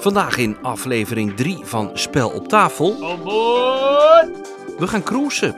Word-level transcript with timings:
Vandaag 0.00 0.36
in 0.36 0.56
aflevering 0.62 1.36
3 1.36 1.58
van 1.62 1.90
Spel 1.94 2.30
op 2.30 2.48
tafel. 2.48 2.98
We 4.78 4.86
gaan 4.86 5.02
cruisen. 5.02 5.54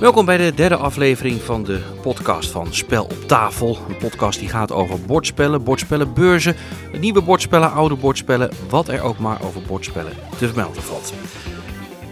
Welkom 0.00 0.24
bij 0.24 0.36
de 0.36 0.54
derde 0.54 0.76
aflevering 0.76 1.40
van 1.40 1.64
de 1.64 1.82
podcast 2.02 2.50
van 2.50 2.74
Spel 2.74 3.04
op 3.04 3.24
tafel. 3.26 3.78
Een 3.88 3.96
podcast 3.96 4.38
die 4.38 4.48
gaat 4.48 4.72
over 4.72 5.00
bordspellen, 5.00 5.64
bordspellenbeurzen, 5.64 6.56
nieuwe 7.00 7.22
bordspellen, 7.22 7.72
oude 7.72 7.96
bordspellen, 7.96 8.50
wat 8.68 8.88
er 8.88 9.02
ook 9.02 9.18
maar 9.18 9.42
over 9.42 9.62
bordspellen 9.62 10.12
te 10.38 10.46
vermelden 10.46 10.82
valt. 10.82 11.12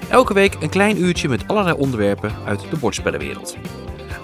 Elke 0.09 0.35
week 0.35 0.57
een 0.61 0.71
klein 0.71 1.03
uurtje 1.03 1.29
met 1.29 1.49
allerlei 1.49 1.77
onderwerpen 1.77 2.33
uit 2.47 2.61
de 2.71 2.77
bordspellenwereld. 2.77 3.57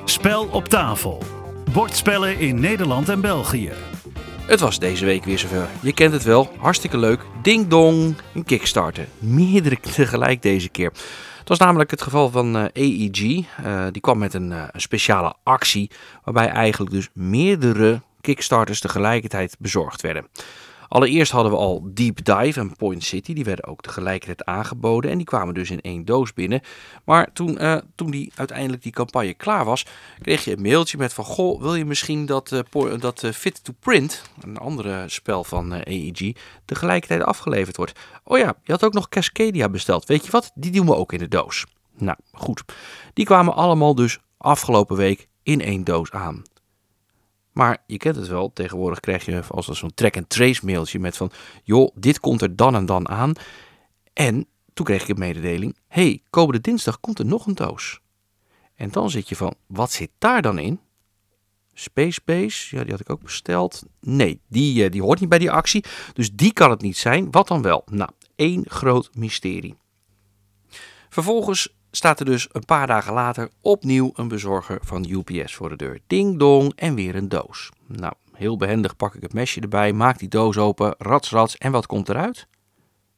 Spel 0.05 0.49
op 0.51 0.69
tafel. 0.69 1.40
Bordspellen 1.73 2.39
in 2.39 2.61
Nederland 2.61 3.09
en 3.09 3.21
België. 3.21 3.73
Het 4.47 4.61
was 4.61 4.79
deze 4.79 5.05
week 5.05 5.25
weer 5.25 5.39
zover. 5.39 5.69
Je 5.83 5.93
kent 5.93 6.13
het 6.13 6.23
wel, 6.23 6.51
hartstikke 6.59 6.99
leuk. 6.99 7.21
Ding 7.43 7.69
dong, 7.69 8.17
een 8.35 8.45
Kickstarter. 8.45 9.07
Meerdere 9.19 9.81
tegelijk 9.95 10.43
deze 10.43 10.69
keer. 10.69 10.93
Het 11.39 11.49
was 11.49 11.59
namelijk 11.59 11.91
het 11.91 12.03
geval 12.03 12.31
van 12.31 12.57
eh, 12.57 12.63
AEG. 12.63 13.47
Eh, 13.65 13.87
die 13.91 14.01
kwam 14.01 14.19
met 14.19 14.35
een, 14.35 14.53
eh, 14.53 14.63
een 14.71 14.81
speciale 14.81 15.35
actie 15.43 15.91
waarbij 16.25 16.49
eigenlijk 16.49 16.93
dus 16.93 17.09
meerdere 17.13 18.01
Kickstarters 18.21 18.81
tegelijkertijd 18.81 19.57
bezorgd 19.59 20.01
werden. 20.01 20.27
Allereerst 20.91 21.33
hadden 21.33 21.53
we 21.53 21.59
al 21.59 21.91
Deep 21.95 22.25
Dive 22.25 22.61
en 22.61 22.77
Point 22.77 23.05
City. 23.05 23.33
Die 23.33 23.45
werden 23.45 23.65
ook 23.65 23.81
tegelijkertijd 23.81 24.45
aangeboden. 24.45 25.11
En 25.11 25.17
die 25.17 25.27
kwamen 25.27 25.55
dus 25.55 25.71
in 25.71 25.81
één 25.81 26.05
doos 26.05 26.33
binnen. 26.33 26.61
Maar 27.05 27.33
toen, 27.33 27.59
eh, 27.59 27.77
toen 27.95 28.11
die, 28.11 28.33
uiteindelijk 28.35 28.83
die 28.83 28.93
campagne 28.93 29.35
klaar 29.35 29.65
was, 29.65 29.87
kreeg 30.23 30.45
je 30.45 30.57
een 30.57 30.63
mailtje 30.63 30.99
met 30.99 31.13
van... 31.13 31.25
Goh, 31.25 31.61
wil 31.61 31.75
je 31.75 31.85
misschien 31.85 32.27
dat, 32.27 32.53
eh, 32.53 32.99
dat 32.99 33.23
eh, 33.23 33.33
Fit 33.33 33.65
to 33.65 33.73
Print, 33.81 34.23
een 34.43 34.57
andere 34.57 35.05
spel 35.09 35.45
van 35.45 35.73
AEG, 35.73 36.37
tegelijkertijd 36.65 37.23
afgeleverd 37.23 37.77
wordt? 37.77 37.99
Oh 38.25 38.39
ja, 38.39 38.55
je 38.65 38.73
had 38.73 38.85
ook 38.85 38.93
nog 38.93 39.09
Cascadia 39.09 39.69
besteld. 39.69 40.07
Weet 40.07 40.25
je 40.25 40.31
wat? 40.31 40.51
Die 40.55 40.71
doen 40.71 40.87
we 40.87 40.97
ook 40.97 41.13
in 41.13 41.19
de 41.19 41.29
doos. 41.29 41.67
Nou, 41.97 42.17
goed. 42.33 42.63
Die 43.13 43.25
kwamen 43.25 43.55
allemaal 43.55 43.95
dus 43.95 44.19
afgelopen 44.39 44.97
week 44.97 45.29
in 45.43 45.61
één 45.61 45.85
doos 45.85 46.11
aan. 46.11 46.43
Maar 47.53 47.83
je 47.87 47.97
kent 47.97 48.17
het 48.17 48.29
wel, 48.29 48.53
tegenwoordig 48.53 49.01
krijg 49.01 49.25
je 49.25 49.43
als 49.49 49.67
zo'n 49.67 49.95
track-and-trace 49.95 50.65
mailtje 50.65 50.99
met 50.99 51.17
van... 51.17 51.31
joh, 51.63 51.91
dit 51.95 52.21
komt 52.21 52.43
er 52.43 52.57
dan 52.57 52.75
en 52.75 52.87
dan 52.87 53.09
aan. 53.09 53.33
En 54.13 54.47
toen 54.75 54.85
kreeg 54.85 55.03
ik 55.03 55.09
een 55.09 55.19
mededeling... 55.19 55.77
hey, 55.89 56.23
komende 56.31 56.61
dinsdag 56.61 57.01
komt 57.01 57.19
er 57.19 57.27
nog 57.27 57.47
een 57.47 57.55
doos. 57.55 58.01
En 58.75 58.91
dan 58.91 59.11
zit 59.11 59.29
je 59.29 59.37
van, 59.37 59.55
wat 59.67 59.93
zit 59.93 60.11
daar 60.19 60.43
dan 60.43 60.59
in? 60.59 60.81
Space 61.75 62.21
Base, 62.25 62.77
ja, 62.77 62.83
die 62.83 62.91
had 62.91 63.01
ik 63.01 63.11
ook 63.11 63.23
besteld. 63.23 63.83
Nee, 64.01 64.41
die, 64.49 64.85
eh, 64.85 64.91
die 64.91 65.03
hoort 65.03 65.21
niet 65.21 65.29
bij 65.29 65.39
die 65.39 65.51
actie. 65.51 65.85
Dus 66.13 66.33
die 66.33 66.53
kan 66.53 66.71
het 66.71 66.81
niet 66.81 66.97
zijn. 66.97 67.31
Wat 67.31 67.49
dan 67.49 67.63
wel? 67.63 67.83
Nou, 67.87 68.11
één 68.37 68.65
groot 68.69 69.11
mysterie. 69.15 69.77
Vervolgens 71.09 71.75
staat 71.91 72.21
er 72.21 72.27
dus 72.27 72.49
een 72.53 72.65
paar 72.65 72.87
dagen 72.87 73.13
later 73.13 73.51
opnieuw 73.61 74.11
een 74.15 74.29
bezorger 74.29 74.79
van 74.83 75.07
UPS 75.09 75.55
voor 75.55 75.69
de 75.69 75.77
deur. 75.77 76.01
Ding 76.07 76.39
dong 76.39 76.73
en 76.75 76.95
weer 76.95 77.15
een 77.15 77.29
doos. 77.29 77.71
Nou, 77.87 78.13
heel 78.33 78.57
behendig 78.57 78.97
pak 78.97 79.15
ik 79.15 79.23
het 79.23 79.33
mesje 79.33 79.61
erbij, 79.61 79.93
maak 79.93 80.19
die 80.19 80.29
doos 80.29 80.57
open, 80.57 80.95
rats 80.99 81.31
rats 81.31 81.59
en 81.59 81.73
wat 81.73 81.87
komt 81.87 82.09
eruit? 82.09 82.47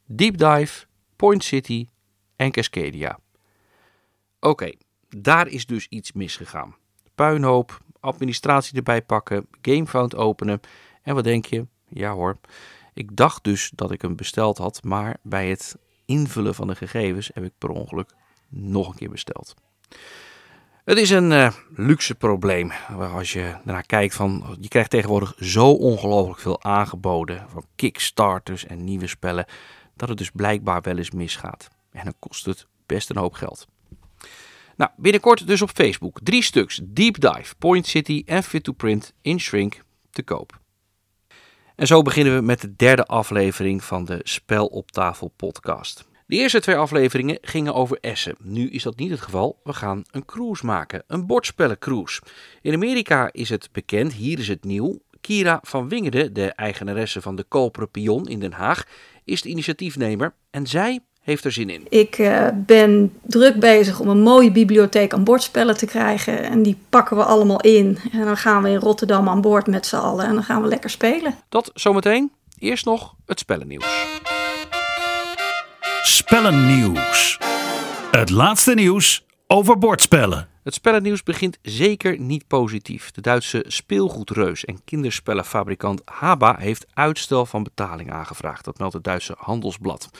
Deep 0.07 0.39
Dive, 0.39 0.87
Point 1.17 1.45
City 1.45 1.87
en 2.37 2.51
Cascadia. 2.51 3.19
Oké, 4.41 4.73
daar 5.09 5.49
is 5.49 5.67
dus 5.67 5.87
iets 5.89 6.13
misgegaan. 6.13 6.75
Puinhoop, 7.15 7.81
administratie 8.01 8.77
erbij 8.77 9.03
pakken, 9.03 9.47
Gamefound 9.63 10.17
openen 10.17 10.61
en 11.03 11.15
wat 11.15 11.25
denk 11.25 11.45
je? 11.45 11.67
Ja 11.89 12.13
hoor, 12.13 12.39
ik 12.95 13.17
dacht 13.17 13.45
dus 13.45 13.71
dat 13.75 13.91
ik 13.91 14.03
hem 14.03 14.17
besteld 14.17 14.59
had, 14.59 14.83
maar 14.85 15.17
bij 15.23 15.49
het 15.49 15.77
invullen 16.05 16.55
van 16.55 16.67
de 16.67 16.75
gegevens 16.75 17.31
heb 17.35 17.45
ik 17.45 17.53
per 17.59 17.71
ongeluk 17.71 18.11
nog 18.53 18.89
een 18.89 18.95
keer 18.95 19.11
besteld. 19.11 19.55
Het 20.85 20.99
is 20.99 21.11
een 21.11 21.31
uh, 21.31 21.53
luxe 21.75 22.15
probleem. 22.15 22.73
Als 22.99 23.33
je 23.33 23.57
naar 23.65 23.87
kijkt 23.87 24.15
van, 24.15 24.57
je 24.61 24.69
krijgt 24.69 24.91
tegenwoordig 24.91 25.35
zo 25.39 25.71
ongelooflijk 25.71 26.41
veel 26.41 26.63
aangeboden 26.63 27.47
van 27.49 27.67
kickstarters 27.77 28.67
en 28.67 28.85
nieuwe 28.85 29.07
spellen, 29.07 29.47
dat 29.97 30.09
het 30.09 30.19
dus 30.19 30.31
blijkbaar 30.31 30.81
wel 30.81 30.97
eens 30.97 31.11
misgaat. 31.11 31.69
En 31.91 32.05
dan 32.05 32.15
kost 32.19 32.45
het 32.45 32.67
best 32.87 33.11
een 33.11 33.17
hoop 33.17 33.35
geld. 33.35 33.67
Nou, 34.77 34.91
binnenkort 34.97 35.47
dus 35.47 35.63
op 35.63 35.71
Facebook 35.71 36.19
drie 36.23 36.43
stuks 36.43 36.81
Deep 36.85 37.21
Dive, 37.21 37.55
Point 37.59 37.87
City 37.87 38.23
en 38.27 38.43
Fit 38.43 38.65
to 38.65 38.73
Print 38.73 39.13
in 39.21 39.41
Shrink 39.41 39.83
te 40.11 40.23
koop. 40.23 40.61
En 41.77 41.87
zo 41.87 42.03
beginnen 42.03 42.35
we 42.35 42.41
met 42.41 42.61
de 42.61 42.77
derde 42.77 43.05
aflevering 43.05 43.85
van 43.85 44.05
de 44.05 44.21
Spel 44.23 44.67
op 44.67 44.91
tafel 44.91 45.33
podcast. 45.37 46.11
De 46.33 46.39
eerste 46.39 46.61
twee 46.61 46.77
afleveringen 46.77 47.39
gingen 47.41 47.75
over 47.75 47.99
Essen. 48.01 48.35
Nu 48.39 48.69
is 48.71 48.83
dat 48.83 48.97
niet 48.97 49.11
het 49.11 49.21
geval. 49.21 49.61
We 49.65 49.73
gaan 49.73 50.03
een 50.11 50.25
cruise 50.25 50.67
maken, 50.67 51.03
een 51.07 51.27
bordspellencruise. 51.27 52.23
In 52.63 52.75
Amerika 52.75 53.29
is 53.33 53.49
het 53.49 53.69
bekend, 53.73 54.13
hier 54.13 54.39
is 54.39 54.49
het 54.49 54.65
nieuw. 54.65 54.99
Kira 55.21 55.59
van 55.63 55.89
Wingerden, 55.89 56.33
de 56.33 56.53
eigenaresse 56.53 57.21
van 57.21 57.37
de 57.37 57.43
Koperen 57.43 57.91
Pion 57.91 58.29
in 58.29 58.41
Den 58.41 58.53
Haag, 58.53 58.85
is 59.25 59.43
de 59.43 59.49
initiatiefnemer 59.49 60.35
en 60.51 60.67
zij 60.67 61.01
heeft 61.21 61.45
er 61.45 61.53
zin 61.53 61.71
in. 61.71 61.87
Ik 61.89 62.19
uh, 62.19 62.49
ben 62.55 63.13
druk 63.23 63.61
bezig 63.61 64.01
om 64.01 64.09
een 64.09 64.23
mooie 64.23 64.53
bibliotheek 64.53 65.13
aan 65.13 65.25
bordspellen 65.25 65.77
te 65.77 65.87
krijgen. 65.87 66.43
En 66.43 66.63
die 66.63 66.79
pakken 66.89 67.17
we 67.17 67.25
allemaal 67.25 67.61
in. 67.61 67.99
En 68.13 68.25
dan 68.25 68.37
gaan 68.37 68.63
we 68.63 68.69
in 68.69 68.77
Rotterdam 68.79 69.29
aan 69.29 69.41
boord 69.41 69.67
met 69.67 69.87
z'n 69.87 69.97
allen. 69.97 70.27
En 70.27 70.35
dan 70.35 70.45
gaan 70.45 70.63
we 70.63 70.69
lekker 70.69 70.91
spelen. 70.91 71.35
Dat 71.49 71.71
zometeen. 71.75 72.33
Eerst 72.59 72.85
nog 72.85 73.15
het 73.27 73.39
spellennieuws. 73.39 74.32
Spellennieuws. 76.05 77.39
Het 78.11 78.31
laatste 78.31 78.75
nieuws 78.75 79.27
over 79.47 79.79
bordspellen. 79.79 80.49
Het 80.63 80.75
spellennieuws 80.75 81.23
begint 81.23 81.59
zeker 81.63 82.21
niet 82.21 82.47
positief. 82.47 83.11
De 83.11 83.21
Duitse 83.21 83.65
speelgoedreus 83.69 84.65
en 84.65 84.85
kinderspellenfabrikant 84.85 86.03
Haba 86.05 86.57
heeft 86.59 86.87
uitstel 86.95 87.47
van 87.47 87.63
betaling 87.63 88.13
aangevraagd. 88.13 88.65
Dat 88.65 88.79
meldt 88.79 88.95
het 88.95 89.05
Duitse 89.05 89.35
Handelsblad. 89.39 90.11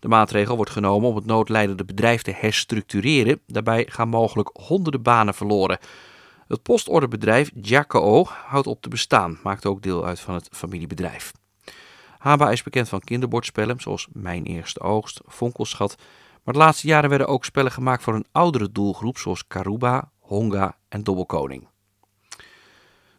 De 0.00 0.08
maatregel 0.08 0.56
wordt 0.56 0.70
genomen 0.70 1.08
om 1.08 1.16
het 1.16 1.26
noodlijdende 1.26 1.84
bedrijf 1.84 2.22
te 2.22 2.34
herstructureren. 2.36 3.40
Daarbij 3.46 3.86
gaan 3.88 4.08
mogelijk 4.08 4.50
honderden 4.52 5.02
banen 5.02 5.34
verloren. 5.34 5.78
Het 6.48 6.62
postorderbedrijf 6.62 7.50
Jacoo 7.54 8.24
houdt 8.24 8.66
op 8.66 8.82
te 8.82 8.88
bestaan, 8.88 9.38
maakt 9.42 9.66
ook 9.66 9.82
deel 9.82 10.06
uit 10.06 10.20
van 10.20 10.34
het 10.34 10.48
familiebedrijf. 10.52 11.32
Haba 12.18 12.50
is 12.50 12.62
bekend 12.62 12.88
van 12.88 13.00
kinderbordspellen 13.00 13.80
zoals 13.80 14.08
Mijn 14.12 14.44
Eerste 14.44 14.80
Oogst, 14.80 15.20
Fonkelschat. 15.26 15.96
Maar 16.44 16.54
de 16.54 16.60
laatste 16.60 16.86
jaren 16.86 17.08
werden 17.08 17.28
ook 17.28 17.44
spellen 17.44 17.72
gemaakt 17.72 18.02
voor 18.02 18.14
een 18.14 18.26
oudere 18.32 18.72
doelgroep 18.72 19.18
zoals 19.18 19.46
Karuba, 19.46 20.10
Honga 20.18 20.76
en 20.88 21.02
Dobbelkoning. 21.02 21.68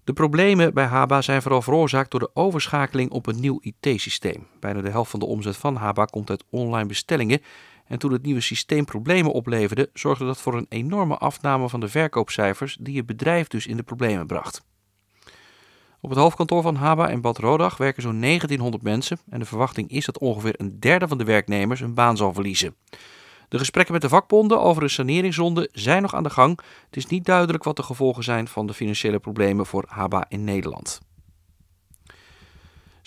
De 0.04 0.14
problemen 0.14 0.74
bij 0.74 0.86
Haba 0.86 1.22
zijn 1.22 1.42
vooral 1.42 1.62
veroorzaakt 1.62 2.12
door 2.12 2.20
de 2.20 2.30
overschakeling 2.34 3.12
op 3.12 3.28
een 3.28 3.40
nieuw 3.40 3.60
IT-systeem. 3.62 4.48
Bijna 4.60 4.82
de 4.82 4.90
helft 4.90 5.12
van 5.12 5.20
de 5.20 5.26
omzet 5.26 5.58
van 5.58 5.76
Haba 5.76 6.06
komt 6.06 6.30
uit 6.30 6.44
online 6.50 6.88
bestellingen. 6.88 7.42
En 7.86 8.00
toen 8.00 8.12
het 8.12 8.24
nieuwe 8.24 8.42
systeem 8.42 8.86
problemen 8.86 9.32
opleverde, 9.32 9.90
zorgde 9.94 10.26
dat 10.26 10.42
voor 10.42 10.56
een 10.56 10.66
enorme 10.70 11.18
afname 11.18 11.70
van 11.70 11.80
de 11.80 11.88
verkoopcijfers, 11.88 12.78
die 12.80 12.98
het 12.98 13.06
bedrijf 13.06 13.48
dus 13.48 13.68
in 13.68 13.78
de 13.78 13.84
problemen 13.84 14.28
bracht. 14.28 14.66
Op 16.08 16.14
het 16.14 16.22
hoofdkantoor 16.22 16.62
van 16.62 16.76
Haba 16.76 17.10
in 17.10 17.22
Bad 17.22 17.38
Rodach 17.38 17.78
werken 17.78 18.02
zo'n 18.02 18.22
1900 18.22 18.84
mensen 18.84 19.20
en 19.30 19.40
de 19.40 19.46
verwachting 19.46 19.90
is 19.90 20.06
dat 20.06 20.20
ongeveer 20.20 20.54
een 20.58 20.80
derde 20.80 21.08
van 21.08 21.18
de 21.18 21.24
werknemers 21.24 21.82
een 21.82 21.94
baan 21.94 22.18
zal 22.18 22.34
verliezen. 22.34 22.76
De 23.48 23.58
gesprekken 23.58 23.94
met 23.94 24.02
de 24.02 24.10
vakbonden 24.10 24.62
over 24.62 24.84
een 24.84 24.90
saneringsronde 24.90 25.70
zijn 25.72 26.02
nog 26.02 26.16
aan 26.16 26.24
de 26.24 26.30
gang. 26.30 26.60
Het 26.86 26.96
is 26.96 27.06
niet 27.06 27.26
duidelijk 27.26 27.64
wat 27.64 27.76
de 27.76 27.84
gevolgen 27.84 28.24
zijn 28.24 28.48
van 28.48 28.68
de 28.68 28.74
financiële 28.74 29.20
problemen 29.20 29.66
voor 29.66 29.86
Haba 29.88 30.26
in 30.30 30.44
Nederland. 30.44 31.00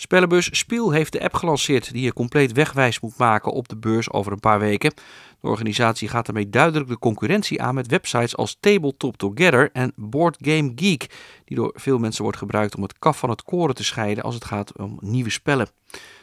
Spellenbus 0.01 0.57
Spiel 0.57 0.91
heeft 0.91 1.11
de 1.11 1.23
app 1.23 1.33
gelanceerd 1.33 1.93
die 1.93 2.03
je 2.03 2.13
compleet 2.13 2.51
wegwijs 2.51 2.99
moet 2.99 3.17
maken 3.17 3.51
op 3.51 3.67
de 3.67 3.77
beurs 3.77 4.11
over 4.11 4.31
een 4.31 4.39
paar 4.39 4.59
weken. 4.59 4.93
De 5.39 5.47
organisatie 5.47 6.07
gaat 6.07 6.25
daarmee 6.25 6.49
duidelijk 6.49 6.87
de 6.87 6.99
concurrentie 6.99 7.61
aan 7.61 7.75
met 7.75 7.87
websites 7.87 8.37
als 8.37 8.57
Tabletop 8.59 9.17
Together 9.17 9.69
en 9.73 9.93
Board 9.95 10.37
Game 10.39 10.71
Geek, 10.75 11.09
die 11.45 11.57
door 11.57 11.73
veel 11.75 11.97
mensen 11.97 12.23
wordt 12.23 12.37
gebruikt 12.37 12.75
om 12.75 12.81
het 12.81 12.99
kaf 12.99 13.19
van 13.19 13.29
het 13.29 13.43
koren 13.43 13.75
te 13.75 13.83
scheiden 13.83 14.23
als 14.23 14.35
het 14.35 14.45
gaat 14.45 14.77
om 14.77 14.97
nieuwe 15.01 15.29
spellen. 15.29 15.67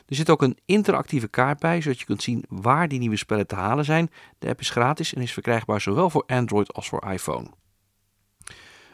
Er 0.06 0.16
zit 0.16 0.30
ook 0.30 0.42
een 0.42 0.58
interactieve 0.64 1.28
kaart 1.28 1.58
bij, 1.58 1.80
zodat 1.80 1.98
je 1.98 2.04
kunt 2.04 2.22
zien 2.22 2.44
waar 2.48 2.88
die 2.88 2.98
nieuwe 2.98 3.16
spellen 3.16 3.46
te 3.46 3.54
halen 3.54 3.84
zijn. 3.84 4.10
De 4.38 4.48
app 4.48 4.60
is 4.60 4.70
gratis 4.70 5.14
en 5.14 5.22
is 5.22 5.32
verkrijgbaar 5.32 5.80
zowel 5.80 6.10
voor 6.10 6.24
Android 6.26 6.72
als 6.72 6.88
voor 6.88 7.10
iPhone. 7.12 7.57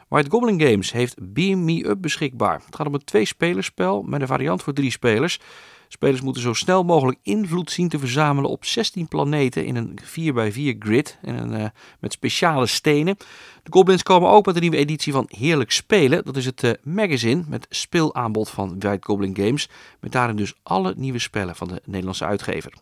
White 0.07 0.29
Goblin 0.29 0.61
Games 0.61 0.91
heeft 0.91 1.33
Beam 1.33 1.63
Me 1.63 1.87
Up 1.87 2.01
beschikbaar. 2.01 2.61
Het 2.65 2.75
gaat 2.75 2.87
om 2.87 2.93
een 2.93 3.03
twee-spelerspel 3.03 4.01
met 4.01 4.21
een 4.21 4.27
variant 4.27 4.63
voor 4.63 4.73
drie 4.73 4.91
spelers. 4.91 5.39
Spelers 5.87 6.21
moeten 6.21 6.41
zo 6.41 6.53
snel 6.53 6.83
mogelijk 6.83 7.19
invloed 7.23 7.71
zien 7.71 7.89
te 7.89 7.99
verzamelen 7.99 8.49
op 8.49 8.65
16 8.65 9.07
planeten 9.07 9.65
in 9.65 9.75
een 9.75 9.99
4x4 10.03 10.77
grid 10.79 11.17
en 11.21 11.37
een, 11.37 11.59
uh, 11.59 11.65
met 11.99 12.13
speciale 12.13 12.65
stenen. 12.65 13.15
De 13.63 13.71
Goblins 13.71 14.03
komen 14.03 14.29
ook 14.29 14.45
met 14.45 14.55
een 14.55 14.61
nieuwe 14.61 14.77
editie 14.77 15.13
van 15.13 15.25
Heerlijk 15.27 15.71
Spelen. 15.71 16.25
Dat 16.25 16.35
is 16.35 16.45
het 16.45 16.63
uh, 16.63 16.71
magazine 16.83 17.43
met 17.47 17.65
speelaanbod 17.69 18.49
van 18.49 18.79
White 18.79 19.05
Goblin 19.05 19.35
Games. 19.35 19.69
Met 19.99 20.11
daarin 20.11 20.35
dus 20.35 20.53
alle 20.63 20.93
nieuwe 20.97 21.19
spellen 21.19 21.55
van 21.55 21.67
de 21.67 21.81
Nederlandse 21.85 22.25
uitgever. 22.25 22.73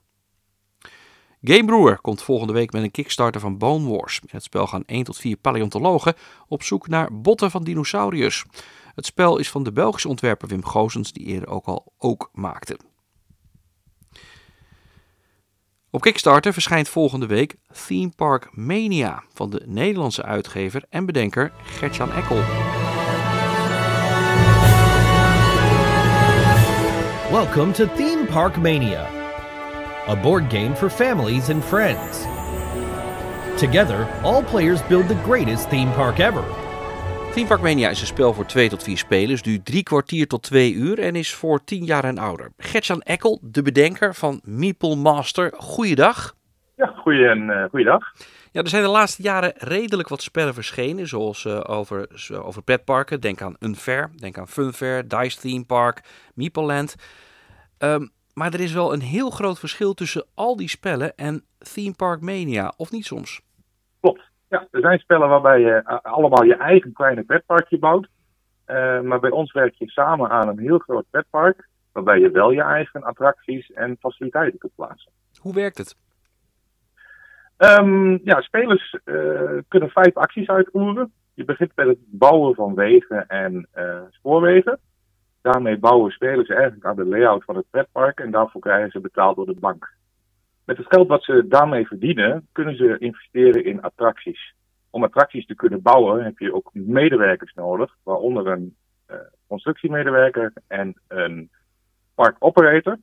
Game 1.45 1.65
Brewer 1.65 2.01
komt 2.01 2.23
volgende 2.23 2.53
week 2.53 2.71
met 2.71 2.83
een 2.83 2.91
Kickstarter 2.91 3.41
van 3.41 3.57
Bone 3.57 3.89
Wars. 3.89 4.19
In 4.19 4.27
het 4.31 4.43
spel 4.43 4.67
gaan 4.67 4.83
1 4.85 5.03
tot 5.03 5.17
4 5.17 5.37
paleontologen 5.37 6.13
op 6.47 6.63
zoek 6.63 6.87
naar 6.87 7.21
botten 7.21 7.51
van 7.51 7.63
dinosauriërs. 7.63 8.45
Het 8.95 9.05
spel 9.05 9.37
is 9.37 9.49
van 9.49 9.63
de 9.63 9.71
Belgische 9.71 10.07
ontwerper 10.07 10.47
Wim 10.47 10.65
Goosens, 10.65 11.11
die 11.11 11.25
eerder 11.25 11.49
ook 11.49 11.65
al 11.65 11.93
ook 11.97 12.29
maakte. 12.33 12.77
Op 15.89 16.01
Kickstarter 16.01 16.53
verschijnt 16.53 16.89
volgende 16.89 17.25
week 17.25 17.55
Theme 17.87 18.11
Park 18.15 18.49
Mania 18.51 19.23
van 19.33 19.49
de 19.49 19.63
Nederlandse 19.65 20.23
uitgever 20.23 20.83
en 20.89 21.05
bedenker 21.05 21.51
Gertjan 21.63 22.11
Ekkel. 22.11 22.41
Welcome 27.31 27.71
to 27.71 27.87
Theme 27.95 28.25
Park 28.25 28.57
Mania, 28.57 29.09
a 30.07 30.15
board 30.15 30.49
game 30.49 30.75
for 30.75 30.89
families 30.89 31.49
and 31.49 31.63
friends. 31.63 32.25
Together, 33.57 34.07
all 34.23 34.43
players 34.43 34.81
build 34.81 35.07
the 35.07 35.15
greatest 35.23 35.69
theme 35.69 35.91
park 35.91 36.19
ever. 36.19 36.43
Theme 37.33 37.47
Park 37.47 37.61
Mania 37.61 37.89
is 37.89 38.01
een 38.01 38.07
spel 38.07 38.33
voor 38.33 38.45
2 38.45 38.69
tot 38.69 38.83
4 38.83 38.97
spelers, 38.97 39.41
duurt 39.41 39.65
drie 39.65 39.83
kwartier 39.83 40.27
tot 40.27 40.43
2 40.43 40.73
uur 40.73 40.99
en 40.99 41.15
is 41.15 41.33
voor 41.33 41.63
10 41.63 41.85
jaar 41.85 42.03
en 42.03 42.17
ouder. 42.17 42.51
Gertjan 42.57 43.01
Ekkel, 43.01 43.39
de 43.41 43.61
bedenker 43.61 44.15
van 44.15 44.41
Meeple 44.43 44.95
Master, 44.95 45.53
goeiedag. 45.57 46.35
Ja, 46.75 46.85
goeie 46.85 47.27
en, 47.27 47.41
uh, 47.41 47.65
goeiedag. 47.69 48.13
Ja, 48.51 48.61
er 48.61 48.69
zijn 48.69 48.83
de 48.83 48.89
laatste 48.89 49.21
jaren 49.21 49.53
redelijk 49.57 50.09
wat 50.09 50.21
spellen 50.21 50.53
verschenen, 50.53 51.07
zoals 51.07 51.45
uh, 51.45 51.59
over, 51.63 52.07
over 52.43 52.61
pretparken. 52.61 53.21
Denk 53.21 53.41
aan 53.41 53.55
Unfair, 53.59 54.11
denk 54.15 54.37
aan 54.37 54.47
Funfair, 54.47 55.07
Dice 55.07 55.39
Theme 55.39 55.65
Park, 55.65 56.01
Meeple 56.33 56.63
Land. 56.63 56.95
Um, 57.79 58.11
maar 58.33 58.53
er 58.53 58.59
is 58.59 58.73
wel 58.73 58.93
een 58.93 59.01
heel 59.01 59.29
groot 59.29 59.59
verschil 59.59 59.93
tussen 59.93 60.25
al 60.33 60.55
die 60.55 60.69
spellen 60.69 61.15
en 61.15 61.45
Theme 61.57 61.93
Park 61.95 62.21
Mania, 62.21 62.73
of 62.77 62.91
niet 62.91 63.05
soms? 63.05 63.41
Klopt. 63.99 64.21
Ja, 64.49 64.67
er 64.71 64.81
zijn 64.81 64.99
spellen 64.99 65.29
waarbij 65.29 65.59
je 65.59 65.81
uh, 65.85 65.97
allemaal 66.01 66.43
je 66.43 66.55
eigen 66.55 66.93
kleine 66.93 67.23
pretparkje 67.23 67.79
bouwt. 67.79 68.07
Uh, 68.67 69.01
maar 69.01 69.19
bij 69.19 69.31
ons 69.31 69.51
werk 69.51 69.75
je 69.75 69.89
samen 69.89 70.29
aan 70.29 70.47
een 70.47 70.59
heel 70.59 70.77
groot 70.77 71.05
pretpark, 71.09 71.67
waarbij 71.91 72.19
je 72.19 72.31
wel 72.31 72.51
je 72.51 72.61
eigen 72.61 73.03
attracties 73.03 73.71
en 73.71 73.97
faciliteiten 73.99 74.59
kunt 74.59 74.75
plaatsen. 74.75 75.11
Hoe 75.39 75.53
werkt 75.53 75.77
het? 75.77 75.95
Um, 77.57 78.19
ja, 78.23 78.41
spelers 78.41 78.97
uh, 79.05 79.59
kunnen 79.67 79.89
vijf 79.89 80.15
acties 80.15 80.47
uitvoeren. 80.47 81.13
Je 81.33 81.45
begint 81.45 81.71
met 81.75 81.87
het 81.87 81.97
bouwen 82.05 82.55
van 82.55 82.75
wegen 82.75 83.27
en 83.27 83.67
spoorwegen. 84.09 84.79
Daarmee 85.43 85.77
bouwen 85.77 86.11
spelers 86.11 86.49
eigenlijk 86.49 86.85
aan 86.85 86.95
de 86.95 87.05
layout 87.05 87.43
van 87.43 87.55
het 87.55 87.65
pretpark 87.69 88.19
en 88.19 88.31
daarvoor 88.31 88.61
krijgen 88.61 88.91
ze 88.91 88.99
betaald 88.99 89.35
door 89.35 89.45
de 89.45 89.59
bank. 89.59 89.93
Met 90.65 90.77
het 90.77 90.85
geld 90.89 91.07
wat 91.07 91.23
ze 91.23 91.47
daarmee 91.47 91.87
verdienen, 91.87 92.47
kunnen 92.51 92.75
ze 92.75 92.97
investeren 92.97 93.65
in 93.65 93.81
attracties. 93.81 94.53
Om 94.89 95.03
attracties 95.03 95.45
te 95.45 95.55
kunnen 95.55 95.81
bouwen 95.81 96.23
heb 96.23 96.39
je 96.39 96.53
ook 96.53 96.69
medewerkers 96.73 97.53
nodig, 97.53 97.95
waaronder 98.03 98.47
een 98.47 98.75
uh, 99.11 99.15
constructiemedewerker 99.47 100.53
en 100.67 100.95
een 101.07 101.49
park 102.15 102.35
operator. 102.39 102.97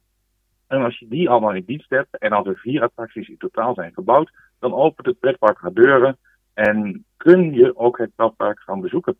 En 0.67 0.83
als 0.83 0.99
je 0.99 1.09
die 1.09 1.31
allemaal 1.31 1.55
in 1.55 1.65
dienst 1.67 1.91
hebt 1.91 2.19
en 2.19 2.33
als 2.33 2.47
er 2.47 2.59
vier 2.59 2.83
attracties 2.83 3.29
in 3.29 3.39
totaal 3.39 3.75
zijn 3.75 3.93
gebouwd, 3.93 4.31
dan 4.59 4.75
opent 4.75 5.07
het 5.07 5.19
pretpark 5.19 5.59
haar 5.59 5.73
deuren 5.73 6.19
en 6.55 7.05
kun 7.17 7.53
je 7.53 7.77
ook 7.77 7.99
het 7.99 8.15
pretpark 8.17 8.61
gaan 8.61 8.81
bezoeken. 8.81 9.17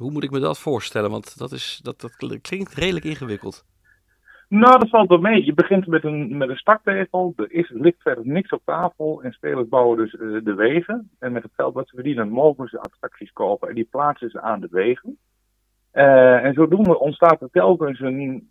Hoe 0.00 0.10
moet 0.10 0.24
ik 0.24 0.30
me 0.30 0.38
dat 0.38 0.58
voorstellen? 0.58 1.10
Want 1.10 1.38
dat, 1.38 1.52
is, 1.52 1.80
dat, 1.82 2.00
dat 2.00 2.16
klinkt 2.42 2.74
redelijk 2.74 3.04
ingewikkeld. 3.04 3.64
Nou, 4.48 4.78
dat 4.78 4.88
valt 4.88 5.08
wel 5.08 5.18
mee. 5.18 5.44
Je 5.44 5.54
begint 5.54 5.86
met 5.86 6.04
een, 6.04 6.36
met 6.36 6.48
een 6.48 6.56
starttegel. 6.56 7.32
Er 7.36 7.52
is, 7.52 7.70
ligt 7.74 8.02
verder 8.02 8.26
niks 8.26 8.50
op 8.50 8.62
tafel. 8.64 9.22
En 9.22 9.32
spelers 9.32 9.68
bouwen 9.68 9.96
dus 9.96 10.12
uh, 10.12 10.44
de 10.44 10.54
wegen. 10.54 11.10
En 11.18 11.32
met 11.32 11.42
het 11.42 11.52
geld 11.54 11.74
wat 11.74 11.88
ze 11.88 11.94
verdienen 11.94 12.28
mogen 12.28 12.68
ze 12.68 12.80
attracties 12.80 13.32
kopen. 13.32 13.68
En 13.68 13.74
die 13.74 13.88
plaatsen 13.90 14.30
ze 14.30 14.40
aan 14.40 14.60
de 14.60 14.68
wegen. 14.70 15.18
Uh, 15.92 16.44
en 16.44 16.54
zodoende 16.54 16.98
ontstaat 16.98 17.40
er 17.40 17.50
telkens 17.50 18.00
een 18.00 18.50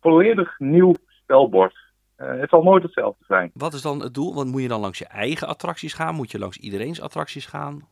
volledig 0.00 0.58
nieuw 0.58 0.94
spelbord. 1.06 1.76
Uh, 2.18 2.40
het 2.40 2.50
zal 2.50 2.62
nooit 2.62 2.82
hetzelfde 2.82 3.24
zijn. 3.26 3.50
Wat 3.54 3.72
is 3.72 3.82
dan 3.82 4.00
het 4.00 4.14
doel? 4.14 4.34
Want 4.34 4.50
moet 4.50 4.62
je 4.62 4.68
dan 4.68 4.80
langs 4.80 4.98
je 4.98 5.06
eigen 5.06 5.48
attracties 5.48 5.94
gaan? 5.94 6.14
Moet 6.14 6.30
je 6.30 6.38
langs 6.38 6.58
iedereen's 6.58 7.00
attracties 7.00 7.46
gaan? 7.46 7.88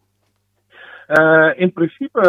in 1.56 1.72
principe 1.72 2.20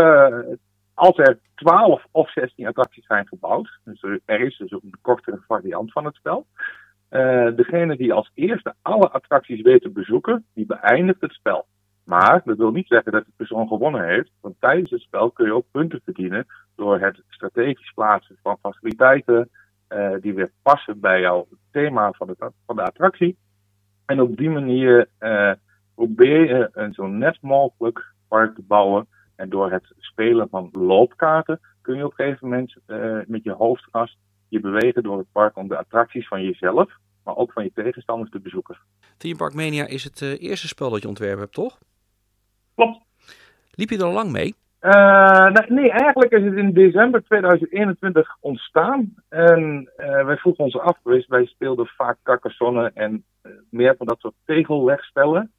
als 1.00 1.18
er 1.18 1.40
12 1.56 2.06
of 2.12 2.32
16 2.32 2.68
attracties 2.68 3.06
zijn 3.06 3.28
gebouwd, 3.28 3.80
dus 3.84 4.04
er 4.26 4.42
is 4.42 4.58
dus 4.58 4.72
een 4.72 4.94
kortere 5.02 5.42
variant 5.48 5.92
van 5.92 6.06
het 6.06 6.16
spel. 6.16 6.46
Uh, 7.12 7.56
degene 7.56 7.98
die 7.98 8.14
als 8.14 8.32
eerste 8.34 8.74
alle 8.82 9.10
attracties 9.10 9.62
weet 9.62 9.82
te 9.82 9.90
bezoeken, 9.90 10.46
die 10.54 10.66
beëindigt 10.66 11.22
het 11.22 11.32
spel. 11.32 11.66
Maar 12.04 12.42
dat 12.46 12.58
wil 12.58 12.72
niet 12.72 12.88
zeggen 12.88 13.12
dat 13.12 13.26
de 13.26 13.32
persoon 13.36 13.68
gewonnen 13.68 14.08
heeft, 14.08 14.32
want 14.42 14.56
tijdens 14.60 14.90
het 14.90 15.02
spel 15.02 15.32
kun 15.32 15.46
je 15.46 15.54
ook 15.54 15.72
punten 15.72 16.02
verdienen 16.04 16.46
door 16.76 17.00
het 17.00 17.22
strategisch 17.30 17.92
plaatsen 17.94 18.38
van 18.42 18.58
faciliteiten 18.62 19.50
uh, 19.90 20.12
die 20.22 20.34
weer 20.34 20.52
passen 20.62 21.00
bij 21.00 21.20
jouw 21.20 21.48
thema 21.72 22.12
van 22.12 22.28
de, 22.28 22.52
van 22.66 22.76
de 22.76 22.84
attractie. 22.84 23.38
En 24.06 24.22
op 24.22 24.38
die 24.38 24.50
manier 24.50 25.10
uh, 25.20 25.52
probeer 25.96 26.48
je 26.48 26.70
een 26.74 26.94
zo 26.94 27.08
net 27.08 27.42
mogelijk 27.42 28.14
park 28.28 28.56
te 28.56 28.62
bouwen 28.62 29.08
en 29.40 29.50
door 29.50 29.72
het 29.72 29.94
spelen 29.98 30.50
van 30.50 30.70
loopkaarten 30.72 31.60
kun 31.82 31.96
je 31.98 32.06
op 32.06 32.14
een 32.18 32.26
gegeven 32.26 32.50
moment 32.50 32.76
uh, 32.88 33.20
met 33.28 33.44
je 33.44 33.52
hoofdgast 33.52 34.18
je 34.48 34.60
bewegen 34.60 35.04
door 35.04 35.18
het 35.18 35.32
park 35.32 35.58
om 35.58 35.68
de 35.68 35.78
attracties 35.78 36.28
van 36.28 36.44
jezelf, 36.44 36.92
maar 37.24 37.36
ook 37.36 37.52
van 37.52 37.64
je 37.64 37.72
tegenstanders 37.74 38.32
te 38.32 38.40
bezoeken. 38.40 38.78
Theme 39.18 39.36
Park 39.36 39.54
Mania 39.54 39.88
is 39.88 40.04
het 40.04 40.22
uh, 40.22 40.42
eerste 40.42 40.68
spel 40.68 40.90
dat 40.90 41.02
je 41.02 41.08
ontwerpen 41.08 41.40
hebt, 41.40 41.54
toch? 41.54 41.78
Klopt. 42.76 43.00
Liep 43.72 43.90
je 43.90 43.98
er 43.98 44.04
al 44.04 44.14
lang 44.14 44.32
mee? 44.32 44.56
Uh, 44.82 45.50
nee, 45.50 45.66
nee, 45.68 45.92
eigenlijk 45.92 46.32
is 46.32 46.44
het 46.44 46.54
in 46.54 46.74
december 46.74 47.24
2021 47.24 48.38
ontstaan. 48.40 49.14
En 49.30 49.92
wij 49.98 50.38
vroegen 50.38 50.64
ons 50.64 50.78
af, 50.78 50.98
wij 51.28 51.46
speelden 51.46 51.88
vaak 51.88 52.18
Carcassonne 52.24 52.92
en 52.94 53.24
meer 53.70 53.96
van 53.98 54.08
dat 54.08 54.20
soort 54.20 54.36
tegelwegspellen. 54.46 55.52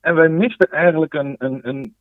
En 0.00 0.14
wij 0.14 0.28
misten 0.28 0.70
eigenlijk 0.70 1.14
een, 1.14 1.34
een, 1.38 1.68
een 1.68 1.94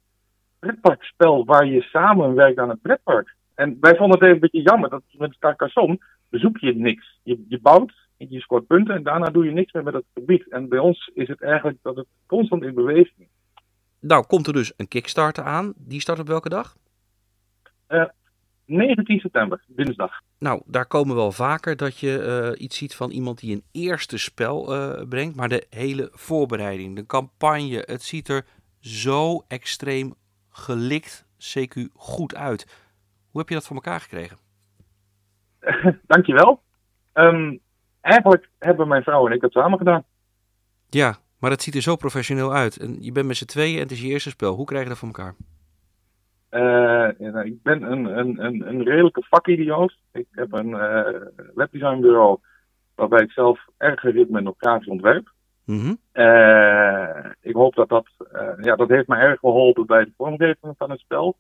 pretparkspel 0.64 1.46
waar 1.46 1.66
je 1.66 1.82
samen 1.82 2.36
werkt 2.36 2.60
aan 2.60 2.70
het 2.70 2.82
pretpark. 2.82 3.36
En 3.56 3.78
wij 3.80 3.96
vonden 3.96 4.20
het 4.20 4.22
even 4.22 4.34
een 4.34 4.40
beetje 4.40 4.70
jammer 4.70 4.90
dat 4.90 5.04
met 5.12 5.38
Carcassonne 5.40 6.00
bezoek 6.30 6.58
je 6.58 6.76
niks. 6.76 7.20
Je, 7.24 7.46
je 7.48 7.60
bouwt, 7.62 7.94
je 8.18 8.40
scoort 8.40 8.68
punten 8.68 8.96
en 8.96 9.04
daarna 9.04 9.30
doe 9.30 9.46
je 9.46 9.52
niks 9.52 9.72
meer 9.72 9.84
met 9.84 9.94
het 9.94 10.06
gebied. 10.14 10.50
En 10.50 10.70
bij 10.70 10.80
ons 10.80 11.12
is 11.14 11.28
het 11.28 11.42
eigenlijk 11.42 11.78
dat 11.82 11.96
het 11.96 12.08
constant 12.26 12.64
in 12.64 12.74
beweging 12.74 13.20
is. 13.20 13.62
Nou, 14.00 14.26
komt 14.26 14.48
er 14.48 14.54
dus 14.54 14.74
een 14.78 14.88
Kickstarter 14.88 15.44
aan. 15.44 15.74
Die 15.78 16.02
start 16.02 16.20
op 16.20 16.28
welke 16.28 16.50
dag? 16.50 16.76
Uh, 17.90 18.06
19 18.66 19.20
september, 19.20 19.64
dinsdag. 19.68 20.12
Nou, 20.40 20.62
daar 20.66 20.86
komen 20.86 21.16
wel 21.16 21.32
vaker 21.32 21.76
dat 21.76 22.00
je 22.00 22.52
uh, 22.56 22.62
iets 22.64 22.78
ziet 22.78 22.96
van 22.96 23.12
iemand 23.12 23.40
die 23.40 23.56
een 23.56 23.64
eerste 23.72 24.18
spel 24.18 24.74
uh, 24.74 25.02
brengt. 25.10 25.36
Maar 25.36 25.50
de 25.50 25.66
hele 25.70 26.10
voorbereiding, 26.12 26.96
de 26.96 27.06
campagne, 27.06 27.84
het 27.86 28.04
ziet 28.04 28.28
er 28.28 28.46
zo 28.80 29.44
extreem 29.48 30.14
gelikt, 30.54 31.26
CQ 31.38 31.92
goed 31.94 32.36
uit. 32.36 32.86
Hoe 33.30 33.40
heb 33.40 33.50
je 33.50 33.56
dat 33.56 33.68
voor 33.68 33.76
elkaar 33.76 34.00
gekregen? 34.00 34.38
Dankjewel. 36.08 36.62
Um, 37.14 37.60
eigenlijk 38.02 38.50
hebben 38.60 38.88
mijn 38.88 39.04
vrouw 39.04 39.28
en 39.28 39.34
ik 39.34 39.42
het 39.42 39.52
samen 39.52 39.78
gedaan. 39.78 40.04
Ja, 40.90 41.16
maar 41.40 41.52
het 41.52 41.62
ziet 41.62 41.76
er 41.76 41.82
zo 41.82 41.96
professioneel 41.96 42.54
uit. 42.54 42.78
En 42.78 43.04
je 43.04 43.12
bent 43.12 43.28
met 43.28 43.38
z'n 43.38 43.46
tweeën 43.46 43.76
en 43.76 43.82
het 43.82 43.92
is 43.92 44.02
je 44.02 44.08
eerste 44.08 44.30
spel. 44.30 44.56
Hoe 44.56 44.66
krijg 44.66 44.84
je 44.84 44.90
dat 44.90 44.98
voor 44.98 45.08
elkaar? 45.08 45.36
Uh, 46.52 47.20
ja, 47.20 47.42
ik 47.42 47.64
ben 47.64 47.82
een, 47.82 48.06
een, 48.18 48.46
een, 48.46 48.68
een 48.68 48.84
redelijke 48.84 49.24
vakidioot. 49.30 49.98
Ik 50.12 50.28
heb 50.32 50.54
een 50.54 50.70
uh, 50.70 51.08
webdesignbureau 51.56 52.40
waarbij 52.96 53.22
ik 53.22 53.32
zelf 53.32 53.60
erg 53.78 54.02
ben 54.28 54.48
op 54.48 54.56
grafisch 54.58 54.88
ontwerp. 54.88 55.32
-hmm. 55.66 55.98
uh, 56.14 57.26
ik 57.42 57.56
hoop 57.56 57.76
dat 57.76 57.90
dat, 57.90 58.08
uh, 58.34 58.50
ja, 58.62 58.76
dat 58.76 58.90
heeft 58.90 59.08
me 59.08 59.16
erg 59.16 59.40
geholpen 59.40 59.86
bij 59.86 60.04
de 60.06 60.14
vormgeving 60.18 60.74
van 60.78 60.90
het 60.90 61.00
spel. 61.00 61.38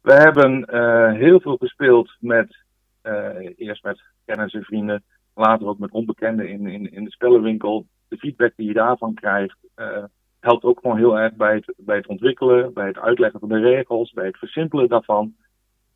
We 0.00 0.12
hebben 0.12 0.74
uh, 0.74 1.12
heel 1.12 1.40
veel 1.40 1.56
gespeeld 1.56 2.16
met, 2.20 2.56
eerst 3.56 3.82
met 3.84 4.02
kennis 4.24 4.54
en 4.54 4.62
vrienden, 4.62 5.04
later 5.34 5.66
ook 5.66 5.78
met 5.78 5.90
onbekenden 5.90 6.48
in, 6.48 6.66
in, 6.66 6.92
in 6.92 7.04
de 7.04 7.10
spellenwinkel. 7.10 7.86
De 8.08 8.16
feedback 8.16 8.52
die 8.56 8.66
je 8.66 8.72
daarvan 8.72 9.14
krijgt, 9.14 9.58
helpt 10.40 10.64
ook 10.64 10.80
gewoon 10.80 10.96
heel 10.96 11.18
erg 11.18 11.34
bij 11.34 11.54
het, 11.54 11.74
bij 11.76 11.96
het 11.96 12.06
ontwikkelen, 12.06 12.72
bij 12.72 12.86
het 12.86 12.98
uitleggen 12.98 13.40
van 13.40 13.48
de 13.48 13.60
regels, 13.60 14.12
bij 14.12 14.26
het 14.26 14.38
versimpelen 14.38 14.88
daarvan. 14.88 15.34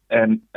En 0.06 0.48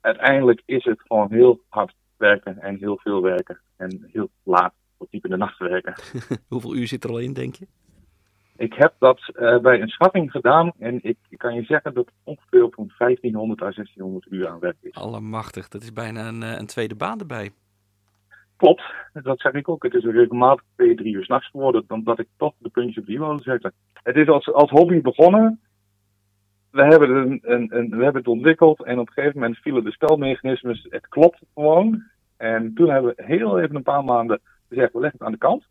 uiteindelijk 0.00 0.62
is 0.64 0.84
het 0.84 1.00
gewoon 1.00 1.32
heel 1.32 1.60
hard 1.68 1.94
werken 2.16 2.58
en 2.58 2.76
heel 2.76 2.98
veel 2.98 3.22
werken. 3.22 3.58
En 3.76 4.08
heel 4.12 4.28
laat, 4.42 4.74
tot 4.98 5.10
diep 5.10 5.24
in 5.24 5.30
de 5.30 5.36
nacht 5.36 5.58
werken. 5.58 5.94
Hoeveel 6.48 6.74
uur 6.74 6.86
zit 6.86 7.04
er 7.04 7.10
al 7.10 7.18
in, 7.18 7.32
denk 7.32 7.54
je? 7.54 7.66
Ik 8.56 8.74
heb 8.74 8.94
dat 8.98 9.32
uh, 9.34 9.58
bij 9.58 9.80
een 9.80 9.88
schatting 9.88 10.30
gedaan 10.30 10.72
en 10.78 10.98
ik, 11.02 11.16
ik, 11.28 11.38
kan 11.38 11.54
je 11.54 11.62
zeggen 11.62 11.94
dat 11.94 12.04
het 12.04 12.14
ongeveer 12.24 12.64
op 12.64 12.74
1500 12.98 13.60
à 13.60 13.64
1600 13.64 14.26
uur 14.30 14.48
aan 14.48 14.58
werk 14.58 14.76
is. 14.80 14.94
Allemachtig, 14.94 15.68
dat 15.68 15.82
is 15.82 15.92
bijna 15.92 16.28
een, 16.28 16.42
een 16.42 16.66
tweede 16.66 16.94
baan 16.94 17.18
erbij. 17.18 17.50
Klopt, 18.56 18.82
dat 19.12 19.40
zeg 19.40 19.52
ik 19.52 19.68
ook. 19.68 19.82
Het 19.82 19.94
is 19.94 20.04
regelmatig 20.04 20.64
twee, 20.74 20.94
drie 20.94 21.14
uur 21.14 21.24
s'nachts 21.24 21.50
geworden, 21.50 21.84
omdat 21.88 22.18
ik 22.18 22.28
toch 22.36 22.54
de 22.58 22.68
puntje 22.68 23.00
op 23.00 23.06
die 23.06 23.18
wilde 23.18 23.42
zetten. 23.42 23.72
Het 24.02 24.16
is 24.16 24.28
als, 24.28 24.52
als 24.52 24.70
hobby 24.70 25.00
begonnen. 25.00 25.60
We 26.70 26.82
hebben, 26.84 27.10
een, 27.10 27.40
een, 27.42 27.76
een, 27.76 27.88
we 27.90 28.02
hebben 28.02 28.22
het 28.22 28.28
ontwikkeld 28.28 28.84
en 28.84 28.98
op 28.98 29.06
een 29.06 29.12
gegeven 29.12 29.40
moment 29.40 29.58
vielen 29.58 29.84
de 29.84 29.90
spelmechanismes. 29.90 30.86
Het 30.90 31.08
klopt 31.08 31.40
gewoon. 31.54 32.02
En 32.36 32.74
toen 32.74 32.90
hebben 32.90 33.14
we 33.16 33.24
heel 33.24 33.58
even 33.58 33.76
een 33.76 33.82
paar 33.82 34.04
maanden 34.04 34.40
gezegd, 34.68 34.92
we 34.92 35.00
leggen 35.00 35.18
het 35.18 35.26
aan 35.26 35.32
de 35.32 35.38
kant. 35.38 35.64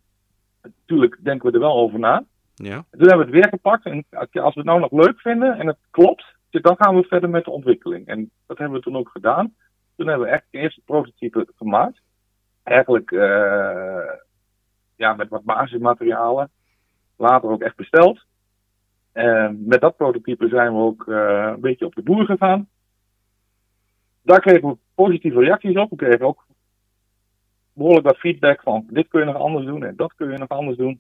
Natuurlijk 0.62 1.18
denken 1.24 1.48
we 1.48 1.54
er 1.54 1.64
wel 1.64 1.78
over 1.78 2.00
na. 2.00 2.24
Ja. 2.56 2.86
Toen 2.92 3.08
hebben 3.08 3.18
we 3.18 3.24
het 3.24 3.42
weer 3.42 3.50
gepakt 3.50 3.86
en 3.86 4.06
als 4.10 4.54
we 4.54 4.60
het 4.60 4.64
nou 4.64 4.80
nog 4.80 4.92
leuk 4.92 5.20
vinden 5.20 5.58
en 5.58 5.68
het 5.68 5.78
klopt, 5.92 6.36
dan 6.50 6.76
gaan 6.76 6.96
we 6.96 7.04
verder 7.04 7.30
met 7.30 7.46
de 7.46 7.52
ontwikkeling. 7.52 8.08
En 8.08 8.32
dat 8.46 8.58
hebben 8.58 8.78
we 8.78 8.84
toen 8.84 8.98
ook 8.98 9.10
gedaan. 9.10 9.54
Toen 9.96 10.08
hebben 10.08 10.28
we 10.28 10.34
echt 10.34 10.46
het 10.52 10.62
eerste 10.62 10.82
prototype 10.86 11.48
gemaakt 11.56 12.02
eigenlijk 12.68 13.12
uh, 13.12 14.12
ja, 14.96 15.14
met 15.14 15.30
wat 15.30 15.44
basismaterialen. 15.44 16.50
Later 17.16 17.50
ook 17.50 17.62
echt 17.62 17.76
besteld. 17.76 18.26
En 19.12 19.64
met 19.66 19.82
dat 19.82 19.98
prototype 19.98 20.48
zijn 20.48 20.74
we 20.74 20.80
ook 20.80 21.06
uh, 21.08 21.52
een 21.54 21.62
beetje 21.62 21.86
op 21.86 21.96
de 21.96 22.02
boer 22.02 22.26
gegaan. 22.26 22.68
Daar 24.22 24.40
kregen 24.40 24.70
we 24.70 24.78
positieve 24.96 25.40
reacties 25.40 25.78
op. 25.78 25.90
We 25.90 25.96
kregen 25.96 26.26
ook 26.26 26.46
behoorlijk 27.78 28.06
wat 28.06 28.18
feedback 28.18 28.62
van 28.62 28.86
dit 28.90 29.08
kun 29.08 29.20
je 29.20 29.26
nog 29.26 29.36
anders 29.36 29.66
doen 29.66 29.84
en 29.84 29.96
dat 29.96 30.14
kun 30.16 30.32
je 30.32 30.38
nog 30.38 30.50
anders 30.50 30.78
doen. 30.78 31.00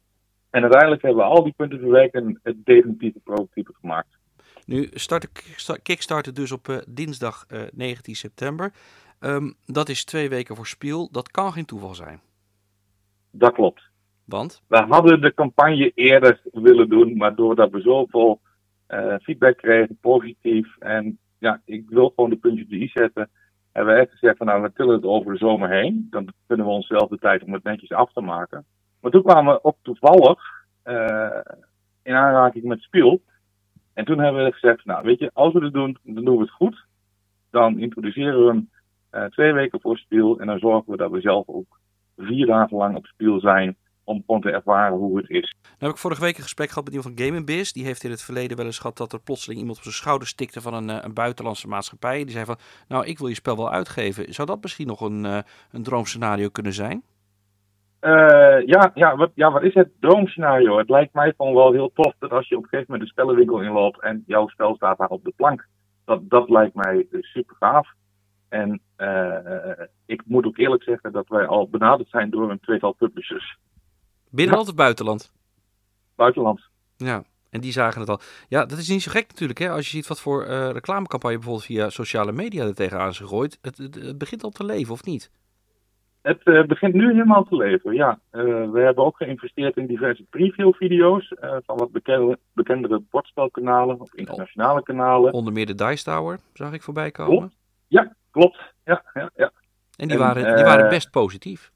En 0.49 0.61
uiteindelijk 0.61 1.01
hebben 1.01 1.23
we 1.23 1.29
al 1.29 1.43
die 1.43 1.53
punten 1.57 1.79
verwerkt 1.79 2.13
en 2.13 2.39
het 2.43 2.65
definitieve 2.65 3.19
prototype 3.19 3.73
gemaakt. 3.79 4.17
Nu 4.65 4.89
start 4.93 5.29
Kickstarter 5.83 6.33
dus 6.33 6.51
op 6.51 6.67
uh, 6.67 6.77
dinsdag 6.87 7.45
19 7.73 8.15
september. 8.15 8.71
Um, 9.19 9.55
dat 9.65 9.89
is 9.89 10.05
twee 10.05 10.29
weken 10.29 10.55
voor 10.55 10.67
Spiel. 10.67 11.09
Dat 11.11 11.31
kan 11.31 11.51
geen 11.51 11.65
toeval 11.65 11.95
zijn. 11.95 12.19
Dat 13.31 13.53
klopt. 13.53 13.81
Want? 14.25 14.61
We 14.67 14.77
hadden 14.77 15.21
de 15.21 15.33
campagne 15.33 15.91
eerder 15.95 16.41
willen 16.51 16.89
doen, 16.89 17.17
maar 17.17 17.35
doordat 17.35 17.71
we 17.71 17.81
zoveel 17.81 18.39
uh, 18.89 19.15
feedback 19.21 19.57
kregen, 19.57 19.97
positief. 20.01 20.77
En 20.79 21.17
ja, 21.37 21.61
ik 21.65 21.89
wil 21.89 22.09
gewoon 22.15 22.29
de 22.29 22.35
puntjes 22.35 22.63
op 22.63 22.69
de 22.69 22.77
i 22.77 22.87
zetten. 22.87 23.29
Hebben 23.77 23.95
we 23.95 24.01
echt 24.01 24.11
gezegd 24.11 24.37
van 24.37 24.47
nou, 24.47 24.61
we 24.61 24.73
tillen 24.73 24.95
het 24.95 25.03
over 25.03 25.31
de 25.31 25.37
zomer 25.37 25.69
heen. 25.69 26.07
Dan 26.09 26.33
kunnen 26.47 26.65
we 26.65 26.71
onszelf 26.71 27.09
de 27.09 27.17
tijd 27.17 27.43
om 27.43 27.53
het 27.53 27.63
netjes 27.63 27.91
af 27.91 28.13
te 28.13 28.21
maken. 28.21 28.65
Maar 29.01 29.11
toen 29.11 29.23
kwamen 29.23 29.53
we 29.53 29.63
ook 29.63 29.77
toevallig 29.81 30.39
uh, 30.85 31.39
in 32.03 32.13
aanraking 32.13 32.63
met 32.63 32.81
Spiel. 32.81 33.21
En 33.93 34.05
toen 34.05 34.19
hebben 34.19 34.43
we 34.43 34.51
gezegd, 34.51 34.85
nou 34.85 35.03
weet 35.03 35.19
je, 35.19 35.31
als 35.33 35.53
we 35.53 35.63
het 35.63 35.73
doen, 35.73 35.97
dan 36.03 36.25
doen 36.25 36.35
we 36.35 36.41
het 36.41 36.51
goed. 36.51 36.85
Dan 37.51 37.79
introduceren 37.79 38.45
we 38.45 38.47
hem 38.47 38.69
uh, 39.11 39.23
twee 39.23 39.53
weken 39.53 39.81
voor 39.81 39.97
Spiel. 39.97 40.39
En 40.39 40.47
dan 40.47 40.59
zorgen 40.59 40.91
we 40.91 40.97
dat 40.97 41.11
we 41.11 41.21
zelf 41.21 41.47
ook 41.47 41.79
vier 42.17 42.45
dagen 42.45 42.77
lang 42.77 42.95
op 42.95 43.05
Spiel 43.05 43.39
zijn. 43.39 43.75
Om 44.07 44.23
gewoon 44.25 44.41
te 44.41 44.51
ervaren 44.51 44.97
hoe 44.97 45.17
het 45.17 45.29
is. 45.29 45.55
Nou 45.61 45.75
heb 45.77 45.91
ik 45.91 45.97
vorige 45.97 46.21
week 46.21 46.37
een 46.37 46.43
gesprek 46.43 46.69
gehad 46.69 46.83
met 46.83 46.93
iemand 46.93 47.13
van 47.13 47.25
Game 47.25 47.43
Biz. 47.43 47.71
Die 47.71 47.85
heeft 47.85 48.03
in 48.03 48.11
het 48.11 48.23
verleden 48.23 48.57
wel 48.57 48.65
eens 48.65 48.79
gehad 48.79 48.97
dat 48.97 49.13
er 49.13 49.19
plotseling 49.19 49.59
iemand 49.59 49.77
op 49.77 49.83
zijn 49.83 49.95
schouder 49.95 50.27
stikte 50.27 50.61
van 50.61 50.73
een, 50.73 51.05
een 51.05 51.13
buitenlandse 51.13 51.67
maatschappij. 51.67 52.23
Die 52.23 52.31
zei 52.31 52.45
van, 52.45 52.57
nou 52.87 53.05
ik 53.05 53.17
wil 53.17 53.27
je 53.27 53.33
spel 53.33 53.57
wel 53.57 53.71
uitgeven. 53.71 54.33
Zou 54.33 54.47
dat 54.47 54.61
misschien 54.61 54.87
nog 54.87 55.01
een, 55.01 55.23
uh, 55.23 55.39
een 55.71 55.83
droomscenario 55.83 56.49
kunnen 56.49 56.73
zijn? 56.73 57.03
Uh, 58.01 58.65
ja, 58.65 58.91
ja, 58.93 59.15
wat, 59.15 59.31
ja, 59.33 59.51
wat 59.51 59.63
is 59.63 59.73
het 59.73 59.89
droomscenario? 59.99 60.77
Het 60.77 60.89
lijkt 60.89 61.13
mij 61.13 61.33
gewoon 61.37 61.53
wel 61.53 61.71
heel 61.71 61.91
tof 61.93 62.13
dat 62.19 62.31
als 62.31 62.47
je 62.47 62.57
op 62.57 62.63
een 62.63 62.69
gegeven 62.69 62.91
moment 62.91 63.09
de 63.09 63.13
spellenwinkel 63.13 63.61
inloopt 63.61 64.01
en 64.01 64.23
jouw 64.27 64.47
spel 64.47 64.75
staat 64.75 64.97
daar 64.97 65.07
op 65.07 65.23
de 65.23 65.33
plank. 65.35 65.67
Dat, 66.05 66.29
dat 66.29 66.49
lijkt 66.49 66.75
mij 66.75 67.07
super 67.21 67.55
gaaf. 67.59 67.87
En 68.49 68.81
uh, 68.97 69.85
ik 70.05 70.21
moet 70.25 70.45
ook 70.45 70.57
eerlijk 70.57 70.83
zeggen 70.83 71.11
dat 71.11 71.27
wij 71.27 71.47
al 71.47 71.69
benaderd 71.69 72.09
zijn 72.09 72.29
door 72.29 72.51
een 72.51 72.59
tweetal 72.59 72.91
publishers. 72.91 73.57
Binnenland 74.37 74.65
ja. 74.65 74.71
of 74.71 74.77
buitenland? 74.77 75.31
Buitenland. 76.15 76.61
Ja, 76.97 77.23
en 77.49 77.61
die 77.61 77.71
zagen 77.71 78.01
het 78.01 78.09
al. 78.09 78.19
Ja, 78.47 78.65
dat 78.65 78.77
is 78.77 78.89
niet 78.89 79.01
zo 79.01 79.11
gek 79.11 79.27
natuurlijk. 79.27 79.59
Hè? 79.59 79.69
Als 79.69 79.85
je 79.85 79.95
ziet 79.97 80.07
wat 80.07 80.21
voor 80.21 80.45
uh, 80.45 80.69
reclamecampagne 80.69 81.35
bijvoorbeeld 81.35 81.65
via 81.65 81.89
sociale 81.89 82.31
media 82.31 82.65
er 82.65 82.75
tegenaan 82.75 83.09
is 83.09 83.17
gegooid. 83.17 83.57
Het, 83.61 83.77
het, 83.77 83.95
het 83.95 84.17
begint 84.17 84.43
al 84.43 84.49
te 84.49 84.65
leven, 84.65 84.93
of 84.93 85.03
niet? 85.03 85.31
Het 86.21 86.41
uh, 86.43 86.65
begint 86.65 86.93
nu 86.93 87.11
helemaal 87.11 87.43
te 87.43 87.55
leven, 87.55 87.93
ja. 87.93 88.19
Uh, 88.31 88.71
we 88.71 88.79
hebben 88.79 89.05
ook 89.05 89.17
geïnvesteerd 89.17 89.77
in 89.77 89.87
diverse 89.87 90.23
preview-video's 90.29 91.33
van 91.39 91.77
wat 91.77 91.91
bekende, 91.91 92.39
bekendere 92.53 93.01
bordspelkanalen 93.09 93.99
of 93.99 94.13
internationale 94.13 94.83
kanalen. 94.83 95.33
Onder 95.33 95.53
meer 95.53 95.65
de 95.65 95.75
Dice 95.75 96.03
Tower 96.03 96.39
zag 96.53 96.73
ik 96.73 96.81
voorbij 96.81 97.11
komen. 97.11 97.37
Klopt. 97.37 97.55
Ja, 97.87 98.15
klopt. 98.31 98.57
Ja, 98.83 99.03
ja, 99.13 99.29
ja. 99.35 99.51
En 99.95 100.07
die, 100.07 100.17
en, 100.17 100.23
waren, 100.23 100.55
die 100.55 100.65
waren 100.65 100.89
best 100.89 101.11
positief. 101.11 101.71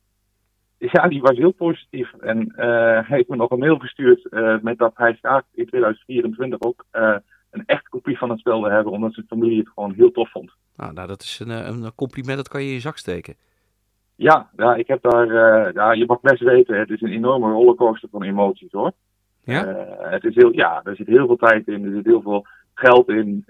Ja, 0.92 1.08
die 1.08 1.22
was 1.22 1.38
heel 1.38 1.52
positief. 1.52 2.14
En 2.14 2.54
hij 2.56 3.04
heeft 3.08 3.30
me 3.30 3.36
nog 3.36 3.50
een 3.50 3.60
mail 3.60 3.78
gestuurd 3.78 4.28
met 4.62 4.78
dat 4.78 4.92
hij 4.96 5.14
graag 5.14 5.44
in 5.54 5.66
2024 5.66 6.62
ook 6.62 6.86
een 7.52 7.66
echt 7.66 7.90
kopie 7.90 8.18
van 8.18 8.30
het 8.30 8.40
spel 8.40 8.62
wil 8.62 8.72
hebben, 8.72 8.92
omdat 8.92 9.14
zijn 9.14 9.26
familie 9.26 9.60
het 9.60 9.70
gewoon 9.70 9.94
heel 9.94 10.12
tof 10.12 10.32
vond. 10.32 10.52
Nou, 10.76 10.94
nou 10.94 11.08
dat 11.08 11.22
is 11.22 11.40
een, 11.40 11.50
een 11.50 11.96
compliment, 11.96 12.38
dat 12.38 12.48
kan 12.48 12.62
je 12.62 12.68
in 12.68 12.74
je 12.74 12.80
zak 12.80 12.98
steken. 12.98 13.36
Ja, 14.16 14.50
ja, 14.58 14.76
ik 14.76 14.88
heb 14.88 15.02
daar, 15.02 15.28
ja, 15.74 15.92
je 15.92 16.06
mag 16.06 16.22
best 16.22 16.42
weten, 16.42 16.80
het 16.80 16.90
is 16.90 17.02
een 17.02 17.12
enorme 17.12 17.52
rollercoaster 17.52 18.10
van 18.10 18.24
emoties 18.24 18.72
hoor. 18.72 18.92
Ja? 19.44 19.88
Het 20.00 20.24
is 20.24 20.36
heel, 20.36 20.52
ja, 20.54 20.82
er 20.84 20.96
zit 20.96 21.08
heel 21.08 21.26
veel 21.26 21.36
tijd 21.36 21.68
in, 21.68 21.86
er 21.86 21.92
zit 21.92 22.06
heel 22.06 22.22
veel 22.22 22.46
geld 22.74 23.10
in. 23.10 23.46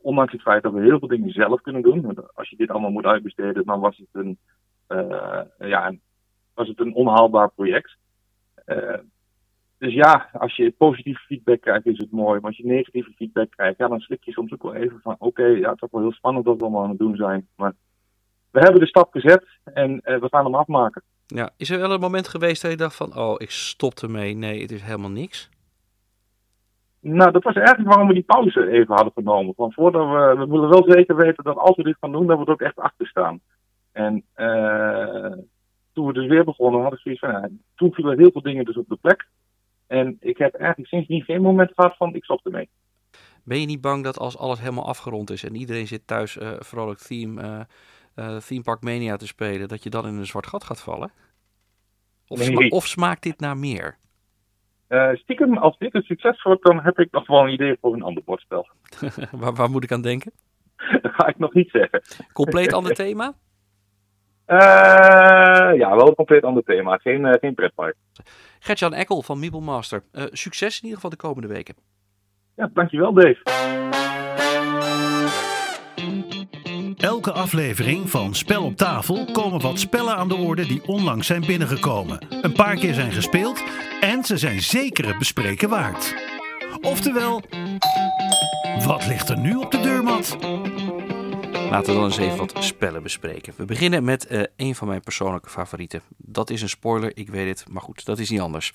Ondanks 0.00 0.32
het 0.32 0.42
feit 0.42 0.62
dat 0.62 0.72
we 0.72 0.80
heel 0.80 0.98
veel 0.98 1.08
dingen 1.08 1.30
zelf 1.30 1.60
kunnen 1.60 1.82
doen. 1.82 2.00
Want 2.00 2.34
als 2.34 2.50
je 2.50 2.56
dit 2.56 2.70
allemaal 2.70 2.90
moet 2.90 3.04
uitbesteden, 3.04 3.64
dan 3.64 3.80
was 3.80 3.96
het 3.96 4.24
een, 4.24 4.38
ja, 5.58 5.86
een, 5.86 6.00
was 6.56 6.68
het 6.68 6.80
een 6.80 6.94
onhaalbaar 6.94 7.50
project. 7.50 7.96
dus 9.78 9.92
ja, 9.94 10.28
als 10.32 10.56
je 10.56 10.74
positieve 10.78 11.20
feedback 11.20 11.60
krijgt, 11.60 11.86
is 11.86 11.98
het 11.98 12.10
mooi. 12.10 12.40
Maar 12.40 12.50
als 12.50 12.56
je 12.56 12.66
negatieve 12.66 13.12
feedback 13.16 13.50
krijgt, 13.50 13.78
ja, 13.78 13.88
dan 13.88 14.00
slik 14.00 14.24
je 14.24 14.32
soms 14.32 14.52
ook 14.52 14.62
wel 14.62 14.74
even 14.74 15.00
van: 15.02 15.12
oké, 15.12 15.24
okay, 15.24 15.58
ja, 15.58 15.68
het 15.68 15.76
is 15.76 15.82
ook 15.82 15.92
wel 15.92 16.00
heel 16.00 16.12
spannend 16.12 16.44
wat 16.44 16.56
we 16.56 16.62
allemaal 16.62 16.82
aan 16.82 16.88
het 16.88 16.98
doen 16.98 17.16
zijn. 17.16 17.48
Maar 17.56 17.72
we 18.50 18.60
hebben 18.60 18.80
de 18.80 18.86
stap 18.86 19.12
gezet 19.12 19.44
en 19.64 19.90
uh, 19.92 20.18
we 20.20 20.28
gaan 20.30 20.44
hem 20.44 20.54
afmaken. 20.54 21.02
Ja, 21.26 21.50
is 21.56 21.70
er 21.70 21.78
wel 21.78 21.92
een 21.92 22.00
moment 22.00 22.28
geweest 22.28 22.62
dat 22.62 22.70
je 22.70 22.76
dacht 22.76 22.96
van, 22.96 23.16
oh, 23.16 23.34
ik 23.38 23.50
stop 23.50 23.98
ermee, 23.98 24.34
nee, 24.34 24.60
het 24.60 24.70
is 24.70 24.82
helemaal 24.82 25.10
niks? 25.10 25.50
Nou, 27.00 27.30
dat 27.30 27.42
was 27.42 27.54
eigenlijk 27.54 27.88
waarom 27.88 28.08
we 28.08 28.14
die 28.14 28.22
pauze 28.22 28.70
even 28.70 28.94
hadden 28.94 29.12
genomen. 29.12 29.54
Van 29.54 29.72
voordat 29.72 30.08
we, 30.08 30.34
we 30.38 30.46
willen 30.46 30.68
wel 30.68 30.84
zeker 30.88 31.16
weten 31.16 31.44
dat 31.44 31.56
als 31.56 31.76
we 31.76 31.82
dit 31.82 31.96
gaan 32.00 32.12
doen, 32.12 32.26
dat 32.26 32.38
we 32.38 32.44
er 32.44 32.50
ook 32.50 32.60
echt 32.60 32.76
achter 32.76 33.06
staan. 33.06 33.40
En 33.92 34.24
uh, 34.36 35.32
toen 35.96 36.06
we 36.06 36.12
dus 36.12 36.26
weer 36.26 36.44
begonnen, 36.44 36.82
had 36.82 36.92
ik 36.92 36.98
zoiets 36.98 37.20
van, 37.20 37.30
ja, 37.30 37.48
toen 37.74 37.92
vielen 37.92 38.18
heel 38.18 38.30
veel 38.30 38.42
dingen 38.42 38.64
dus 38.64 38.76
op 38.76 38.88
de 38.88 38.98
plek. 39.00 39.28
En 39.86 40.16
ik 40.20 40.38
heb 40.38 40.54
eigenlijk 40.54 40.88
sindsdien 40.88 41.22
geen 41.22 41.42
moment 41.42 41.72
gehad 41.74 41.96
van, 41.96 42.14
ik 42.14 42.24
stop 42.24 42.46
ermee. 42.46 42.68
Ben 43.44 43.60
je 43.60 43.66
niet 43.66 43.80
bang 43.80 44.04
dat 44.04 44.18
als 44.18 44.38
alles 44.38 44.60
helemaal 44.60 44.86
afgerond 44.86 45.30
is 45.30 45.44
en 45.44 45.54
iedereen 45.54 45.86
zit 45.86 46.06
thuis 46.06 46.36
uh, 46.36 46.52
vrolijk 46.58 46.98
theme... 46.98 47.42
Uh 47.42 47.60
uh, 48.16 48.36
Theme 48.36 48.62
Park 48.62 48.82
Mania 48.82 49.16
te 49.16 49.26
spelen, 49.26 49.68
dat 49.68 49.82
je 49.82 49.90
dan 49.90 50.06
in 50.06 50.14
een 50.14 50.26
zwart 50.26 50.46
gat 50.46 50.64
gaat 50.64 50.80
vallen? 50.80 51.10
Of, 52.28 52.38
Nee. 52.38 52.46
sma 52.46 52.68
of 52.68 52.86
smaakt 52.86 53.22
dit 53.22 53.40
naar 53.40 53.56
meer? 53.56 53.98
Stiekem, 55.12 55.56
als 55.56 55.78
dit 55.78 55.94
een 55.94 56.02
succes 56.02 56.42
wordt, 56.42 56.64
dan 56.64 56.80
heb 56.80 56.98
ik 56.98 57.10
nog 57.10 57.26
wel 57.26 57.42
een 57.42 57.52
idee 57.52 57.76
voor 57.80 57.94
een 57.94 58.02
ander 58.02 58.22
bordspel. 58.24 58.68
waar, 59.40 59.54
waar 59.54 59.70
moet 59.70 59.84
ik 59.84 59.92
aan 59.92 60.02
denken? 60.02 60.32
dat 61.02 61.12
ga 61.12 61.26
ik 61.26 61.38
nog 61.38 61.54
niet 61.54 61.70
zeggen. 61.70 62.02
Compleet 62.32 62.72
ander 62.78 62.94
thema? 62.94 63.34
Uh, 64.46 64.58
ja, 65.78 65.96
wel 65.96 66.08
een 66.08 66.14
compleet 66.14 66.42
ander 66.42 66.62
thema. 66.62 66.96
Geen, 66.96 67.24
uh, 67.24 67.32
geen 67.40 67.54
pretpark. 67.54 67.96
Gertjan 68.58 68.94
Ekkel 68.94 69.22
van 69.22 69.38
Meeple 69.38 69.60
Master. 69.60 70.02
Uh, 70.12 70.24
succes 70.30 70.76
in 70.76 70.82
ieder 70.82 70.94
geval 70.94 71.10
de 71.10 71.16
komende 71.16 71.48
weken. 71.48 71.74
Ja, 72.56 72.70
dankjewel 72.74 73.12
Dave. 73.12 73.42
Elke 76.96 77.32
aflevering 77.32 78.10
van 78.10 78.34
Spel 78.34 78.64
op 78.64 78.76
tafel 78.76 79.24
komen 79.32 79.60
wat 79.60 79.78
spellen 79.78 80.16
aan 80.16 80.28
de 80.28 80.34
orde 80.34 80.66
die 80.66 80.86
onlangs 80.86 81.26
zijn 81.26 81.46
binnengekomen. 81.46 82.26
Een 82.42 82.52
paar 82.52 82.76
keer 82.76 82.94
zijn 82.94 83.12
gespeeld 83.12 83.64
en 84.00 84.24
ze 84.24 84.36
zijn 84.36 84.60
zeker 84.60 85.06
het 85.06 85.18
bespreken 85.18 85.68
waard. 85.68 86.14
Oftewel, 86.80 87.42
wat 88.86 89.06
ligt 89.06 89.28
er 89.28 89.38
nu 89.38 89.54
op 89.54 89.70
de 89.70 89.80
deurmat? 89.80 90.36
Laten 91.76 91.94
we 91.94 92.00
dan 92.00 92.08
eens 92.08 92.18
even 92.18 92.38
wat 92.38 92.64
spellen 92.64 93.02
bespreken. 93.02 93.52
We 93.56 93.64
beginnen 93.64 94.04
met 94.04 94.30
uh, 94.30 94.42
een 94.56 94.74
van 94.74 94.88
mijn 94.88 95.00
persoonlijke 95.00 95.50
favorieten. 95.50 96.00
Dat 96.16 96.50
is 96.50 96.62
een 96.62 96.68
spoiler, 96.68 97.16
ik 97.16 97.28
weet 97.28 97.48
het, 97.48 97.68
maar 97.68 97.82
goed, 97.82 98.04
dat 98.04 98.18
is 98.18 98.30
niet 98.30 98.40
anders. 98.40 98.72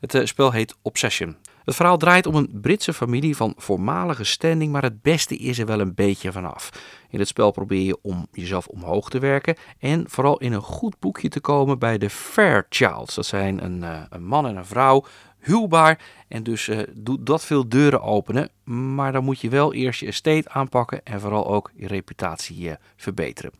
Het 0.00 0.14
uh, 0.14 0.24
spel 0.24 0.52
heet 0.52 0.76
Obsession. 0.82 1.36
Het 1.64 1.74
verhaal 1.74 1.96
draait 1.96 2.26
om 2.26 2.34
een 2.34 2.58
Britse 2.60 2.92
familie 2.92 3.36
van 3.36 3.54
voormalige 3.56 4.24
standing, 4.24 4.72
maar 4.72 4.82
het 4.82 5.02
beste 5.02 5.36
is 5.36 5.58
er 5.58 5.66
wel 5.66 5.80
een 5.80 5.94
beetje 5.94 6.32
vanaf. 6.32 6.70
In 7.10 7.18
het 7.18 7.28
spel 7.28 7.50
probeer 7.50 7.82
je 7.82 7.98
om 8.02 8.26
jezelf 8.32 8.66
omhoog 8.66 9.10
te 9.10 9.18
werken 9.18 9.56
en 9.78 10.04
vooral 10.08 10.38
in 10.38 10.52
een 10.52 10.62
goed 10.62 10.98
boekje 10.98 11.28
te 11.28 11.40
komen 11.40 11.78
bij 11.78 11.98
de 11.98 12.10
Fairchilds. 12.10 13.14
Dat 13.14 13.26
zijn 13.26 13.64
een, 13.64 13.82
uh, 13.82 14.02
een 14.08 14.24
man 14.24 14.46
en 14.46 14.56
een 14.56 14.66
vrouw, 14.66 15.04
huwbaar 15.40 16.00
en 16.28 16.42
dus 16.42 16.68
uh, 16.68 16.80
doet 16.94 17.26
dat 17.26 17.44
veel 17.44 17.68
deuren 17.68 18.02
openen. 18.02 18.50
Maar 18.94 19.12
dan 19.12 19.24
moet 19.24 19.40
je 19.40 19.48
wel 19.48 19.74
eerst 19.74 20.00
je 20.00 20.06
estate 20.06 20.48
aanpakken 20.48 21.04
en 21.04 21.20
vooral 21.20 21.46
ook 21.46 21.70
je 21.74 21.86
reputatie 21.86 22.68
uh, 22.68 22.72
verbeteren. 22.96 23.52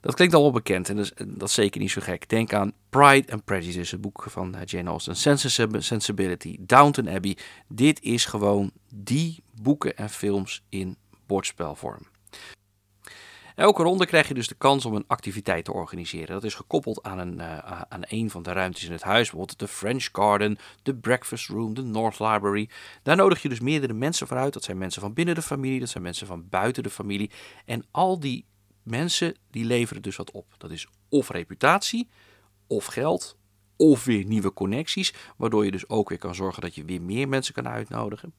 Dat 0.00 0.14
klinkt 0.14 0.34
al 0.34 0.50
bekend 0.50 0.88
en 0.88 0.96
dat 0.96 1.04
is, 1.04 1.26
dat 1.26 1.48
is, 1.48 1.54
zeker 1.54 1.80
niet 1.80 1.90
zo 1.90 2.00
gek. 2.00 2.28
Denk 2.28 2.52
aan 2.52 2.72
Pride 2.90 3.32
and 3.32 3.44
Prejudice, 3.44 3.94
het 3.94 4.00
boek 4.00 4.26
van 4.28 4.56
Jane 4.64 4.90
Austen. 4.90 5.16
Sensibility, 5.82 6.56
Downton 6.60 7.08
Abbey. 7.08 7.36
Dit 7.68 8.02
is 8.02 8.24
gewoon 8.24 8.70
die 8.94 9.42
boeken 9.60 9.96
en 9.96 10.10
films 10.10 10.64
in 10.68 10.96
bordspelvorm. 11.26 12.06
Elke 13.54 13.82
ronde 13.82 14.06
krijg 14.06 14.28
je 14.28 14.34
dus 14.34 14.48
de 14.48 14.54
kans 14.54 14.84
om 14.84 14.94
een 14.94 15.04
activiteit 15.06 15.64
te 15.64 15.72
organiseren. 15.72 16.34
Dat 16.34 16.44
is 16.44 16.54
gekoppeld 16.54 17.02
aan 17.02 17.18
een, 17.18 17.34
uh, 17.34 17.80
aan 17.88 18.00
een 18.00 18.30
van 18.30 18.42
de 18.42 18.52
ruimtes 18.52 18.84
in 18.84 18.92
het 18.92 19.02
huis, 19.02 19.30
bijvoorbeeld 19.30 19.58
de 19.58 19.68
French 19.68 20.08
Garden, 20.12 20.58
de 20.82 20.94
Breakfast 20.94 21.48
Room, 21.48 21.74
de 21.74 21.82
North 21.82 22.18
Library. 22.18 22.68
Daar 23.02 23.16
nodig 23.16 23.42
je 23.42 23.48
dus 23.48 23.60
meerdere 23.60 23.92
mensen 23.92 24.26
voor 24.26 24.36
uit. 24.36 24.52
Dat 24.52 24.64
zijn 24.64 24.78
mensen 24.78 25.00
van 25.00 25.12
binnen 25.12 25.34
de 25.34 25.42
familie, 25.42 25.80
dat 25.80 25.88
zijn 25.88 26.02
mensen 26.02 26.26
van 26.26 26.48
buiten 26.48 26.82
de 26.82 26.90
familie. 26.90 27.30
En 27.64 27.84
al 27.90 28.20
die 28.20 28.44
mensen 28.82 29.36
die 29.50 29.64
leveren 29.64 30.02
dus 30.02 30.16
wat 30.16 30.30
op. 30.30 30.54
Dat 30.58 30.70
is 30.70 30.88
of 31.08 31.28
reputatie, 31.28 32.08
of 32.66 32.86
geld, 32.86 33.36
of 33.76 34.04
weer 34.04 34.24
nieuwe 34.24 34.52
connecties, 34.52 35.14
waardoor 35.36 35.64
je 35.64 35.70
dus 35.70 35.88
ook 35.88 36.08
weer 36.08 36.18
kan 36.18 36.34
zorgen 36.34 36.62
dat 36.62 36.74
je 36.74 36.84
weer 36.84 37.02
meer 37.02 37.28
mensen 37.28 37.54
kan 37.54 37.68
uitnodigen. 37.68 38.34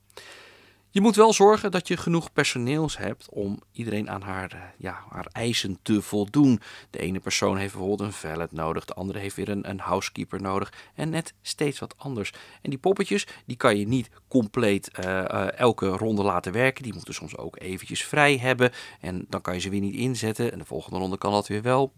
Je 0.95 1.01
moet 1.01 1.15
wel 1.15 1.33
zorgen 1.33 1.71
dat 1.71 1.87
je 1.87 1.97
genoeg 1.97 2.33
personeels 2.33 2.97
hebt 2.97 3.29
om 3.29 3.59
iedereen 3.71 4.09
aan 4.09 4.21
haar, 4.21 4.73
ja, 4.77 5.03
haar 5.09 5.27
eisen 5.31 5.79
te 5.81 6.01
voldoen. 6.01 6.59
De 6.89 6.99
ene 6.99 7.19
persoon 7.19 7.57
heeft 7.57 7.73
bijvoorbeeld 7.73 8.09
een 8.09 8.13
valet 8.13 8.51
nodig, 8.51 8.85
de 8.85 8.93
andere 8.93 9.19
heeft 9.19 9.35
weer 9.35 9.49
een, 9.49 9.69
een 9.69 9.79
housekeeper 9.79 10.41
nodig 10.41 10.73
en 10.93 11.09
net 11.09 11.33
steeds 11.41 11.79
wat 11.79 11.93
anders. 11.97 12.33
En 12.61 12.69
die 12.69 12.79
poppetjes, 12.79 13.27
die 13.45 13.55
kan 13.55 13.77
je 13.77 13.87
niet 13.87 14.09
compleet 14.27 14.91
uh, 14.99 15.05
uh, 15.05 15.59
elke 15.59 15.87
ronde 15.87 16.23
laten 16.23 16.51
werken. 16.51 16.83
Die 16.83 16.93
moeten 16.93 17.13
soms 17.13 17.37
ook 17.37 17.59
eventjes 17.59 18.03
vrij 18.03 18.37
hebben 18.37 18.71
en 18.99 19.25
dan 19.29 19.41
kan 19.41 19.53
je 19.53 19.59
ze 19.59 19.69
weer 19.69 19.79
niet 19.79 19.95
inzetten. 19.95 20.51
En 20.51 20.57
de 20.57 20.65
volgende 20.65 20.99
ronde 20.99 21.17
kan 21.17 21.31
dat 21.31 21.47
weer 21.47 21.61
wel. 21.61 21.93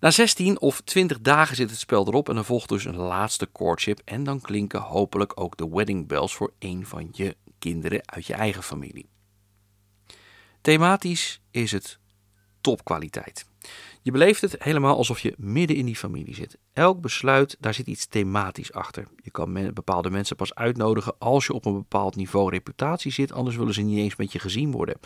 Na 0.00 0.10
16 0.10 0.60
of 0.60 0.80
20 0.80 1.20
dagen 1.20 1.56
zit 1.56 1.70
het 1.70 1.78
spel 1.78 2.06
erop 2.06 2.28
en 2.28 2.34
dan 2.34 2.44
volgt 2.44 2.68
dus 2.68 2.84
een 2.84 2.96
laatste 2.96 3.48
courtship. 3.52 4.00
En 4.04 4.24
dan 4.24 4.40
klinken 4.40 4.80
hopelijk 4.80 5.40
ook 5.40 5.56
de 5.56 5.68
wedding 5.68 6.06
bells 6.06 6.34
voor 6.34 6.52
een 6.58 6.86
van 6.86 7.08
je 7.12 7.36
kinderen 7.70 8.00
uit 8.04 8.26
je 8.26 8.34
eigen 8.34 8.62
familie. 8.62 9.08
Thematisch 10.60 11.40
is 11.50 11.72
het 11.72 11.98
topkwaliteit. 12.60 13.46
Je 14.02 14.10
beleeft 14.10 14.40
het 14.40 14.56
helemaal 14.58 14.96
alsof 14.96 15.20
je 15.20 15.34
midden 15.36 15.76
in 15.76 15.86
die 15.86 15.96
familie 15.96 16.34
zit. 16.34 16.58
Elk 16.72 17.00
besluit, 17.00 17.56
daar 17.60 17.74
zit 17.74 17.86
iets 17.86 18.06
thematisch 18.06 18.72
achter. 18.72 19.06
Je 19.22 19.30
kan 19.30 19.72
bepaalde 19.74 20.10
mensen 20.10 20.36
pas 20.36 20.54
uitnodigen 20.54 21.14
als 21.18 21.46
je 21.46 21.52
op 21.52 21.64
een 21.64 21.74
bepaald 21.74 22.16
niveau 22.16 22.50
reputatie 22.50 23.12
zit, 23.12 23.32
anders 23.32 23.56
willen 23.56 23.74
ze 23.74 23.82
niet 23.82 23.98
eens 23.98 24.16
met 24.16 24.32
je 24.32 24.38
gezien 24.38 24.70
worden. 24.70 24.98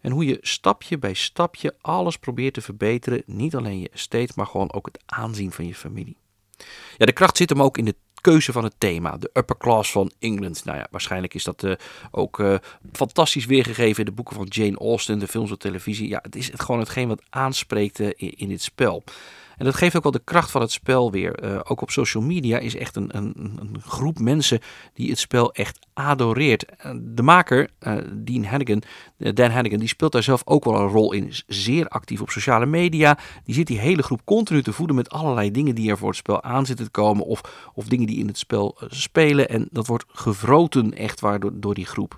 En 0.00 0.10
hoe 0.10 0.24
je 0.24 0.38
stapje 0.40 0.98
bij 0.98 1.14
stapje 1.14 1.76
alles 1.80 2.18
probeert 2.18 2.54
te 2.54 2.60
verbeteren, 2.60 3.22
niet 3.26 3.56
alleen 3.56 3.80
je 3.80 3.90
estate, 3.90 4.32
maar 4.36 4.46
gewoon 4.46 4.72
ook 4.72 4.86
het 4.86 5.02
aanzien 5.06 5.52
van 5.52 5.66
je 5.66 5.74
familie. 5.74 6.16
Ja, 6.96 7.06
de 7.06 7.12
kracht 7.12 7.36
zit 7.36 7.50
hem 7.50 7.62
ook 7.62 7.78
in 7.78 7.84
de 7.84 7.96
keuze 8.30 8.52
van 8.52 8.64
het 8.64 8.74
thema. 8.78 9.16
De 9.16 9.30
upper 9.32 9.56
class 9.56 9.90
van 9.90 10.10
England. 10.18 10.64
Nou 10.64 10.78
ja, 10.78 10.86
waarschijnlijk 10.90 11.34
is 11.34 11.44
dat 11.44 11.62
uh, 11.62 11.72
ook 12.10 12.38
uh, 12.38 12.54
fantastisch 12.92 13.46
weergegeven 13.46 13.98
in 13.98 14.04
de 14.04 14.12
boeken 14.12 14.36
van 14.36 14.46
Jane 14.48 14.78
Austen, 14.78 15.18
de 15.18 15.28
films 15.28 15.50
op 15.50 15.58
televisie. 15.58 16.08
Ja, 16.08 16.18
het 16.22 16.36
is 16.36 16.50
het 16.52 16.62
gewoon 16.62 16.80
hetgeen 16.80 17.08
wat 17.08 17.22
aanspreekt 17.30 17.98
uh, 17.98 18.06
in, 18.16 18.32
in 18.36 18.48
dit 18.48 18.62
spel. 18.62 19.04
En 19.56 19.64
dat 19.64 19.74
geeft 19.74 19.96
ook 19.96 20.02
wel 20.02 20.12
de 20.12 20.20
kracht 20.24 20.50
van 20.50 20.60
het 20.60 20.70
spel 20.70 21.10
weer. 21.10 21.44
Uh, 21.44 21.60
ook 21.64 21.80
op 21.80 21.90
social 21.90 22.22
media 22.22 22.58
is 22.58 22.76
echt 22.76 22.96
een, 22.96 23.16
een, 23.16 23.34
een, 23.36 23.76
groep 23.82 24.18
mensen 24.18 24.60
die 24.94 25.10
het 25.10 25.18
spel 25.18 25.52
echt 25.52 25.86
adoreert. 25.94 26.64
De 26.94 27.22
maker, 27.22 27.70
uh, 27.80 27.96
Dean 28.12 28.44
Hannigan, 28.44 28.82
Dan 29.16 29.50
Hannigan, 29.50 29.78
die 29.78 29.88
speelt 29.88 30.12
daar 30.12 30.22
zelf 30.22 30.42
ook 30.44 30.64
wel 30.64 30.74
een 30.74 30.88
rol 30.88 31.12
in. 31.12 31.28
Is 31.28 31.44
zeer 31.46 31.88
actief 31.88 32.20
op 32.20 32.30
sociale 32.30 32.66
media. 32.66 33.18
Die 33.44 33.54
zit 33.54 33.66
die 33.66 33.78
hele 33.78 34.02
groep 34.02 34.20
continu 34.24 34.62
te 34.62 34.72
voeden 34.72 34.96
met 34.96 35.10
allerlei 35.10 35.50
dingen 35.50 35.74
die 35.74 35.90
er 35.90 35.98
voor 35.98 36.08
het 36.08 36.16
spel 36.16 36.42
aan 36.42 36.66
zitten 36.66 36.84
te 36.84 36.90
komen. 36.90 37.24
Of, 37.24 37.70
of 37.74 37.84
dingen 37.84 38.06
die 38.06 38.18
in 38.18 38.26
het 38.26 38.38
spel 38.38 38.78
spelen. 38.88 39.48
En 39.48 39.68
dat 39.70 39.86
wordt 39.86 40.04
gevroten 40.08 40.94
echt 40.94 41.20
waar 41.20 41.40
door, 41.40 41.52
door 41.54 41.74
die 41.74 41.86
groep. 41.86 42.16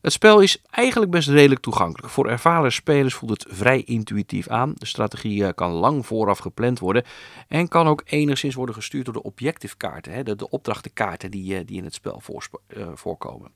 Het 0.00 0.12
spel 0.12 0.40
is 0.40 0.62
eigenlijk 0.70 1.10
best 1.10 1.28
redelijk 1.28 1.60
toegankelijk. 1.60 2.12
Voor 2.12 2.28
ervaren 2.28 2.72
spelers 2.72 3.14
voelt 3.14 3.30
het 3.30 3.46
vrij 3.56 3.82
intuïtief 3.82 4.48
aan. 4.48 4.72
De 4.74 4.86
strategie 4.86 5.44
eh, 5.44 5.54
kan 5.54 5.70
lang 5.70 6.06
vooraf 6.06 6.38
gepland 6.38 6.78
worden 6.78 7.04
en 7.48 7.68
kan 7.68 7.86
ook 7.86 8.02
enigszins 8.04 8.54
worden 8.54 8.74
gestuurd 8.74 9.04
door 9.04 9.14
de 9.14 9.22
objective 9.22 9.76
kaarten, 9.76 10.24
de, 10.24 10.36
de 10.36 10.50
opdrachtenkaarten 10.50 11.30
die, 11.30 11.56
eh, 11.56 11.66
die 11.66 11.76
in 11.76 11.84
het 11.84 11.94
spel 11.94 12.22
uh, 12.76 12.86
voorkomen. 12.94 13.50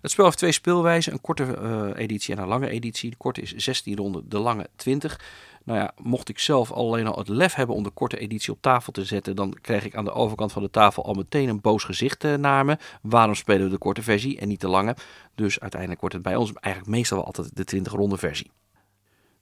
Het 0.00 0.10
spel 0.10 0.24
heeft 0.24 0.38
twee 0.38 0.52
speelwijzen, 0.52 1.12
een 1.12 1.20
korte 1.20 1.94
editie 1.96 2.34
en 2.34 2.42
een 2.42 2.48
lange 2.48 2.68
editie. 2.68 3.10
De 3.10 3.16
korte 3.16 3.40
is 3.40 3.54
16 3.54 3.96
ronden, 3.96 4.28
de 4.28 4.38
lange 4.38 4.68
20. 4.76 5.20
Nou 5.64 5.78
ja, 5.78 5.92
mocht 6.02 6.28
ik 6.28 6.38
zelf 6.38 6.72
alleen 6.72 7.06
al 7.06 7.18
het 7.18 7.28
lef 7.28 7.54
hebben 7.54 7.76
om 7.76 7.82
de 7.82 7.90
korte 7.90 8.18
editie 8.18 8.52
op 8.52 8.62
tafel 8.62 8.92
te 8.92 9.04
zetten, 9.04 9.36
dan 9.36 9.56
krijg 9.60 9.84
ik 9.84 9.94
aan 9.94 10.04
de 10.04 10.12
overkant 10.12 10.52
van 10.52 10.62
de 10.62 10.70
tafel 10.70 11.04
al 11.04 11.14
meteen 11.14 11.48
een 11.48 11.60
boos 11.60 11.84
gezicht 11.84 12.24
uh, 12.24 12.34
naar 12.34 12.64
me. 12.64 12.78
Waarom 13.02 13.34
spelen 13.34 13.64
we 13.64 13.70
de 13.70 13.78
korte 13.78 14.02
versie 14.02 14.38
en 14.38 14.48
niet 14.48 14.60
de 14.60 14.68
lange? 14.68 14.96
Dus 15.34 15.60
uiteindelijk 15.60 16.00
wordt 16.00 16.14
het 16.14 16.24
bij 16.24 16.36
ons 16.36 16.52
eigenlijk 16.52 16.96
meestal 16.96 17.16
wel 17.16 17.26
altijd 17.26 17.56
de 17.56 17.64
20 17.64 17.92
ronde 17.92 18.16
versie. 18.16 18.50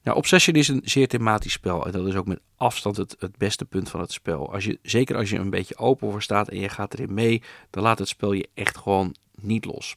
Nou, 0.03 0.17
Obsession 0.17 0.57
is 0.57 0.69
een 0.69 0.81
zeer 0.85 1.09
thematisch 1.09 1.53
spel 1.53 1.87
en 1.87 1.93
dat 1.93 2.07
is 2.07 2.15
ook 2.15 2.27
met 2.27 2.41
afstand 2.57 2.97
het, 2.97 3.17
het 3.19 3.37
beste 3.37 3.65
punt 3.65 3.91
van 3.91 4.01
het 4.01 4.13
spel. 4.13 4.53
Als 4.53 4.65
je, 4.65 4.79
zeker 4.83 5.17
als 5.17 5.31
je 5.31 5.39
een 5.39 5.51
beetje 5.51 5.77
open 5.77 6.11
voor 6.11 6.23
staat 6.23 6.49
en 6.49 6.61
je 6.61 6.69
gaat 6.69 6.95
erin 6.95 7.15
mee, 7.15 7.43
dan 7.71 7.83
laat 7.83 7.99
het 7.99 8.09
spel 8.09 8.33
je 8.33 8.49
echt 8.55 8.77
gewoon 8.77 9.15
niet 9.41 9.65
los. 9.65 9.97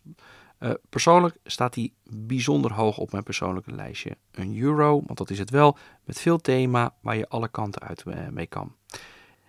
Uh, 0.64 0.72
persoonlijk 0.90 1.38
staat 1.44 1.76
hij 1.76 1.92
bijzonder 2.04 2.74
hoog 2.74 2.98
op 2.98 3.12
mijn 3.12 3.24
persoonlijke 3.24 3.72
lijstje. 3.72 4.18
Een 4.32 4.58
euro, 4.58 5.02
want 5.06 5.18
dat 5.18 5.30
is 5.30 5.40
het 5.40 5.50
wel, 5.50 5.78
met 6.04 6.20
veel 6.20 6.38
thema 6.38 6.96
waar 7.02 7.18
je 7.18 7.30
alle 7.30 7.48
kanten 7.48 7.82
uit 7.82 8.04
uh, 8.08 8.28
mee 8.28 8.48
kan. 8.48 8.76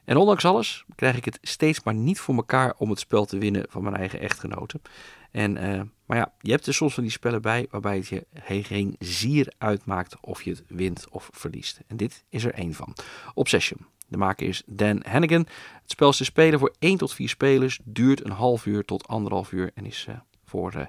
En 0.05 0.17
ondanks 0.17 0.45
alles 0.45 0.85
krijg 0.95 1.17
ik 1.17 1.25
het 1.25 1.39
steeds 1.43 1.83
maar 1.83 1.95
niet 1.95 2.21
voor 2.21 2.35
elkaar 2.35 2.75
om 2.79 2.91
het 2.91 2.99
spel 2.99 3.25
te 3.25 3.39
winnen 3.39 3.67
van 3.69 3.83
mijn 3.83 3.97
eigen 3.97 4.21
echtgenoten. 4.21 4.83
En, 5.31 5.57
uh, 5.57 5.83
maar 6.07 6.17
ja, 6.17 6.33
je 6.41 6.51
hebt 6.51 6.67
er 6.67 6.75
soms 6.75 6.95
van 6.95 7.03
die 7.03 7.13
spellen 7.13 7.43
bij 7.43 7.67
waarbij 7.71 7.97
het 7.97 8.09
je 8.09 8.27
geen 8.43 8.97
zier 8.99 9.53
uitmaakt 9.59 10.17
of 10.21 10.43
je 10.43 10.51
het 10.51 10.65
wint 10.69 11.07
of 11.11 11.29
verliest. 11.33 11.81
En 11.87 11.97
dit 11.97 12.25
is 12.29 12.45
er 12.45 12.55
één 12.55 12.75
van. 12.75 12.95
Obsession. 13.35 13.87
De 14.09 14.17
maker 14.17 14.49
is 14.49 14.63
Dan 14.67 15.03
Hannigan. 15.09 15.47
Het 15.83 15.91
spel 15.91 16.09
is 16.09 16.17
te 16.17 16.25
spelen 16.25 16.59
voor 16.59 16.75
1 16.79 16.99
tot 16.99 17.15
4 17.15 17.29
spelers, 17.29 17.81
duurt 17.85 18.25
een 18.25 18.31
half 18.31 18.67
uur 18.67 18.85
tot 18.85 19.09
anderhalf 19.09 19.53
uur 19.53 19.71
en 19.75 19.87
is 19.87 20.09
voor 20.53 20.75
uh, 20.75 20.87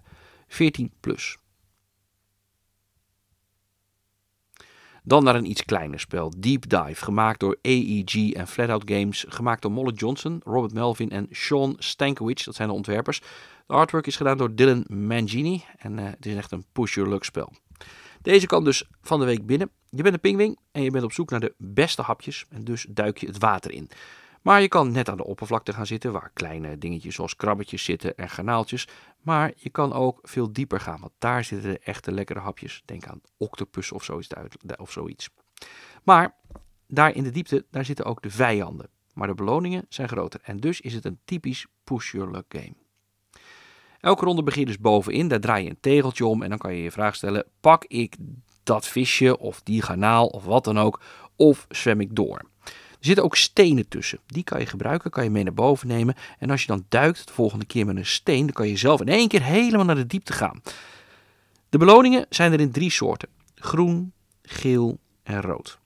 14 0.47 0.91
plus. 0.99 1.38
Dan 5.04 5.23
naar 5.23 5.36
een 5.36 5.49
iets 5.49 5.65
kleiner 5.65 5.99
spel, 5.99 6.34
Deep 6.38 6.69
Dive, 6.69 7.04
gemaakt 7.04 7.39
door 7.39 7.58
AEG 7.62 8.32
en 8.32 8.47
Flatout 8.47 8.84
Games, 8.86 9.26
gemaakt 9.28 9.62
door 9.62 9.71
Molly 9.71 9.93
Johnson, 9.93 10.41
Robert 10.43 10.73
Melvin 10.73 11.10
en 11.10 11.28
Sean 11.32 11.76
Stankiewicz, 11.78 12.45
dat 12.45 12.56
zijn 12.56 12.67
de 12.67 12.73
ontwerpers. 12.73 13.21
De 13.67 13.73
artwork 13.73 14.08
is 14.08 14.15
gedaan 14.15 14.38
door 14.38 14.56
Dylan 14.56 14.86
Mangini 14.88 15.63
en 15.78 15.97
uh, 15.97 16.06
het 16.06 16.26
is 16.26 16.36
echt 16.36 16.52
een 16.52 16.65
push-your-luck 16.71 17.23
spel. 17.23 17.54
Deze 18.21 18.47
kan 18.47 18.63
dus 18.63 18.89
van 19.02 19.19
de 19.19 19.26
week 19.26 19.45
binnen. 19.45 19.69
Je 19.89 20.02
bent 20.02 20.13
een 20.13 20.19
pingwing 20.19 20.60
en 20.71 20.82
je 20.84 20.91
bent 20.91 21.04
op 21.04 21.12
zoek 21.12 21.30
naar 21.30 21.39
de 21.39 21.54
beste 21.58 22.02
hapjes 22.02 22.45
en 22.49 22.63
dus 22.63 22.86
duik 22.89 23.17
je 23.17 23.28
het 23.28 23.38
water 23.38 23.71
in. 23.71 23.89
Maar 24.43 24.62
je 24.62 24.67
kan 24.67 24.91
net 24.91 25.10
aan 25.10 25.17
de 25.17 25.25
oppervlakte 25.25 25.73
gaan 25.73 25.86
zitten, 25.86 26.12
waar 26.12 26.32
kleine 26.34 26.77
dingetjes 26.77 27.15
zoals 27.15 27.36
krabbetjes 27.36 27.84
zitten 27.84 28.17
en 28.17 28.29
garnaaltjes. 28.29 28.88
Maar 29.21 29.51
je 29.56 29.69
kan 29.69 29.93
ook 29.93 30.19
veel 30.23 30.53
dieper 30.53 30.79
gaan, 30.79 30.99
want 30.99 31.13
daar 31.17 31.43
zitten 31.43 31.71
de 31.71 31.79
echte 31.79 32.12
lekkere 32.12 32.39
hapjes. 32.39 32.82
Denk 32.86 33.08
aan 33.08 33.21
octopus 33.38 33.91
of 33.91 34.03
zoiets. 34.03 34.29
Of 34.77 34.91
zoiets. 34.91 35.29
Maar 36.03 36.36
daar 36.88 37.15
in 37.15 37.23
de 37.23 37.29
diepte, 37.29 37.65
daar 37.71 37.86
zitten 37.86 38.06
ook 38.06 38.21
de 38.21 38.29
vijanden. 38.29 38.89
Maar 39.13 39.27
de 39.27 39.34
beloningen 39.34 39.86
zijn 39.89 40.08
groter 40.08 40.39
en 40.43 40.58
dus 40.58 40.82
is 40.82 40.93
het 40.93 41.06
een 41.06 41.19
typisch 41.25 41.65
push-your-luck 41.84 42.45
game. 42.47 42.73
Elke 43.99 44.25
ronde 44.25 44.43
begin 44.43 44.60
je 44.60 44.67
dus 44.67 44.79
bovenin, 44.79 45.27
daar 45.27 45.39
draai 45.39 45.63
je 45.63 45.69
een 45.69 45.79
tegeltje 45.79 46.25
om 46.25 46.43
en 46.43 46.49
dan 46.49 46.58
kan 46.58 46.75
je 46.75 46.84
je 46.84 46.91
vraag 46.91 47.15
stellen, 47.15 47.45
pak 47.60 47.86
ik 47.86 48.15
dat 48.63 48.88
visje 48.88 49.38
of 49.38 49.62
die 49.62 49.82
garnaal 49.82 50.27
of 50.27 50.43
wat 50.43 50.63
dan 50.63 50.79
ook, 50.79 51.01
of 51.36 51.65
zwem 51.69 52.01
ik 52.01 52.15
door? 52.15 52.51
Zitten 53.06 53.24
ook 53.24 53.36
stenen 53.36 53.88
tussen. 53.88 54.20
Die 54.26 54.44
kan 54.44 54.60
je 54.60 54.66
gebruiken, 54.66 55.12
kan 55.12 55.24
je 55.24 55.30
mee 55.30 55.44
naar 55.44 55.54
boven 55.54 55.88
nemen. 55.88 56.16
En 56.39 56.50
als 56.50 56.62
je 56.62 56.68
dan 56.68 56.86
duikt 56.89 57.28
de 57.28 57.34
volgende 57.34 57.66
keer 57.66 57.86
met 57.86 57.96
een 57.96 58.06
steen, 58.06 58.46
dan 58.46 58.54
kan 58.54 58.68
je 58.68 58.78
zelf 58.78 59.02
in 59.02 59.08
één 59.08 59.28
keer 59.28 59.44
helemaal 59.44 59.86
naar 59.86 59.96
de 59.96 60.08
diepte 60.08 60.34
gaan. 60.34 60.62
De 61.70 61.78
beloningen 61.78 62.26
zijn 62.30 62.54
er 62.54 62.60
in 62.60 62.72
drie 62.72 62.89
soorten: 62.89 63.30
groen, 63.56 64.13
geel 64.42 65.00
en 65.24 65.42
rood. 65.42 65.80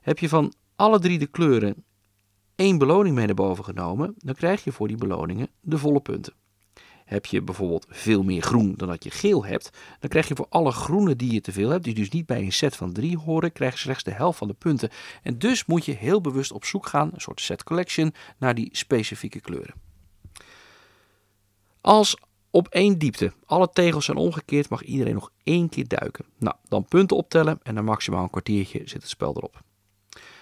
Heb 0.00 0.18
je 0.18 0.28
van 0.28 0.52
alle 0.76 0.98
drie 0.98 1.18
de 1.18 1.26
kleuren 1.26 1.84
één 2.54 2.78
beloning 2.78 3.14
mee 3.14 3.26
naar 3.26 3.34
boven 3.34 3.64
genomen, 3.64 4.14
dan 4.18 4.34
krijg 4.34 4.64
je 4.64 4.72
voor 4.72 4.88
die 4.88 4.96
beloningen 4.96 5.48
de 5.60 5.78
volle 5.78 6.00
punten. 6.00 6.32
Heb 7.12 7.26
je 7.26 7.42
bijvoorbeeld 7.42 7.86
veel 7.88 8.22
meer 8.22 8.42
groen 8.42 8.74
dan 8.76 8.88
dat 8.88 9.04
je 9.04 9.10
geel 9.10 9.44
hebt, 9.44 9.70
dan 10.00 10.10
krijg 10.10 10.28
je 10.28 10.34
voor 10.34 10.46
alle 10.48 10.72
groene 10.72 11.16
die 11.16 11.32
je 11.32 11.40
te 11.40 11.52
veel 11.52 11.70
hebt, 11.70 11.84
die 11.84 11.94
dus 11.94 12.10
niet 12.10 12.26
bij 12.26 12.40
een 12.40 12.52
set 12.52 12.76
van 12.76 12.92
drie 12.92 13.18
horen, 13.18 13.52
krijg 13.52 13.72
je 13.72 13.78
slechts 13.78 14.04
de 14.04 14.10
helft 14.10 14.38
van 14.38 14.48
de 14.48 14.54
punten. 14.54 14.90
En 15.22 15.38
dus 15.38 15.64
moet 15.64 15.84
je 15.84 15.92
heel 15.92 16.20
bewust 16.20 16.52
op 16.52 16.64
zoek 16.64 16.86
gaan, 16.86 17.10
een 17.14 17.20
soort 17.20 17.40
set 17.40 17.64
collection, 17.64 18.14
naar 18.38 18.54
die 18.54 18.68
specifieke 18.72 19.40
kleuren. 19.40 19.74
Als 21.80 22.16
op 22.50 22.68
één 22.68 22.98
diepte 22.98 23.32
alle 23.44 23.70
tegels 23.72 24.04
zijn 24.04 24.16
omgekeerd, 24.16 24.68
mag 24.68 24.82
iedereen 24.82 25.14
nog 25.14 25.30
één 25.42 25.68
keer 25.68 25.88
duiken. 25.88 26.24
Nou, 26.38 26.56
dan 26.68 26.84
punten 26.84 27.16
optellen 27.16 27.60
en 27.62 27.74
na 27.74 27.82
maximaal 27.82 28.22
een 28.22 28.30
kwartiertje 28.30 28.78
zit 28.78 29.02
het 29.02 29.08
spel 29.08 29.36
erop. 29.36 29.60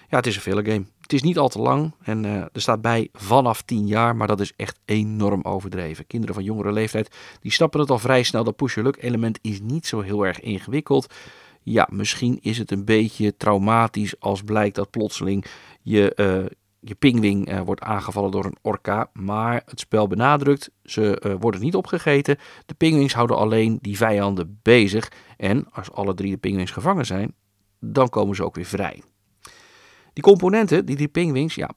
Ja, 0.09 0.17
het 0.17 0.27
is 0.27 0.35
een 0.35 0.41
filler 0.41 0.65
game. 0.65 0.85
Het 1.11 1.19
is 1.19 1.25
niet 1.27 1.37
al 1.37 1.49
te 1.49 1.59
lang 1.59 1.93
en 2.01 2.23
uh, 2.23 2.35
er 2.35 2.61
staat 2.61 2.81
bij 2.81 3.09
vanaf 3.13 3.61
10 3.61 3.87
jaar, 3.87 4.15
maar 4.15 4.27
dat 4.27 4.39
is 4.39 4.53
echt 4.55 4.79
enorm 4.85 5.41
overdreven. 5.43 6.07
Kinderen 6.07 6.35
van 6.35 6.43
jongere 6.43 6.71
leeftijd 6.71 7.15
die 7.41 7.51
snappen 7.51 7.79
het 7.79 7.89
al 7.89 7.99
vrij 7.99 8.23
snel. 8.23 8.43
Dat 8.43 8.55
push-your-luck 8.55 9.03
element 9.03 9.39
is 9.41 9.61
niet 9.61 9.87
zo 9.87 10.01
heel 10.01 10.25
erg 10.25 10.39
ingewikkeld. 10.39 11.13
Ja, 11.61 11.87
misschien 11.91 12.39
is 12.41 12.57
het 12.57 12.71
een 12.71 12.85
beetje 12.85 13.37
traumatisch 13.37 14.19
als 14.19 14.41
blijkt 14.41 14.75
dat 14.75 14.89
plotseling 14.89 15.45
je, 15.81 16.13
uh, 16.15 16.45
je 16.79 16.95
pingwing 16.95 17.51
uh, 17.51 17.61
wordt 17.61 17.81
aangevallen 17.81 18.31
door 18.31 18.45
een 18.45 18.57
orka. 18.61 19.09
Maar 19.13 19.61
het 19.65 19.79
spel 19.79 20.07
benadrukt, 20.07 20.71
ze 20.83 21.35
worden 21.39 21.61
niet 21.61 21.75
opgegeten. 21.75 22.37
De 22.65 22.73
pingwings 22.73 23.13
houden 23.13 23.37
alleen 23.37 23.77
die 23.81 23.97
vijanden 23.97 24.59
bezig. 24.61 25.11
En 25.37 25.67
als 25.71 25.91
alle 25.91 26.13
drie 26.13 26.31
de 26.31 26.37
pingwings 26.37 26.71
gevangen 26.71 27.05
zijn, 27.05 27.33
dan 27.79 28.09
komen 28.09 28.35
ze 28.35 28.45
ook 28.45 28.55
weer 28.55 28.65
vrij. 28.65 29.01
Die 30.13 30.23
componenten, 30.23 30.85
die, 30.85 30.95
die 30.95 31.07
pingwings, 31.07 31.55
ja, 31.55 31.69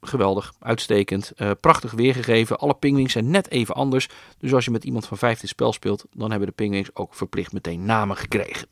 geweldig, 0.00 0.52
uitstekend, 0.58 1.32
uh, 1.36 1.50
prachtig 1.60 1.92
weergegeven. 1.92 2.58
Alle 2.58 2.74
pingwings 2.74 3.12
zijn 3.12 3.30
net 3.30 3.50
even 3.50 3.74
anders. 3.74 4.08
Dus 4.38 4.54
als 4.54 4.64
je 4.64 4.70
met 4.70 4.84
iemand 4.84 5.06
van 5.06 5.18
vijf 5.18 5.40
dit 5.40 5.50
spel 5.50 5.72
speelt, 5.72 6.04
dan 6.12 6.30
hebben 6.30 6.48
de 6.48 6.54
pingwings 6.54 6.90
ook 6.94 7.14
verplicht 7.14 7.52
meteen 7.52 7.84
namen 7.84 8.16
gekregen. 8.16 8.68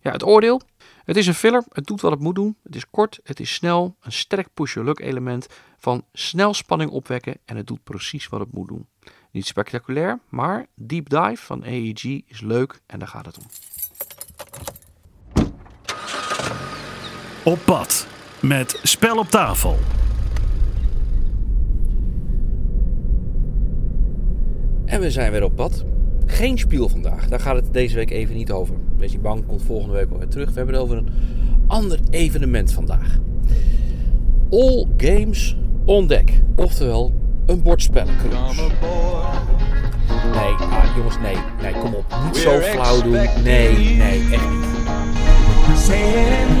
Ja, 0.00 0.12
het 0.12 0.24
oordeel. 0.24 0.60
Het 1.04 1.16
is 1.16 1.26
een 1.26 1.34
filler, 1.34 1.64
het 1.68 1.86
doet 1.86 2.00
wat 2.00 2.10
het 2.10 2.20
moet 2.20 2.34
doen. 2.34 2.56
Het 2.62 2.76
is 2.76 2.90
kort, 2.90 3.20
het 3.22 3.40
is 3.40 3.54
snel, 3.54 3.96
een 4.00 4.12
sterk 4.12 4.48
push-your-luck 4.54 5.00
element 5.00 5.46
van 5.78 6.04
snel 6.12 6.54
spanning 6.54 6.90
opwekken 6.90 7.38
en 7.44 7.56
het 7.56 7.66
doet 7.66 7.84
precies 7.84 8.28
wat 8.28 8.40
het 8.40 8.52
moet 8.52 8.68
doen. 8.68 8.88
Niet 9.30 9.46
spectaculair, 9.46 10.20
maar 10.28 10.66
Deep 10.74 11.08
Dive 11.08 11.36
van 11.36 11.62
AEG 11.62 12.04
is 12.04 12.40
leuk 12.40 12.80
en 12.86 12.98
daar 12.98 13.08
gaat 13.08 13.26
het 13.26 13.38
om. 13.38 13.44
Op 17.44 17.58
pad 17.64 18.06
met 18.40 18.78
Spel 18.82 19.18
op 19.18 19.28
tafel. 19.28 19.76
En 24.84 25.00
we 25.00 25.10
zijn 25.10 25.32
weer 25.32 25.44
op 25.44 25.56
pad. 25.56 25.84
Geen 26.26 26.58
spiel 26.58 26.88
vandaag, 26.88 27.28
daar 27.28 27.40
gaat 27.40 27.56
het 27.56 27.72
deze 27.72 27.94
week 27.94 28.10
even 28.10 28.34
niet 28.34 28.50
over. 28.50 28.74
Deze 28.96 29.18
bank 29.18 29.48
komt 29.48 29.62
volgende 29.62 29.94
week 29.94 30.10
alweer 30.10 30.28
terug. 30.28 30.48
We 30.48 30.54
hebben 30.54 30.74
het 30.74 30.84
over 30.84 30.96
een 30.96 31.08
ander 31.66 31.98
evenement 32.10 32.72
vandaag. 32.72 33.18
All 34.50 34.86
Games 34.96 35.56
on 35.84 36.06
Deck, 36.06 36.42
oftewel 36.56 37.12
een 37.46 37.62
bordspellencruise. 37.62 38.62
Nee, 40.34 40.52
ah, 40.52 40.96
jongens, 40.96 41.18
nee, 41.22 41.36
nee, 41.62 41.72
kom 41.72 41.94
op. 41.94 42.04
Niet 42.24 42.36
zo 42.36 42.60
flauw 42.60 43.02
doen. 43.02 43.12
Nee, 43.42 43.96
nee, 43.96 44.32
echt 44.32 44.50
niet. 44.50 44.73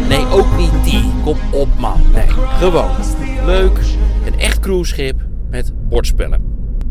Nee, 0.08 0.26
ook 0.26 0.56
niet 0.56 0.84
die. 0.84 1.02
Kom 1.24 1.36
op, 1.52 1.68
man. 1.78 2.00
Nee, 2.12 2.28
gewoon. 2.28 2.90
Leuk. 3.44 3.78
Een 4.26 4.38
echt 4.38 4.60
cruiseschip 4.60 5.26
met 5.50 5.72
bordspellen. 5.88 6.40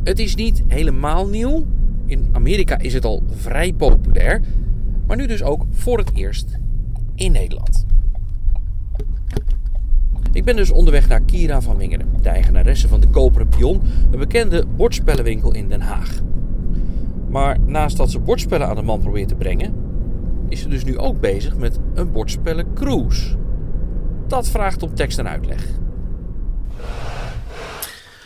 Het 0.04 0.20
is 0.20 0.36
niet 0.36 0.64
helemaal 0.68 1.28
nieuw. 1.28 1.66
In 2.06 2.30
Amerika 2.32 2.78
is 2.78 2.94
het 2.94 3.06
al 3.06 3.24
vrij 3.36 3.74
populair. 3.74 4.42
Maar 5.08 5.18
nu 5.18 5.28
dus 5.28 5.44
ook 5.44 5.66
voor 5.72 5.98
het 5.98 6.12
eerst 6.14 6.58
in 7.16 7.32
Nederland. 7.32 7.86
Ik 10.32 10.44
ben 10.44 10.56
dus 10.56 10.72
onderweg 10.72 11.08
naar 11.08 11.22
Kira 11.22 11.62
van 11.62 11.78
Wingeren, 11.78 12.08
de 12.22 12.30
eigenaresse 12.30 12.88
van 12.88 13.00
de 13.00 13.08
Koperen 13.08 13.48
Pion, 13.48 13.82
een 14.12 14.20
bekende 14.20 14.66
bordspellenwinkel 14.76 15.54
in 15.54 15.68
Den 15.68 15.82
Haag. 15.82 16.22
Maar 17.30 17.58
naast 17.66 17.98
dat 17.98 18.12
ze 18.12 18.20
bordspellen 18.20 18.68
aan 18.68 18.76
de 18.76 18.82
man 18.82 19.00
probeert 19.00 19.28
te 19.28 19.36
brengen, 19.36 19.74
is 20.50 20.62
ze 20.62 20.68
dus 20.68 20.84
nu 20.84 20.98
ook 20.98 21.20
bezig 21.20 21.56
met 21.56 21.80
een 21.94 22.12
bordspellen 22.12 22.74
cruise. 22.74 23.38
Dat 24.28 24.50
vraagt 24.50 24.84
om 24.84 24.96
tekst 24.96 25.18
en 25.20 25.28
uitleg. 25.28 25.66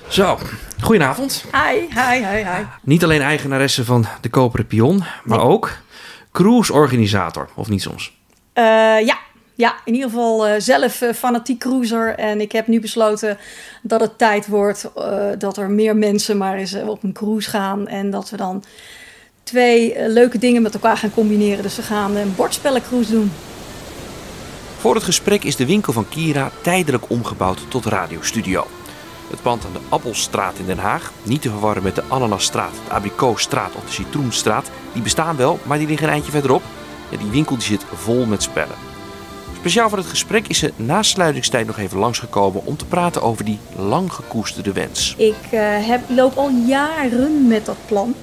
Zo, 0.08 0.38
goedenavond. 0.82 1.45
Hi, 1.51 1.80
hi, 1.80 2.25
hi, 2.25 2.43
hi. 2.43 2.63
Niet 2.84 3.03
alleen 3.03 3.21
eigenaresse 3.21 3.86
van 3.86 4.06
de 4.21 4.30
Koperen 4.30 4.67
Pion, 4.67 5.03
maar 5.23 5.41
ook 5.41 5.77
cruise-organisator, 6.32 7.49
of 7.56 7.69
niet 7.69 7.82
soms? 7.82 8.17
Uh, 8.53 8.63
ja, 9.06 9.17
ja, 9.58 9.75
in 9.86 9.93
ieder 9.93 10.10
geval 10.10 10.47
uh, 10.47 10.53
zelf 10.58 11.01
uh, 11.01 11.13
fanatiek 11.13 11.60
cruiser. 11.60 12.15
En 12.15 12.41
ik 12.41 12.51
heb 12.51 12.67
nu 12.67 12.80
besloten 12.80 13.38
dat 13.82 14.01
het 14.01 14.17
tijd 14.17 14.47
wordt 14.47 14.91
uh, 14.97 15.30
dat 15.38 15.58
er 15.58 15.69
meer 15.69 15.95
mensen 15.95 16.38
maar 16.38 16.56
eens 16.56 16.75
op 16.75 17.03
een 17.03 17.13
cruise 17.13 17.49
gaan. 17.49 17.88
En 17.88 18.10
dat 18.10 18.30
we 18.30 18.38
dan 18.38 18.63
twee 19.47 20.10
leuke 20.10 20.38
dingen 20.38 20.62
met 20.62 20.73
elkaar 20.73 20.97
gaan 20.97 21.13
combineren. 21.13 21.63
Dus 21.63 21.75
we 21.75 21.81
gaan 21.81 22.15
een 22.15 22.36
bordspellencruise 22.36 23.12
doen. 23.12 23.31
Voor 24.77 24.95
het 24.95 25.03
gesprek 25.03 25.43
is 25.43 25.55
de 25.55 25.65
winkel 25.65 25.93
van 25.93 26.10
Kira 26.10 26.51
tijdelijk 26.62 27.10
omgebouwd 27.10 27.60
tot 27.67 27.86
radiostudio. 27.86 28.67
Het 29.29 29.41
pand 29.41 29.65
aan 29.65 29.73
de 29.73 29.79
Appelstraat 29.89 30.57
in 30.57 30.65
Den 30.65 30.77
Haag, 30.77 31.12
niet 31.23 31.41
te 31.41 31.49
verwarren 31.49 31.83
met 31.83 31.95
de 31.95 32.03
Ananasstraat, 32.10 32.73
de 32.88 32.93
Abrikoosstraat 32.93 33.75
of 33.75 33.86
de 33.86 33.91
Citroenstraat, 33.91 34.69
die 34.93 35.01
bestaan 35.01 35.36
wel, 35.36 35.60
maar 35.63 35.77
die 35.77 35.88
liggen 35.88 36.07
een 36.07 36.13
eindje 36.13 36.31
verderop. 36.31 36.62
Ja, 37.10 37.17
die 37.17 37.29
winkel 37.29 37.55
die 37.55 37.65
zit 37.65 37.86
vol 37.93 38.25
met 38.25 38.43
spellen. 38.43 38.75
Speciaal 39.60 39.89
voor 39.89 39.97
het 39.97 40.07
gesprek 40.07 40.47
is 40.47 40.60
ze 40.60 40.73
na 40.75 41.03
sluitingstijd 41.03 41.67
nog 41.67 41.77
even 41.77 41.97
langsgekomen 41.97 42.65
om 42.65 42.77
te 42.77 42.86
praten 42.86 43.21
over 43.21 43.45
die 43.45 43.60
lang 43.75 44.13
gekoesterde 44.13 44.71
wens. 44.71 45.15
Ik 45.17 45.36
uh, 45.51 45.60
heb, 45.88 46.01
loop 46.07 46.38
al 46.38 46.49
jaren 46.49 47.47
met 47.47 47.65
dat 47.65 47.77
plan. 47.86 48.15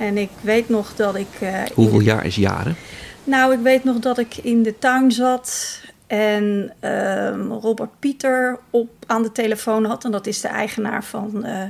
En 0.00 0.18
ik 0.18 0.30
weet 0.40 0.68
nog 0.68 0.94
dat 0.94 1.14
ik. 1.14 1.40
Uh, 1.42 1.62
Hoeveel 1.74 1.98
de... 1.98 2.04
jaar 2.04 2.26
is 2.26 2.36
jaren? 2.36 2.76
Nou, 3.24 3.52
ik 3.52 3.58
weet 3.60 3.84
nog 3.84 3.98
dat 3.98 4.18
ik 4.18 4.36
in 4.36 4.62
de 4.62 4.78
tuin 4.78 5.12
zat 5.12 5.80
en 6.06 6.72
uh, 6.84 7.58
Robert 7.60 7.98
Pieter 7.98 8.58
op, 8.70 8.90
aan 9.06 9.22
de 9.22 9.32
telefoon 9.32 9.84
had. 9.84 10.04
En 10.04 10.10
dat 10.10 10.26
is 10.26 10.40
de 10.40 10.48
eigenaar 10.48 11.04
van 11.04 11.46
uh, 11.46 11.62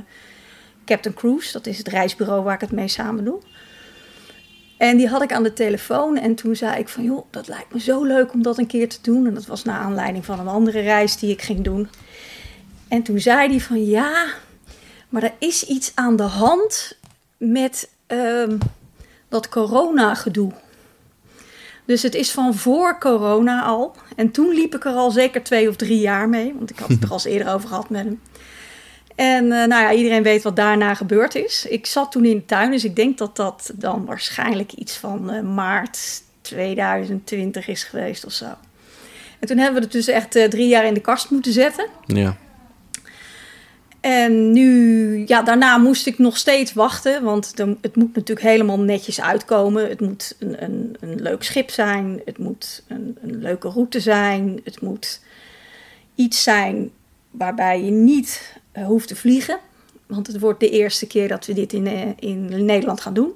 Captain 0.85 1.15
Cruise. 1.15 1.51
Dat 1.51 1.67
is 1.67 1.77
het 1.77 1.87
reisbureau 1.87 2.43
waar 2.43 2.53
ik 2.53 2.61
het 2.61 2.71
mee 2.71 2.87
samen 2.87 3.23
doe. 3.23 3.39
En 4.77 4.97
die 4.97 5.07
had 5.07 5.21
ik 5.21 5.33
aan 5.33 5.43
de 5.43 5.53
telefoon 5.53 6.17
en 6.17 6.35
toen 6.35 6.55
zei 6.55 6.79
ik 6.79 6.89
van 6.89 7.03
joh, 7.03 7.25
dat 7.29 7.47
lijkt 7.47 7.73
me 7.73 7.79
zo 7.79 8.03
leuk 8.03 8.33
om 8.33 8.41
dat 8.41 8.57
een 8.57 8.67
keer 8.67 8.89
te 8.89 8.99
doen. 9.01 9.27
En 9.27 9.33
dat 9.33 9.45
was 9.45 9.63
naar 9.63 9.79
aanleiding 9.79 10.25
van 10.25 10.39
een 10.39 10.47
andere 10.47 10.79
reis 10.79 11.17
die 11.17 11.31
ik 11.31 11.41
ging 11.41 11.63
doen. 11.63 11.89
En 12.87 13.03
toen 13.03 13.19
zei 13.19 13.49
hij 13.49 13.59
van 13.59 13.85
ja, 13.85 14.25
maar 15.09 15.23
er 15.23 15.33
is 15.39 15.67
iets 15.67 15.91
aan 15.95 16.15
de 16.15 16.23
hand 16.23 16.97
met 17.37 17.89
um, 18.11 18.57
dat 19.29 19.49
corona-gedoe. 19.49 20.51
Dus 21.85 22.01
het 22.01 22.15
is 22.15 22.31
van 22.31 22.55
voor 22.55 22.99
corona 22.99 23.63
al. 23.63 23.95
En 24.15 24.31
toen 24.31 24.53
liep 24.53 24.75
ik 24.75 24.85
er 24.85 24.93
al 24.93 25.11
zeker 25.11 25.43
twee 25.43 25.69
of 25.69 25.75
drie 25.75 25.99
jaar 25.99 26.29
mee, 26.29 26.53
want 26.57 26.69
ik 26.69 26.79
had 26.79 26.89
het 26.89 27.03
er 27.03 27.09
al 27.09 27.13
eens 27.13 27.25
eerder 27.25 27.53
over 27.53 27.67
gehad 27.67 27.89
met 27.89 28.03
hem. 28.03 28.21
En 29.15 29.43
uh, 29.43 29.49
nou 29.49 29.69
ja, 29.69 29.93
iedereen 29.93 30.23
weet 30.23 30.43
wat 30.43 30.55
daarna 30.55 30.93
gebeurd 30.93 31.35
is. 31.35 31.65
Ik 31.69 31.85
zat 31.85 32.11
toen 32.11 32.25
in 32.25 32.35
de 32.35 32.45
tuin, 32.45 32.71
dus 32.71 32.83
ik 32.83 32.95
denk 32.95 33.17
dat 33.17 33.35
dat 33.35 33.71
dan 33.75 34.05
waarschijnlijk 34.05 34.71
iets 34.71 34.97
van 34.97 35.33
uh, 35.33 35.41
maart 35.41 36.23
2020 36.41 37.67
is 37.67 37.83
geweest 37.83 38.25
of 38.25 38.31
zo. 38.31 38.45
En 39.39 39.47
toen 39.47 39.57
hebben 39.57 39.75
we 39.75 39.83
het 39.83 39.91
dus 39.91 40.07
echt 40.07 40.35
uh, 40.35 40.45
drie 40.45 40.67
jaar 40.67 40.85
in 40.85 40.93
de 40.93 40.99
kast 40.99 41.29
moeten 41.29 41.53
zetten. 41.53 41.87
Ja. 42.05 42.37
En 44.01 44.51
nu, 44.51 45.23
ja, 45.27 45.41
daarna 45.41 45.77
moest 45.77 46.07
ik 46.07 46.17
nog 46.17 46.37
steeds 46.37 46.73
wachten, 46.73 47.23
want 47.23 47.53
het 47.81 47.95
moet 47.95 48.15
natuurlijk 48.15 48.47
helemaal 48.47 48.79
netjes 48.79 49.21
uitkomen. 49.21 49.89
Het 49.89 50.01
moet 50.01 50.35
een, 50.39 50.63
een, 50.63 50.95
een 50.99 51.21
leuk 51.21 51.43
schip 51.43 51.69
zijn, 51.69 52.21
het 52.25 52.37
moet 52.37 52.83
een, 52.87 53.17
een 53.21 53.41
leuke 53.41 53.69
route 53.69 53.99
zijn, 53.99 54.61
het 54.63 54.81
moet 54.81 55.21
iets 56.15 56.43
zijn 56.43 56.91
waarbij 57.31 57.83
je 57.83 57.91
niet 57.91 58.59
uh, 58.73 58.85
hoeft 58.85 59.07
te 59.07 59.15
vliegen. 59.15 59.59
Want 60.07 60.27
het 60.27 60.39
wordt 60.39 60.59
de 60.59 60.69
eerste 60.69 61.07
keer 61.07 61.27
dat 61.27 61.45
we 61.45 61.53
dit 61.53 61.73
in, 61.73 61.85
uh, 61.85 62.01
in 62.19 62.65
Nederland 62.65 63.01
gaan 63.01 63.13
doen. 63.13 63.31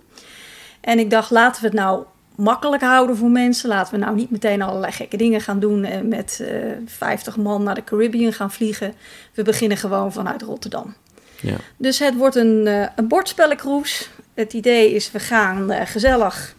En 0.81 0.99
ik 0.99 1.09
dacht, 1.09 1.31
laten 1.31 1.61
we 1.61 1.67
het 1.67 1.75
nou 1.77 2.03
makkelijk 2.37 2.81
houden 2.81 3.17
voor 3.17 3.29
mensen. 3.29 3.69
Laten 3.69 3.93
we 3.93 3.99
nou 3.99 4.15
niet 4.15 4.31
meteen 4.31 4.61
allerlei 4.61 4.91
gekke 4.91 5.17
dingen 5.17 5.41
gaan 5.41 5.59
doen 5.59 5.83
en 5.83 6.07
met 6.07 6.39
uh, 6.41 6.71
50 6.85 7.37
man 7.37 7.63
naar 7.63 7.75
de 7.75 7.83
Caribbean 7.83 8.33
gaan 8.33 8.51
vliegen. 8.51 8.93
We 9.33 9.43
beginnen 9.43 9.77
gewoon 9.77 10.13
vanuit 10.13 10.41
Rotterdam. 10.41 10.95
Ja. 11.41 11.55
Dus 11.77 11.99
het 11.99 12.15
wordt 12.15 12.35
een, 12.35 12.65
uh, 12.65 12.87
een 12.95 13.07
bordspellencruise. 13.07 14.05
Het 14.33 14.53
idee 14.53 14.93
is, 14.93 15.11
we 15.11 15.19
gaan 15.19 15.71
uh, 15.71 15.81
gezellig 15.85 16.55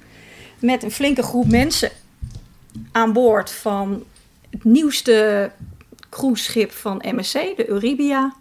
met 0.59 0.83
een 0.83 0.91
flinke 0.91 1.23
groep 1.23 1.51
mensen 1.51 1.91
aan 2.93 3.13
boord 3.13 3.51
van 3.51 4.05
het 4.51 4.65
nieuwste 4.65 5.51
cruiseschip 6.11 6.73
van 6.73 7.03
MSC, 7.15 7.33
de 7.33 7.69
Euribia. 7.69 8.35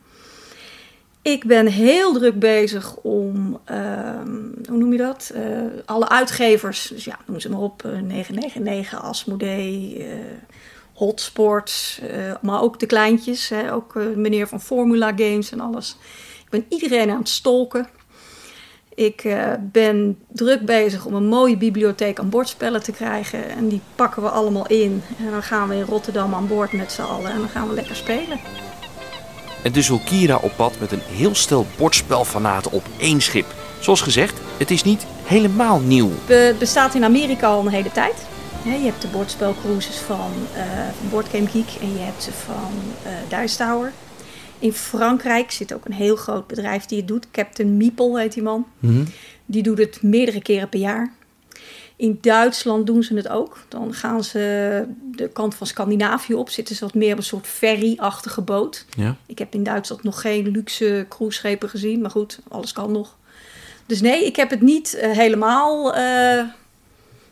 Ik 1.25 1.45
ben 1.45 1.67
heel 1.67 2.13
druk 2.13 2.39
bezig 2.39 2.95
om, 2.95 3.59
ehm, 3.63 4.37
hoe 4.67 4.77
noem 4.77 4.91
je 4.91 4.97
dat? 4.97 5.31
Eh, 5.33 5.41
alle 5.85 6.09
uitgevers, 6.09 6.87
dus 6.87 7.05
ja, 7.05 7.17
noem 7.25 7.39
ze 7.39 7.49
maar 7.49 7.59
op, 7.59 7.85
eh 7.85 7.91
999, 7.91 9.03
Asmodee, 9.03 9.97
eh 9.97 10.07
Hotsport, 10.93 12.01
eh, 12.09 12.33
maar 12.41 12.61
ook 12.61 12.79
de 12.79 12.85
kleintjes, 12.85 13.49
hè, 13.49 13.73
ook 13.73 13.99
meneer 14.15 14.47
van 14.47 14.61
Formula 14.61 15.07
Games 15.07 15.51
en 15.51 15.59
alles. 15.59 15.97
Ik 16.43 16.49
ben 16.49 16.65
iedereen 16.69 17.09
aan 17.09 17.19
het 17.19 17.29
stolken. 17.29 17.87
Ik 18.95 19.35
ben 19.61 20.17
druk 20.27 20.65
bezig 20.65 21.05
om 21.05 21.13
een 21.13 21.27
mooie 21.27 21.57
bibliotheek 21.57 22.19
aan 22.19 22.29
bordspellen 22.29 22.83
te 22.83 22.91
krijgen. 22.91 23.49
En 23.49 23.67
die 23.67 23.81
pakken 23.95 24.21
we 24.21 24.29
allemaal 24.29 24.67
in. 24.67 25.01
En 25.17 25.31
dan 25.31 25.43
gaan 25.43 25.67
we 25.67 25.75
in 25.75 25.81
Rotterdam 25.85 26.33
aan 26.33 26.47
boord 26.47 26.71
met 26.71 26.91
z'n 26.91 27.01
allen. 27.01 27.31
En 27.31 27.39
dan 27.39 27.49
gaan 27.49 27.67
we 27.67 27.73
lekker 27.73 27.95
spelen. 27.95 28.39
En 29.65 29.71
dus 29.71 29.87
wil 29.87 30.01
Kira 30.05 30.37
op 30.41 30.51
pad 30.55 30.79
met 30.79 30.91
een 30.91 31.01
heel 31.01 31.35
stel 31.35 31.65
bordspelfanaten 31.77 32.71
op 32.71 32.83
één 32.97 33.21
schip. 33.21 33.45
Zoals 33.79 34.01
gezegd, 34.01 34.39
het 34.57 34.71
is 34.71 34.83
niet 34.83 35.05
helemaal 35.23 35.79
nieuw. 35.79 36.11
Het 36.25 36.59
bestaat 36.59 36.95
in 36.95 37.03
Amerika 37.03 37.47
al 37.47 37.65
een 37.65 37.71
hele 37.71 37.91
tijd. 37.91 38.13
Hè, 38.63 38.75
je 38.75 38.85
hebt 38.85 39.01
de 39.01 39.07
bordspelcruises 39.07 39.95
van, 39.95 40.31
eh 40.53 40.61
van 40.99 41.09
Board 41.09 41.27
Game 41.27 41.47
Geek 41.47 41.81
en 41.81 41.91
je 41.91 41.99
hebt 41.99 42.23
ze 42.23 42.31
van 42.31 42.71
eh 43.03 43.39
Dice 43.41 43.57
Tower. 43.57 43.91
In 44.59 44.73
Frankrijk 44.73 45.51
zit 45.51 45.73
ook 45.73 45.85
een 45.85 45.93
heel 45.93 46.15
groot 46.15 46.47
bedrijf 46.47 46.85
die 46.85 46.97
het 46.97 47.07
doet. 47.07 47.27
Captain 47.31 47.77
Meeple 47.77 48.19
heet 48.19 48.33
die 48.33 48.43
man. 48.43 48.65
Die 49.45 49.63
doet 49.63 49.77
het 49.77 50.01
meerdere 50.01 50.41
keren 50.41 50.69
per 50.69 50.79
jaar. 50.79 51.13
In 51.97 52.17
Duitsland 52.21 52.85
doen 52.87 53.03
ze 53.03 53.15
het 53.15 53.27
ook. 53.27 53.57
Dan 53.67 53.93
gaan 53.93 54.23
ze 54.23 54.83
de 55.11 55.27
kant 55.29 55.55
van 55.55 55.67
Scandinavië 55.67 56.33
op. 56.33 56.49
Zitten 56.49 56.75
ze 56.75 56.85
wat 56.85 56.93
meer 56.93 57.11
op 57.11 57.17
een 57.17 57.23
soort 57.23 57.47
ferry-achtige 57.47 58.41
boot. 58.41 58.85
Ja. 58.97 59.15
Ik 59.25 59.37
heb 59.37 59.53
in 59.53 59.63
Duitsland 59.63 60.03
nog 60.03 60.21
geen 60.21 60.47
luxe 60.47 61.05
cruiseschepen 61.09 61.69
gezien. 61.69 62.01
Maar 62.01 62.11
goed, 62.11 62.39
alles 62.47 62.71
kan 62.73 62.91
nog. 62.91 63.15
Dus 63.85 64.01
nee, 64.01 64.25
ik 64.25 64.35
heb 64.35 64.49
het 64.49 64.61
niet 64.61 64.93
eh, 64.93 65.11
helemaal... 65.11 65.93
eh, 65.95 66.01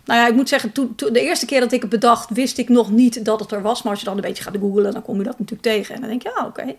nou 0.05 0.19
ja, 0.19 0.27
ik 0.27 0.35
moet 0.35 0.49
zeggen, 0.49 0.71
toen, 0.71 0.95
toen- 0.95 1.13
de 1.13 1.21
eerste 1.21 1.45
keer 1.45 1.59
dat 1.59 1.71
ik 1.71 1.81
het 1.81 1.89
bedacht... 1.89 2.29
wist 2.29 2.57
ik 2.57 2.69
nog 2.69 2.91
niet 2.91 3.25
dat 3.25 3.39
het 3.39 3.51
er 3.51 3.61
was. 3.61 3.81
Maar 3.81 3.91
als 3.91 3.99
je 4.01 4.05
dan 4.07 4.15
een 4.15 4.21
beetje 4.21 4.43
gaat 4.43 4.57
googlen, 4.59 4.93
dan 4.93 5.01
kom 5.01 5.17
je 5.17 5.23
dat 5.23 5.39
natuurlijk 5.39 5.61
tegen. 5.61 5.95
En 5.95 6.01
dan 6.01 6.09
denk 6.09 6.23
je, 6.23 6.31
ja, 6.35 6.45
oké. 6.45 6.75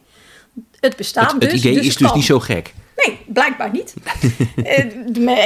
Het 0.80 0.96
bestaat 0.96 1.32
Het, 1.32 1.40
dus. 1.40 1.50
het 1.50 1.60
idee 1.60 1.74
dus 1.74 1.86
is 1.86 1.94
het 1.94 2.02
dus 2.02 2.12
niet 2.12 2.24
zo 2.24 2.40
gek. 2.40 2.74
Nee, 2.96 3.18
blijkbaar 3.26 3.70
niet. 3.70 3.94
Eh, 4.64 4.84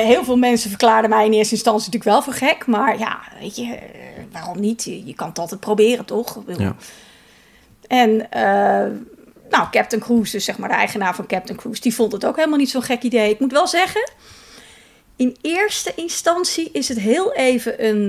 Heel 0.04 0.24
veel 0.24 0.37
mensen 0.37 0.68
verklaarden 0.68 1.11
mij 1.11 1.24
in 1.24 1.32
eerste 1.32 1.54
instantie 1.54 1.90
natuurlijk 1.90 2.11
wel 2.11 2.22
voor 2.22 2.48
gek. 2.48 2.66
Maar 2.66 2.98
ja, 2.98 3.20
weet 3.40 3.56
je, 3.56 3.62
eh, 3.62 4.22
waarom 4.32 4.61
niet? 4.61 4.84
Je 4.84 5.14
kan 5.16 5.28
het 5.28 5.38
altijd 5.38 5.61
proberen, 5.61 6.04
toch? 6.04 6.38
Ja. 6.58 6.76
En 7.87 8.30
eh, 8.30 8.90
nou, 9.50 9.66
Captain 9.70 10.02
Cruise, 10.02 10.32
dus 10.32 10.44
zeg 10.44 10.58
maar 10.58 10.68
de 10.68 10.74
eigenaar 10.74 11.14
van 11.14 11.26
Captain 11.26 11.58
Cruise, 11.58 11.80
die 11.80 11.94
vond 11.94 12.12
het 12.12 12.24
ook 12.24 12.37
helemaal 12.37 12.58
niet 12.58 12.70
zo'n 12.70 12.82
gek 12.82 13.02
idee. 13.02 13.30
Ik 13.30 13.40
moet 13.40 13.52
wel 13.52 13.66
zeggen, 13.66 14.11
in 15.16 15.37
eerste 15.40 15.92
instantie 15.96 16.68
is 16.72 16.88
het 16.88 16.98
heel 16.98 17.32
even 17.32 17.84
een, 17.87 18.08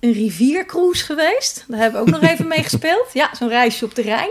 een 0.00 0.12
riviercruise 0.12 1.04
geweest. 1.04 1.64
Daar 1.68 1.80
hebben 1.80 2.04
we 2.04 2.06
ook 2.06 2.20
nog 2.20 2.30
even 2.30 2.48
mee 2.48 2.62
gespeeld. 2.70 3.06
Ja, 3.12 3.30
zo'n 3.34 3.48
reisje 3.48 3.84
op 3.84 3.94
de 3.94 4.02
Rijn. 4.02 4.30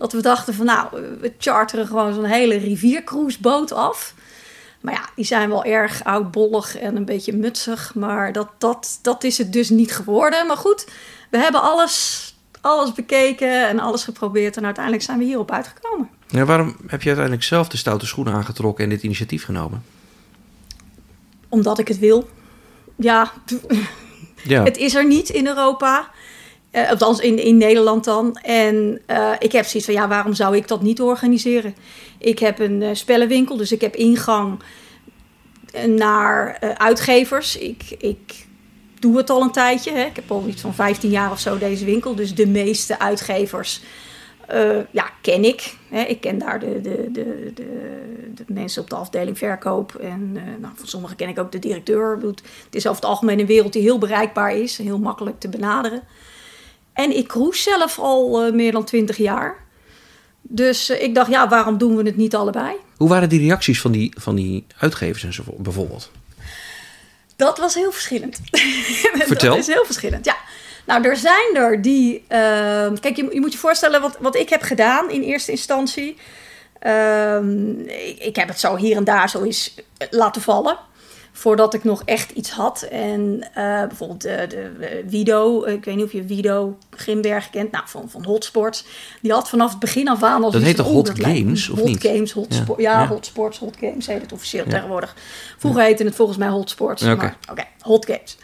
Dat 0.00 0.12
we 0.12 0.20
dachten 0.22 0.54
van 0.54 0.66
nou, 0.66 0.86
we 1.20 1.32
charteren 1.38 1.86
gewoon 1.86 2.14
zo'n 2.14 2.24
hele 2.24 2.56
riviercruiseboot 2.56 3.72
af. 3.72 4.14
Maar 4.80 4.94
ja, 4.94 5.08
die 5.14 5.24
zijn 5.24 5.48
wel 5.48 5.64
erg 5.64 6.04
oudbollig 6.04 6.76
en 6.78 6.96
een 6.96 7.04
beetje 7.04 7.32
mutsig. 7.36 7.94
Maar 7.94 8.32
dat, 8.32 8.48
dat, 8.58 8.98
dat 9.02 9.24
is 9.24 9.38
het 9.38 9.52
dus 9.52 9.70
niet 9.70 9.92
geworden. 9.92 10.46
Maar 10.46 10.56
goed, 10.56 10.86
we 11.30 11.38
hebben 11.38 11.62
alles, 11.62 12.24
alles 12.60 12.92
bekeken 12.92 13.68
en 13.68 13.80
alles 13.80 14.04
geprobeerd. 14.04 14.56
En 14.56 14.64
uiteindelijk 14.64 15.04
zijn 15.04 15.18
we 15.18 15.24
hierop 15.24 15.50
uitgekomen. 15.50 16.08
Ja, 16.28 16.44
waarom 16.44 16.76
heb 16.86 17.02
je 17.02 17.08
uiteindelijk 17.08 17.46
zelf 17.46 17.68
de 17.68 17.76
stoute 17.76 18.06
schoenen 18.06 18.34
aangetrokken 18.34 18.84
en 18.84 18.90
dit 18.90 19.02
initiatief 19.02 19.44
genomen? 19.44 19.84
Omdat 21.48 21.78
ik 21.78 21.88
het 21.88 21.98
wil. 21.98 22.28
Ja, 22.96 23.32
Ja. 24.42 24.62
het 24.64 24.76
is 24.76 24.94
er 24.94 25.06
niet 25.06 25.28
in 25.28 25.46
Europa. 25.46 26.10
Eh, 26.70 26.90
althans, 26.90 27.18
in, 27.20 27.38
in 27.44 27.56
Nederland 27.56 28.04
dan. 28.04 28.36
En 28.36 29.00
eh, 29.06 29.32
ik 29.38 29.52
heb 29.52 29.64
zoiets 29.64 29.84
van, 29.84 29.94
ja, 29.94 30.08
waarom 30.08 30.34
zou 30.34 30.56
ik 30.56 30.68
dat 30.68 30.82
niet 30.82 31.00
organiseren? 31.00 31.74
Ik 32.18 32.38
heb 32.38 32.58
een 32.58 32.82
eh, 32.82 32.94
spellenwinkel, 32.94 33.56
dus 33.56 33.72
ik 33.72 33.80
heb 33.80 33.96
ingang 33.96 34.62
naar 35.86 36.58
uitgevers. 36.76 37.58
Ik, 37.58 37.96
ik 37.98 38.46
doe 38.98 39.16
het 39.16 39.30
al 39.30 39.42
een 39.42 39.50
tijdje. 39.50 39.92
Hè. 39.92 40.04
Ik 40.04 40.16
heb 40.16 40.30
al 40.30 40.44
iets 40.46 40.60
van 40.60 40.74
15 40.74 41.10
jaar 41.10 41.30
of 41.30 41.40
zo 41.40 41.58
deze 41.58 41.84
winkel. 41.84 42.14
Dus 42.14 42.34
de 42.34 42.46
meeste 42.46 42.98
uitgevers 42.98 43.82
ja, 44.90 45.10
ken 45.20 45.44
ik. 45.44 45.76
Hè. 45.88 46.00
Ik 46.00 46.20
ken 46.20 46.38
daar 46.38 46.60
de, 46.60 46.80
de, 46.80 47.08
de, 47.12 47.52
de, 47.54 48.44
mensen 48.46 48.82
op 48.82 48.90
de 48.90 48.96
afdeling 48.96 49.38
verkoop. 49.38 49.94
En 49.94 50.32
nou, 50.32 50.72
van 50.74 50.88
sommigen 50.88 51.16
ken 51.16 51.28
ik 51.28 51.38
ook 51.38 51.52
de 51.52 51.58
directeur. 51.58 52.18
Het 52.22 52.42
is 52.70 52.86
over 52.86 53.00
het 53.00 53.10
algemeen 53.10 53.40
een 53.40 53.46
wereld 53.46 53.72
die 53.72 53.82
heel 53.82 53.98
bereikbaar 53.98 54.56
is. 54.56 54.78
Heel 54.78 54.98
makkelijk 54.98 55.40
te 55.40 55.48
benaderen. 55.48 56.02
En 56.92 57.16
ik 57.16 57.28
cruise 57.28 57.62
zelf 57.62 57.98
al 57.98 58.44
eh, 58.44 58.52
meer 58.52 58.72
dan 58.72 58.84
20 58.84 59.16
jaar. 59.16 59.56
Dus 60.42 60.88
eh, 60.88 61.02
ik 61.02 61.14
dacht, 61.14 61.30
ja, 61.30 61.48
waarom 61.48 61.78
doen 61.78 61.96
we 61.96 62.02
het 62.02 62.16
niet 62.16 62.34
allebei? 62.34 62.76
Hoe 62.96 63.08
waren 63.08 63.28
die 63.28 63.40
reacties 63.40 63.80
van 63.80 63.92
die, 63.92 64.12
van 64.18 64.34
die 64.34 64.66
uitgevers 64.78 65.24
en 65.24 65.32
zo 65.32 65.42
bijvoorbeeld? 65.56 66.10
Dat 67.36 67.58
was 67.58 67.74
heel 67.74 67.92
verschillend. 67.92 68.40
Vertel. 69.26 69.50
Dat 69.50 69.58
is 69.58 69.66
heel 69.66 69.84
verschillend, 69.84 70.24
ja. 70.24 70.36
Nou, 70.86 71.04
er 71.04 71.16
zijn 71.16 71.54
er 71.54 71.82
die... 71.82 72.24
ehm, 72.28 72.94
kijk, 72.94 73.16
je, 73.16 73.28
je 73.32 73.40
moet 73.40 73.52
je 73.52 73.58
voorstellen 73.58 74.00
wat, 74.00 74.16
wat 74.20 74.36
ik 74.36 74.48
heb 74.48 74.62
gedaan 74.62 75.10
in 75.10 75.22
eerste 75.22 75.50
instantie. 75.50 76.16
Ehm, 76.78 77.80
ik, 77.80 78.18
ik 78.18 78.36
heb 78.36 78.48
het 78.48 78.60
zo 78.60 78.76
hier 78.76 78.96
en 78.96 79.04
daar 79.04 79.30
zo 79.30 79.42
eens 79.42 79.74
laten 80.10 80.42
vallen. 80.42 80.78
Voordat 81.40 81.74
ik 81.74 81.84
nog 81.84 82.02
echt 82.04 82.30
iets 82.30 82.50
had. 82.50 82.82
En 82.82 83.40
eh, 83.54 83.86
bijvoorbeeld 83.86 84.20
de, 84.22 84.46
de 84.48 85.04
Wido. 85.06 85.64
Ik 85.64 85.84
weet 85.84 85.96
niet 85.96 86.04
of 86.04 86.12
je 86.12 86.24
Wido 86.24 86.76
Grimberg 86.90 87.50
kent. 87.50 87.70
Nou, 87.70 87.84
van, 87.86 88.10
van 88.10 88.24
Hotsports. 88.24 88.84
Die 89.22 89.32
had 89.32 89.48
vanaf 89.48 89.70
het 89.70 89.78
begin 89.78 90.08
af 90.08 90.22
aan 90.22 90.34
al 90.44 90.50
Dat 90.50 90.52
zoiets 90.52 90.66
heet 90.66 90.76
van, 90.76 90.84
toch 90.84 90.94
oeh, 90.94 91.06
Hot 91.08 91.20
Games, 91.26 91.68
of 91.68 91.78
Hot 91.78 91.86
niet? 91.88 92.02
Games, 92.02 92.32
Hot 92.32 92.54
Ja. 92.54 92.64
Ja, 92.76 93.00
Ja. 93.00 93.06
Hot 93.06 93.26
Sports, 93.26 93.58
Hot 93.58 93.76
Games 93.80 94.06
heet 94.06 94.22
het 94.22 94.32
officieel 94.32 94.64
Ja. 94.64 94.70
tegenwoordig. 94.70 95.14
Vroeger 95.58 95.82
heette 95.82 96.04
het 96.04 96.14
volgens 96.14 96.38
mij 96.38 96.48
Hot 96.48 96.70
Sports. 96.70 97.02
Oké. 97.02 97.14
maar 97.14 97.36
Oké, 97.50 97.64
Hot 97.80 98.06
Games. 98.06 98.36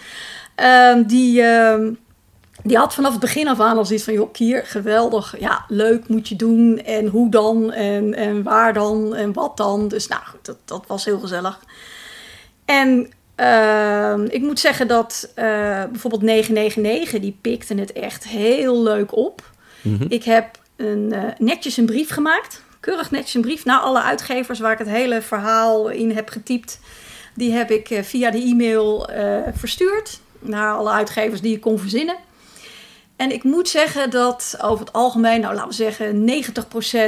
Ehm, 0.54 1.02
die, 1.06 1.42
ehm, 1.42 1.92
die 2.62 2.76
had 2.76 2.94
vanaf 2.94 3.10
het 3.10 3.20
begin 3.20 3.48
af 3.48 3.60
aan 3.60 3.76
al 3.76 3.84
zoiets 3.84 4.04
van... 4.04 4.14
joh, 4.14 4.32
Kier, 4.32 4.62
geweldig, 4.66 5.34
ja, 5.38 5.64
leuk 5.68 6.08
moet 6.08 6.28
je 6.28 6.36
doen. 6.36 6.78
En 6.84 7.06
hoe 7.06 7.30
dan, 7.30 7.72
en, 7.72 8.14
en 8.14 8.42
waar 8.42 8.72
dan, 8.72 9.14
en 9.14 9.32
wat 9.32 9.56
dan. 9.56 9.88
Dus 9.88 10.08
nou, 10.08 10.22
goed, 10.24 10.44
dat, 10.44 10.56
dat 10.64 10.84
was 10.86 11.04
heel 11.04 11.18
gezellig. 11.18 11.58
En 12.66 13.10
ehm, 13.34 14.24
ik 14.24 14.42
moet 14.42 14.60
zeggen 14.60 14.88
dat 14.88 15.32
eh, 15.34 15.44
bijvoorbeeld 15.84 16.22
999... 16.22 17.20
die 17.20 17.38
pikte 17.40 17.74
het 17.74 17.92
echt 17.92 18.28
heel 18.28 18.82
leuk 18.82 19.16
op. 19.16 19.54
Ik 20.08 20.24
heb 20.24 20.58
een, 20.76 21.12
eh, 21.12 21.22
netjes 21.38 21.76
een 21.76 21.86
brief 21.86 22.10
gemaakt. 22.10 22.62
Keurig 22.80 23.10
netjes 23.10 23.34
een 23.34 23.40
brief 23.40 23.64
naar 23.64 23.78
alle 23.78 24.02
uitgevers... 24.02 24.58
waar 24.58 24.72
ik 24.72 24.78
het 24.78 24.88
hele 24.88 25.22
verhaal 25.22 25.88
in 25.88 26.10
heb 26.10 26.28
getypt... 26.28 26.80
Die 27.34 27.52
heb 27.52 27.70
ik 27.70 27.90
eh, 27.90 28.02
via 28.02 28.30
de 28.30 28.42
e-mail 28.42 29.10
verstuurd 29.54 30.20
naar 30.38 30.74
alle 30.74 30.90
uitgevers 30.90 31.40
die 31.40 31.54
ik 31.54 31.60
kon 31.60 31.78
verzinnen. 31.78 32.16
En 33.16 33.32
ik 33.32 33.42
moet 33.42 33.68
zeggen 33.68 34.10
dat 34.10 34.58
over 34.62 34.84
het 34.84 34.94
algemeen, 34.94 35.40
nou 35.40 35.54
laten 35.54 35.68
we 35.68 35.74
zeggen, 35.74 36.30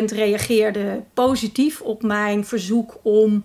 90% 0.02 0.14
reageerde 0.14 1.02
positief 1.14 1.80
op 1.80 2.02
mijn 2.02 2.44
verzoek 2.46 2.98
om 3.02 3.44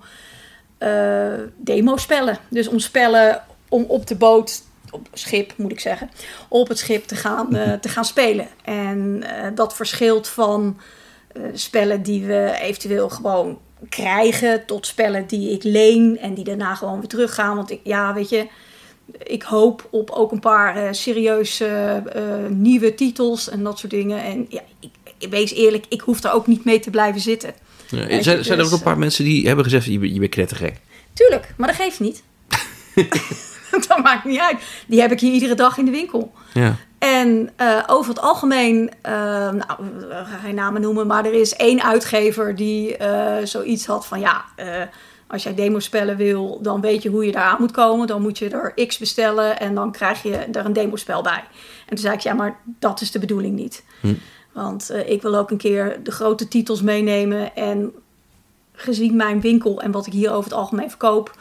demo-spellen. 1.58 2.38
Dus 2.50 2.68
om 2.68 2.80
spellen 2.80 3.44
om 3.70 3.86
op 3.88 4.08
de 4.08 4.16
boot, 4.16 4.64
op 4.92 5.08
schip 5.14 5.54
moet 5.58 5.72
ik 5.72 5.80
zeggen, 5.80 6.10
op 6.48 6.68
het 6.68 6.78
schip 6.78 7.06
te 7.06 7.16
gaan, 7.16 7.56
eh, 7.56 7.74
te 7.82 7.90
gaan 7.90 8.06
spelen. 8.06 8.48
En 8.64 9.24
eh, 9.24 9.48
dat 9.56 9.76
verschilt 9.76 10.28
van 10.28 10.80
eh, 11.28 11.42
spellen 11.54 12.04
die 12.04 12.26
we 12.26 12.58
eventueel 12.62 13.10
gewoon 13.10 13.60
krijgen 13.90 14.66
tot 14.66 14.88
spellen 14.88 15.28
die 15.28 15.52
ik 15.52 15.64
leen 15.64 16.18
en 16.20 16.34
die 16.34 16.44
daarna 16.44 16.76
gewoon 16.76 17.00
weer 17.00 17.10
teruggaan. 17.10 17.56
Want 17.56 17.72
ik, 17.72 17.80
ja, 17.84 18.14
weet 18.14 18.30
je, 18.30 18.48
ik 19.24 19.44
hoop 19.44 19.88
op 19.92 20.10
ook 20.10 20.32
een 20.32 20.40
paar 20.40 20.76
eh, 20.76 20.92
serieuze 20.92 21.66
eh, 22.14 22.24
nieuwe 22.50 22.96
titels 22.96 23.50
en 23.50 23.64
dat 23.64 23.80
soort 23.80 23.92
dingen. 23.92 24.24
En 24.24 24.46
ja, 24.50 24.62
ik, 24.80 24.90
ik 25.18 25.30
wees 25.30 25.54
eerlijk, 25.54 25.86
ik 25.90 26.02
hoef 26.02 26.22
daar 26.22 26.34
ook 26.34 26.48
niet 26.48 26.66
mee 26.66 26.80
te 26.80 26.90
blijven 26.90 27.22
zitten. 27.22 27.54
Ja, 27.96 28.22
zijn, 28.22 28.44
zijn 28.44 28.60
er 28.60 28.66
ook 28.66 28.70
dus, 28.70 28.80
een 28.80 28.86
paar 28.86 28.98
mensen 28.98 29.24
die 29.24 29.48
hebben 29.48 29.64
gezegd, 29.64 29.86
je, 29.86 30.00
bent- 30.00 30.14
je 30.14 30.20
bent 30.20 30.32
knettergek? 30.32 30.80
Tuurlijk, 31.14 31.54
maar 31.58 31.68
dat 31.68 31.78
geeft 31.78 32.00
niet. 32.00 32.24
dat 33.88 34.04
maakt 34.04 34.26
niet 34.26 34.40
uit. 34.40 34.58
Die 34.88 35.02
heb 35.02 35.12
ik 35.12 35.20
hier 35.20 35.34
iedere 35.34 35.56
dag 35.56 35.78
in 35.78 35.86
de 35.86 35.92
winkel. 35.92 36.32
Ja. 36.54 36.76
En 37.00 37.50
eh, 37.56 37.84
over 37.88 38.10
het 38.10 38.22
algemeen, 38.22 38.92
eh, 39.02 39.14
nou, 39.52 39.78
we 40.00 40.24
gaan 40.30 40.40
geen 40.44 40.56
namen 40.56 40.82
noemen, 40.82 41.08
maar 41.08 41.26
er 41.26 41.34
is 41.34 41.56
één 41.56 41.84
uitgever 41.84 42.56
die 42.56 42.98
eh, 42.98 43.46
zoiets 43.46 43.86
had 43.86 44.06
van 44.08 44.20
ja, 44.20 44.46
eh, 44.56 44.82
Als 45.28 45.44
jij 45.44 45.56
demospellen 45.56 46.18
wil, 46.18 46.60
dan 46.62 46.82
weet 46.82 47.04
je 47.04 47.10
hoe 47.10 47.26
je 47.26 47.32
daar 47.32 47.44
aan 47.44 47.60
moet 47.60 47.72
komen. 47.72 48.08
Dan 48.08 48.22
moet 48.22 48.38
je 48.38 48.50
er 48.50 48.88
X 48.88 48.98
bestellen 48.98 49.60
en 49.60 49.76
dan 49.76 49.92
krijg 49.92 50.24
je 50.24 50.36
er 50.36 50.66
een 50.66 50.74
demospel 50.74 51.22
bij. 51.22 51.44
En 51.86 51.90
toen 51.90 51.98
zei 51.98 52.14
ik, 52.14 52.20
ja, 52.20 52.34
maar 52.34 52.60
dat 52.66 53.02
is 53.02 53.12
de 53.12 53.20
bedoeling 53.20 53.56
niet. 53.56 53.84
Hm. 54.02 54.14
Want 54.54 54.90
eh, 54.90 55.10
ik 55.10 55.22
wil 55.22 55.36
ook 55.36 55.52
een 55.52 55.58
keer 55.58 56.00
de 56.04 56.12
grote 56.12 56.48
titels 56.48 56.82
meenemen. 56.82 57.56
En 57.56 57.92
gezien 58.74 59.16
mijn 59.16 59.42
winkel 59.42 59.82
en 59.82 59.92
wat 59.92 60.08
ik 60.08 60.14
hier 60.14 60.30
over 60.32 60.44
het 60.44 60.54
algemeen 60.60 60.90
verkoop, 60.90 61.38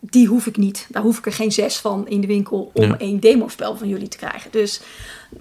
die 0.00 0.26
hoef 0.26 0.46
ik 0.46 0.56
niet. 0.56 0.86
Daar 0.90 1.02
hoef 1.02 1.18
ik 1.18 1.26
er 1.26 1.32
geen 1.32 1.52
zes 1.52 1.76
van 1.78 2.08
in 2.08 2.20
de 2.20 2.26
winkel 2.26 2.70
om 2.74 2.82
Ja. 2.84 2.98
één 2.98 3.20
demospel 3.20 3.76
van 3.76 3.88
jullie 3.88 4.08
te 4.08 4.16
krijgen. 4.16 4.50
Dus, 4.50 4.80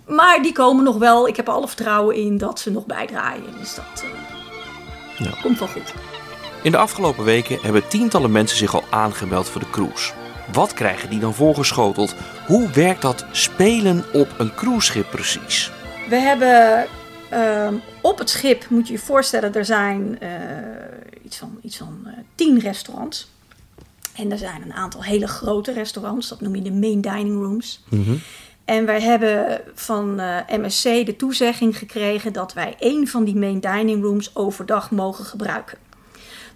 maar 0.07 0.41
die 0.41 0.51
komen 0.51 0.83
nog 0.83 0.97
wel. 0.97 1.27
Ik 1.27 1.35
heb 1.35 1.47
er 1.47 1.53
alle 1.53 1.67
vertrouwen 1.67 2.15
in 2.15 2.37
dat 2.37 2.59
ze 2.59 2.71
nog 2.71 2.85
bijdraaien. 2.85 3.43
Dus 3.59 3.75
dat 3.75 4.03
eh, 4.03 5.25
Ja. 5.25 5.31
komt 5.41 5.59
wel 5.59 5.67
goed. 5.67 5.93
In 6.63 6.71
de 6.71 6.77
afgelopen 6.77 7.23
weken 7.23 7.59
hebben 7.61 7.87
tientallen 7.87 8.31
mensen 8.31 8.57
zich 8.57 8.75
al 8.75 8.83
aangemeld 8.89 9.49
voor 9.49 9.61
de 9.61 9.69
cruise. 9.69 10.13
Wat 10.53 10.73
krijgen 10.73 11.09
die 11.09 11.19
dan 11.19 11.33
voorgeschoteld? 11.33 12.15
Hoe 12.47 12.69
werkt 12.69 13.01
dat 13.01 13.25
spelen 13.31 14.05
op 14.13 14.27
een 14.37 14.55
cruiseschip 14.55 15.09
precies? 15.11 15.71
We 16.09 16.15
hebben 16.15 16.87
ehm, 17.29 17.75
op 18.01 18.17
het 18.17 18.29
schip, 18.29 18.69
moet 18.69 18.87
je 18.87 18.93
je 18.93 18.99
voorstellen, 18.99 19.53
er 19.53 19.65
zijn 19.65 20.19
eh, 20.19 20.29
iets 21.23 21.37
van, 21.37 21.59
iets 21.61 21.77
van 21.77 22.01
eh, 22.05 22.13
tien 22.35 22.59
restaurants. 22.59 23.27
En 24.15 24.31
er 24.31 24.37
zijn 24.37 24.61
een 24.61 24.73
aantal 24.73 25.03
hele 25.03 25.27
grote 25.27 25.71
restaurants, 25.71 26.27
dat 26.27 26.41
noem 26.41 26.55
je 26.55 26.61
de 26.61 26.71
main 26.71 27.01
dining 27.01 27.41
rooms. 27.41 27.83
En 28.65 28.85
wij 28.85 29.01
hebben 29.01 29.61
van 29.73 30.19
eh, 30.19 30.57
MSC 30.59 30.83
de 30.83 31.15
toezegging 31.17 31.77
gekregen 31.77 32.33
dat 32.33 32.53
wij 32.53 32.75
één 32.79 33.07
van 33.07 33.23
die 33.23 33.35
main 33.35 33.59
dining 33.59 34.03
rooms 34.03 34.35
overdag 34.35 34.91
mogen 34.91 35.25
gebruiken. 35.25 35.77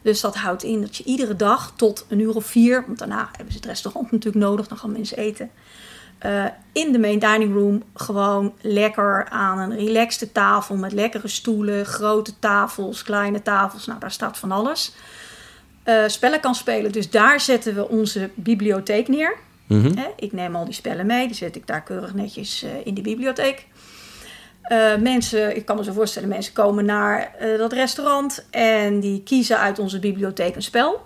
Dus 0.02 0.22
dat 0.22 0.36
houdt 0.36 0.64
in 0.64 0.82
dat 0.82 0.96
je 0.96 1.04
iedere 1.04 1.36
dag 1.36 1.74
tot 1.76 2.06
een 2.10 2.20
uur 2.20 2.36
of 2.36 2.46
vier, 2.46 2.84
want 2.86 3.00
daarna 3.00 3.30
hebben 3.32 3.52
ze 3.52 3.58
het 3.58 3.68
restaurant 3.68 4.12
natuurlijk 4.12 4.46
nodig, 4.46 4.68
dan 4.68 4.78
gaan 4.78 4.92
mensen 4.92 5.18
eten. 5.18 5.52
Eh, 6.20 6.46
in 6.72 6.92
de 6.92 7.00
main 7.00 7.20
dining 7.20 7.54
room 7.54 7.84
gewoon 7.94 8.54
lekker 8.62 9.28
aan 9.30 9.60
een 9.60 9.78
relaxte 9.78 10.32
tafel 10.32 10.76
met 10.76 10.92
lekkere 10.92 11.28
stoelen, 11.28 11.86
grote 11.86 12.40
tafels, 12.40 13.04
kleine 13.04 13.42
tafels. 13.42 13.86
Nou, 13.86 14.00
daar 14.00 14.12
staat 14.12 14.38
van 14.38 14.52
alles. 14.52 14.94
eh, 15.84 16.04
spellen 16.08 16.40
kan 16.40 16.56
spelen. 16.56 16.92
Dus 16.92 17.10
daar 17.10 17.40
zetten 17.40 17.76
we 17.76 17.90
onze 17.90 18.30
bibliotheek 18.36 19.08
neer. 19.08 19.36
Mhm. 19.68 20.00
Ik 20.16 20.32
neem 20.34 20.56
al 20.56 20.66
die 20.66 20.74
spellen 20.74 21.06
mee, 21.06 21.28
die 21.28 21.36
zet 21.36 21.56
ik 21.56 21.68
daar 21.68 21.84
keurig 21.84 22.14
netjes 22.14 22.64
eh, 22.64 22.70
in 22.84 22.94
de 22.94 23.02
bibliotheek. 23.02 23.66
Mensen, 25.00 25.56
ik 25.56 25.66
kan 25.66 25.76
me 25.76 25.84
zo 25.84 25.92
voorstellen, 25.94 26.30
mensen 26.30 26.54
komen 26.54 26.86
naar 26.86 27.32
dat 27.58 27.74
restaurant 27.74 28.46
en 28.52 29.00
die 29.00 29.24
kiezen 29.24 29.60
uit 29.60 29.80
onze 29.80 30.00
bibliotheek 30.00 30.56
een 30.56 30.62
spel. 30.62 31.06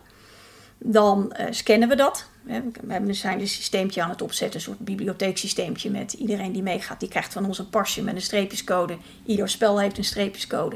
Dan 0.77 1.33
scannen 1.49 1.89
we 1.89 1.95
dat. 1.95 2.29
We 2.43 2.61
hebben- 2.87 3.15
zijn 3.15 3.39
een 3.39 3.47
systeempje 3.47 4.01
aan 4.03 4.09
het 4.09 4.21
opzetten, 4.21 4.55
een 4.55 4.65
soort 4.65 4.79
bibliotheeksysteempje 4.79 5.89
met 5.89 6.13
iedereen 6.13 6.51
die 6.51 6.61
meegaat. 6.63 6.99
Die 6.99 7.09
krijgt 7.09 7.33
van 7.33 7.45
ons 7.45 7.59
een 7.59 7.69
pasje 7.69 8.03
met 8.03 8.15
een 8.15 8.21
streepjescode. 8.21 8.97
Ieder 9.25 9.49
spel 9.49 9.79
heeft 9.79 9.97
een 9.97 10.03
streepjescode. 10.03 10.75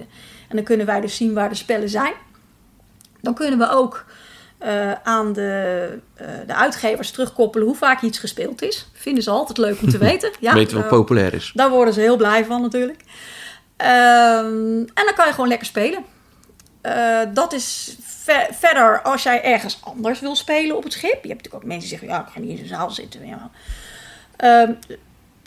En 0.50 0.56
dan 0.56 0.64
kunnen 0.64 0.86
wij 0.86 1.02
dus 1.02 1.16
zien 1.16 1.34
waar 1.34 1.50
de 1.50 1.56
spellen 1.56 1.90
zijn. 1.90 2.14
Dan 3.22 3.34
kunnen 3.34 3.60
we 3.60 3.70
ook 3.70 4.06
eh, 4.58 4.92
aan 5.04 5.34
de, 5.34 6.00
eh, 6.16 6.28
de 6.48 6.56
uitgevers 6.56 7.12
terugkoppelen 7.12 7.68
hoe 7.68 7.76
vaak 7.76 8.02
iets 8.02 8.20
gespeeld 8.20 8.62
is. 8.62 8.88
Vinden 8.94 9.24
ze 9.24 9.30
altijd 9.30 9.58
leuk 9.58 9.82
om 9.82 9.90
te 9.90 9.98
weten. 10.10 10.32
Ja, 10.40 10.54
Weten 10.54 10.76
wat 10.76 10.84
eh, 10.86 10.90
populair 10.92 11.34
is. 11.34 11.52
daar 11.56 11.70
worden 11.70 11.94
ze 11.94 12.00
heel 12.00 12.18
blij 12.18 12.46
van 12.46 12.62
natuurlijk. 12.62 13.02
Ehm, 13.78 14.78
en 14.78 15.04
dan 15.06 15.14
kan 15.16 15.26
je 15.26 15.32
gewoon 15.34 15.48
lekker 15.48 15.68
spelen. 15.68 16.04
Eh, 16.82 17.20
dat 17.34 17.54
is 17.54 17.96
ver- 18.02 18.48
verder 18.52 19.02
als 19.02 19.24
jij 19.24 19.44
ergens 19.44 19.80
anders 19.84 20.20
wil 20.20 20.36
spelen 20.36 20.78
op 20.78 20.84
het 20.84 20.94
schip. 20.94 21.24
Je 21.24 21.28
hebt 21.28 21.28
natuurlijk 21.28 21.56
ook 21.56 21.64
mensen 21.64 21.90
die 21.90 21.90
zeggen, 21.90 22.08
ja, 22.08 22.26
ik 22.26 22.34
ga 22.34 22.40
niet 22.40 22.50
in 22.50 22.58
zo'n 22.58 22.78
zaal 22.78 22.92
zitten. 22.92 23.22
Ehm, 24.36 24.74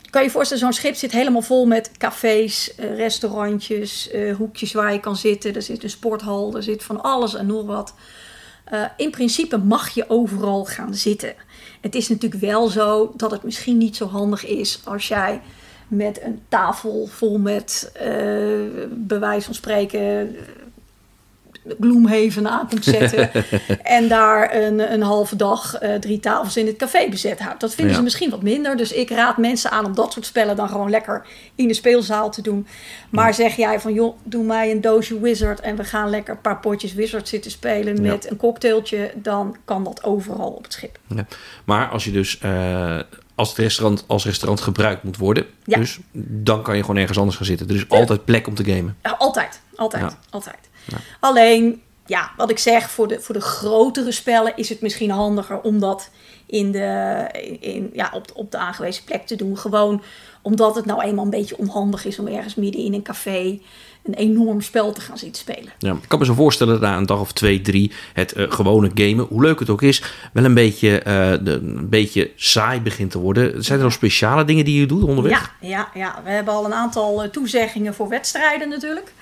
kan 0.09 0.21
je 0.21 0.27
je 0.27 0.33
voorstellen, 0.33 0.63
zo'n 0.63 0.73
schip 0.73 0.95
zit 0.95 1.11
helemaal 1.11 1.41
vol 1.41 1.65
met 1.65 1.91
cafés, 1.97 2.75
eh, 2.75 2.95
restaurantjes, 2.95 4.09
eh, 4.09 4.35
hoekjes 4.35 4.73
waar 4.73 4.93
je 4.93 4.99
kan 4.99 5.15
zitten. 5.15 5.55
Er 5.55 5.61
zit 5.61 5.83
een 5.83 5.89
sporthal, 5.89 6.55
er 6.55 6.63
zit 6.63 6.83
van 6.83 7.03
alles 7.03 7.33
en 7.33 7.45
nog 7.45 7.65
wat. 7.65 7.93
In 8.97 9.11
principe 9.11 9.57
mag 9.57 9.89
je 9.89 10.09
overal 10.09 10.65
gaan 10.65 10.93
zitten. 10.93 11.33
Het 11.81 11.95
is 11.95 12.09
natuurlijk 12.09 12.41
wel 12.41 12.67
zo 12.67 13.13
dat 13.15 13.31
het 13.31 13.43
misschien 13.43 13.77
niet 13.77 13.95
zo 13.95 14.07
handig 14.07 14.45
is 14.45 14.81
als 14.85 15.07
jij 15.07 15.41
met 15.87 16.21
een 16.21 16.41
tafel 16.49 17.07
vol 17.07 17.37
met, 17.37 17.91
wijze 19.07 19.45
van 19.45 19.53
spreken, 19.53 20.35
Gloomhaven 21.79 22.49
aan 22.49 22.67
komt 22.69 22.83
zetten. 22.83 23.29
en 23.83 24.07
daar 24.07 24.55
een, 24.55 24.93
een 24.93 25.01
halve 25.01 25.35
dag 25.35 25.75
eh, 25.75 25.95
drie 25.95 26.19
tafels 26.19 26.57
in 26.57 26.65
het 26.67 26.75
café 26.77 27.09
bezet 27.09 27.39
houdt. 27.39 27.59
Dat 27.59 27.69
vinden 27.73 27.91
Ja. 27.93 27.97
ze 27.97 28.03
misschien 28.03 28.29
wat 28.29 28.41
minder. 28.43 28.77
Dus 28.77 28.91
ik 28.91 29.09
raad 29.09 29.37
mensen 29.37 29.71
aan 29.71 29.85
om 29.85 29.95
dat 29.95 30.13
soort 30.13 30.25
spellen 30.25 30.55
dan 30.55 30.69
gewoon 30.69 30.89
lekker 30.89 31.25
in 31.55 31.67
de 31.67 31.73
speelzaal 31.73 32.31
te 32.31 32.41
doen. 32.41 32.67
Maar 33.09 33.33
zeg 33.33 33.55
jij 33.55 33.79
van, 33.79 33.93
joh, 33.93 34.15
doe 34.23 34.43
mij 34.43 34.71
een 34.71 34.81
doosje 34.81 35.19
Wizard 35.19 35.59
en 35.59 35.75
we 35.75 35.83
gaan 35.83 36.09
lekker 36.09 36.33
een 36.33 36.41
paar 36.41 36.59
potjes 36.59 36.93
Wizard 36.93 37.27
zitten 37.27 37.51
spelen 37.51 38.03
Ja. 38.03 38.11
met 38.11 38.29
een 38.31 38.37
cocktailtje, 38.37 39.11
dan 39.15 39.55
kan 39.65 39.83
dat 39.83 40.03
overal 40.03 40.49
op 40.51 40.63
het 40.63 40.73
schip. 40.73 40.97
Ja. 41.07 41.25
Maar 41.65 41.89
als 41.89 42.03
je 42.03 42.11
dus 42.11 42.39
eh, 42.39 42.99
als 43.35 43.49
het 43.49 43.57
restaurant 43.57 44.03
als 44.07 44.25
restaurant 44.25 44.61
gebruikt 44.61 45.03
moet 45.03 45.17
worden, 45.17 45.45
Ja. 45.63 45.77
dus 45.77 45.99
dan 46.13 46.61
kan 46.61 46.75
je 46.75 46.81
gewoon 46.81 46.97
ergens 46.97 47.17
anders 47.17 47.37
gaan 47.37 47.45
zitten. 47.45 47.69
Er 47.69 47.75
is 47.75 47.89
altijd 47.89 48.25
plek 48.25 48.47
om 48.47 48.55
te 48.55 48.63
gamen. 48.63 48.97
Altijd, 49.17 49.61
altijd, 49.75 50.03
Ja. 50.03 50.17
altijd. 50.29 50.69
Alleen, 51.19 51.81
ja, 52.05 52.31
wat 52.37 52.49
ik 52.49 52.59
zeg, 52.59 52.89
voor 52.89 53.07
de, 53.07 53.19
voor 53.19 53.35
de 53.35 53.41
grotere 53.41 54.11
spellen 54.11 54.53
is 54.55 54.69
het 54.69 54.81
misschien 54.81 55.11
handiger 55.11 55.61
om 55.61 55.79
dat 55.79 56.09
in 56.45 56.71
de, 56.71 57.27
in, 57.59 57.89
ja, 57.93 58.11
op, 58.13 58.31
op 58.33 58.51
de 58.51 58.57
aangewezen 58.57 59.03
plek 59.03 59.27
te 59.27 59.35
doen. 59.35 59.57
Gewoon 59.57 60.03
omdat 60.41 60.75
het 60.75 60.85
nou 60.85 61.01
eenmaal 61.01 61.23
een 61.23 61.29
beetje 61.29 61.57
onhandig 61.57 62.05
is 62.05 62.19
om 62.19 62.27
ergens 62.27 62.55
midden 62.55 62.83
in 62.83 62.93
een 62.93 63.01
café 63.01 63.59
een 64.03 64.13
enorm 64.13 64.61
spel 64.61 64.91
te 64.91 65.01
gaan 65.01 65.17
zitten 65.17 65.41
spelen. 65.41 65.71
Ja, 65.77 65.91
ik 65.91 66.07
kan 66.07 66.19
me 66.19 66.25
zo 66.25 66.33
voorstellen 66.33 66.73
dat 66.73 66.89
na 66.89 66.97
een 66.97 67.05
dag 67.05 67.19
of 67.19 67.31
twee, 67.31 67.61
drie 67.61 67.91
het 68.13 68.33
eh, 68.33 68.51
gewone 68.51 68.91
gamen, 68.93 69.25
hoe 69.25 69.41
leuk 69.41 69.59
het 69.59 69.69
ook 69.69 69.81
is, 69.81 70.03
wel 70.33 70.43
een 70.43 70.53
beetje, 70.53 70.99
eh, 70.99 71.31
de, 71.41 71.51
een 71.51 71.89
beetje 71.89 72.31
saai 72.35 72.81
begint 72.81 73.11
te 73.11 73.19
worden. 73.19 73.63
Zijn 73.63 73.77
er 73.77 73.83
nog 73.83 73.93
speciale 73.93 74.45
dingen 74.45 74.65
die 74.65 74.79
je 74.79 74.85
doet 74.85 75.03
onderweg? 75.03 75.55
Ja, 75.59 75.67
ja, 75.67 75.89
ja, 75.93 76.21
we 76.23 76.29
hebben 76.29 76.53
al 76.53 76.65
een 76.65 76.73
aantal 76.73 77.23
eh, 77.23 77.29
toezeggingen 77.29 77.93
voor 77.93 78.09
wedstrijden 78.09 78.69
natuurlijk. 78.69 79.13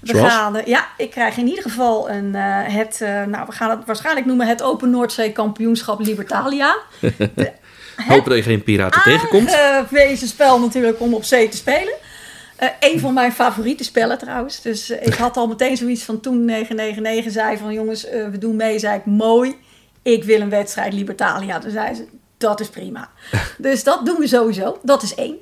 We 0.00 0.08
Zoals? 0.08 0.32
gaan, 0.32 0.62
ja, 0.64 0.88
ik 0.96 1.10
krijg 1.10 1.36
in 1.36 1.46
ieder 1.46 1.62
geval 1.62 2.10
een, 2.10 2.34
eh, 2.34 2.62
het, 2.64 3.00
eh, 3.00 3.24
nou, 3.24 3.46
we 3.46 3.52
gaan 3.52 3.70
het 3.70 3.86
waarschijnlijk 3.86 4.26
noemen 4.26 4.46
het 4.46 4.62
Open 4.62 4.90
Noordzee 4.90 5.32
Kampioenschap 5.32 6.00
Libertalia. 6.00 6.76
Hopen 8.08 8.28
dat 8.28 8.36
je 8.36 8.42
geen 8.42 8.62
piraten 8.62 9.02
tegenkomt. 9.02 9.54
Aangewezen 9.54 10.28
spel 10.28 10.60
natuurlijk 10.60 11.00
om 11.00 11.14
op 11.14 11.24
zee 11.24 11.48
te 11.48 11.56
spelen. 11.56 11.94
Eh 12.56 12.68
een 12.80 13.00
van 13.00 13.14
mijn 13.14 13.32
favoriete 13.32 13.84
spellen 13.84 14.18
trouwens. 14.18 14.62
Dus 14.62 14.90
ik 14.90 15.14
had 15.14 15.36
al 15.36 15.46
meteen 15.46 15.76
zoiets 15.76 16.02
van 16.02 16.20
toen 16.20 16.44
999 16.44 17.32
zei 17.32 17.56
van 17.56 17.72
jongens, 17.72 18.02
we 18.02 18.38
doen 18.38 18.56
mee. 18.56 18.78
Zei 18.78 18.98
ik 18.98 19.04
mooi, 19.04 19.56
ik 20.02 20.24
wil 20.24 20.40
een 20.40 20.50
wedstrijd 20.50 20.92
Libertalia. 20.92 21.58
Toen 21.58 21.70
zei 21.70 21.94
ze, 21.94 22.06
dat 22.38 22.60
is 22.60 22.68
prima. 22.68 23.10
dus 23.58 23.84
dat 23.84 24.06
doen 24.06 24.18
we 24.18 24.26
sowieso. 24.26 24.78
Dat 24.82 25.02
is 25.02 25.14
één. 25.14 25.36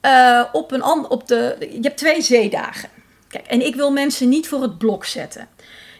Eh, 0.00 0.44
op 0.52 0.72
een 0.72 0.82
op 0.84 1.28
de, 1.28 1.56
je 1.60 1.80
hebt 1.80 1.96
twee 1.96 2.22
zeedagen. 2.22 2.88
Kijk, 3.34 3.46
en 3.46 3.66
ik 3.66 3.74
wil 3.74 3.90
mensen 3.90 4.28
niet 4.28 4.48
voor 4.48 4.62
het 4.62 4.78
blok 4.78 5.04
zetten. 5.04 5.48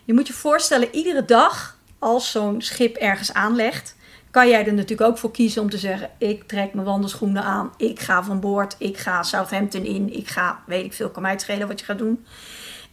Je 0.04 0.14
moet 0.14 0.26
je 0.26 0.32
voorstellen, 0.32 0.88
iedere 0.92 1.24
dag 1.24 1.78
als 1.98 2.30
zo'n 2.30 2.62
schip 2.62 2.96
ergens 2.96 3.32
aanlegt, 3.32 3.96
kan 4.30 4.48
jij 4.48 4.66
er 4.66 4.74
natuurlijk 4.74 5.10
ook 5.10 5.18
voor 5.18 5.30
kiezen 5.30 5.62
om 5.62 5.70
te 5.70 5.78
zeggen: 5.78 6.10
ik 6.18 6.42
trek 6.42 6.74
mijn 6.74 6.86
wandelschoenen 6.86 7.42
aan, 7.42 7.72
ik 7.76 8.00
ga 8.00 8.24
van 8.24 8.40
boord, 8.40 8.76
ik 8.78 8.98
ga 8.98 9.22
Southampton 9.22 9.84
in, 9.84 10.16
ik 10.16 10.28
ga, 10.28 10.62
weet 10.66 10.84
ik 10.84 10.92
veel, 10.92 11.10
kan 11.10 11.22
mij 11.22 11.30
het 11.30 11.40
schelen 11.40 11.68
wat 11.68 11.80
je 11.80 11.86
gaat 11.86 11.98
doen. 11.98 12.26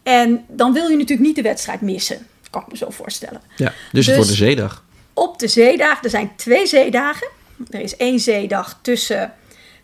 En 0.03 0.45
dan 0.47 0.73
wil 0.73 0.87
je 0.87 0.97
natuurlijk 0.97 1.27
niet 1.27 1.35
de 1.35 1.41
wedstrijd 1.41 1.81
missen, 1.81 2.27
kan 2.49 2.61
ik 2.61 2.67
me 2.67 2.77
zo 2.77 2.89
voorstellen. 2.89 3.41
Ja, 3.55 3.65
dus, 3.67 3.75
Dus- 3.91 4.05
het 4.05 4.15
wordt 4.15 4.29
een 4.29 4.35
zeedag. 4.35 4.83
Op 5.13 5.39
de 5.39 5.47
zeedagen, 5.47 6.03
er 6.03 6.09
zijn 6.09 6.35
twee 6.35 6.67
zeedagen. 6.67 7.27
Er 7.69 7.79
is 7.79 7.95
één 7.95 8.19
zeedag 8.19 8.79
tussen 8.81 9.33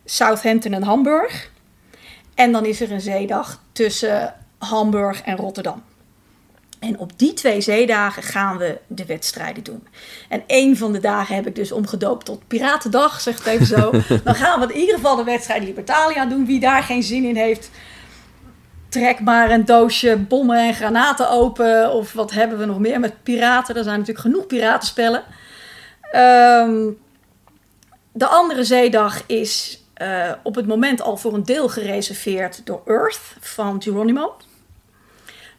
Southampton 0.06 0.74
en 0.74 0.84
Hamburg. 0.84 1.50
En 2.36 2.52
dan 2.52 2.65
is 2.65 2.82
er 2.82 2.91
een 2.91 3.02
zeedag 3.02 3.62
tussen 3.72 4.36
Hamburg 4.58 5.22
en 5.22 5.36
Rotterdam. 5.36 5.84
En 6.80 6.98
op 7.00 7.12
die 7.15 7.34
twee 7.34 7.62
zeedagen 7.62 8.24
gaan 8.24 8.58
we 8.58 8.78
de 8.88 9.06
wedstrijden 9.06 9.63
doen. 9.63 9.88
En 10.30 10.43
één 10.48 10.78
van 10.78 10.91
de 10.91 11.00
dagen 11.00 11.36
heb 11.36 11.48
ik 11.48 11.56
dus 11.56 11.72
omgedoopt 11.72 12.26
tot 12.26 12.48
Piratendag, 12.48 13.22
zeg 13.22 13.38
het 13.38 13.46
even 13.46 13.65
zo. 13.65 13.91
Dan 14.24 14.36
gaan 14.36 14.60
we 14.60 14.74
in 14.74 14.80
ieder 14.80 14.96
geval 14.96 15.15
de 15.15 15.24
wedstrijd 15.24 15.63
Libertalia 15.63 16.26
doen. 16.26 16.46
Wie 16.46 16.60
daar 16.60 16.84
geen 16.84 17.04
zin 17.04 17.24
in 17.24 17.36
heeft, 17.36 17.70
trek 18.89 19.20
maar 19.20 19.52
een 19.52 19.65
doosje 19.65 20.17
bommen 20.17 20.58
en 20.58 20.74
granaten 20.74 21.30
open. 21.30 21.91
Of 21.91 22.13
wat 22.13 22.32
hebben 22.32 22.58
we 22.58 22.65
nog 22.65 22.80
meer 22.80 23.00
met 23.00 23.24
piraten? 23.24 23.76
Er 23.76 23.84
zijn 23.84 24.00
natuurlijk 24.00 24.26
genoeg 24.26 24.47
piratenspellen. 24.47 25.24
Ehm, 26.12 26.89
de 28.12 28.28
andere 28.28 28.64
zeedag 28.64 29.24
is 29.26 29.82
eh, 29.93 30.32
op 30.43 30.55
het 30.55 30.68
moment 30.68 31.01
al 31.01 31.18
voor 31.18 31.34
een 31.34 31.43
deel 31.43 31.70
gereserveerd 31.70 32.62
door 32.66 32.82
Earth 32.86 33.20
van 33.39 33.82
Geronimo. 33.82 34.36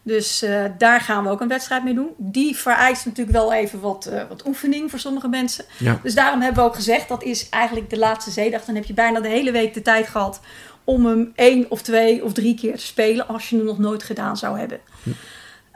Dus 0.09 0.43
uh, 0.43 0.65
daar 0.77 1.01
gaan 1.01 1.23
we 1.23 1.29
ook 1.29 1.41
een 1.41 1.47
wedstrijd 1.47 1.83
mee 1.83 1.93
doen. 1.93 2.13
Die 2.17 2.55
vereist 2.55 3.05
natuurlijk 3.05 3.37
wel 3.37 3.53
even 3.53 3.79
wat, 3.79 4.09
uh, 4.11 4.21
wat 4.29 4.47
oefening 4.47 4.89
voor 4.89 4.99
sommige 4.99 5.27
mensen. 5.27 5.65
Ja. 5.77 5.99
Dus 6.03 6.15
daarom 6.15 6.41
hebben 6.41 6.63
we 6.63 6.69
ook 6.69 6.75
gezegd, 6.75 7.07
dat 7.07 7.23
is 7.23 7.49
eigenlijk 7.49 7.89
de 7.89 7.97
laatste 7.97 8.31
zeedag. 8.31 8.65
Dan 8.65 8.75
heb 8.75 8.85
je 8.85 8.93
bijna 8.93 9.19
de 9.19 9.27
hele 9.27 9.51
week 9.51 9.73
de 9.73 9.81
tijd 9.81 10.07
gehad 10.07 10.39
om 10.83 11.05
hem 11.05 11.31
één 11.35 11.65
of 11.69 11.81
twee 11.81 12.23
of 12.23 12.33
drie 12.33 12.55
keer 12.55 12.75
te 12.75 12.85
spelen. 12.85 13.27
Als 13.27 13.49
je 13.49 13.55
hem 13.55 13.65
nog 13.65 13.77
nooit 13.77 14.03
gedaan 14.03 14.37
zou 14.37 14.59
hebben. 14.59 14.79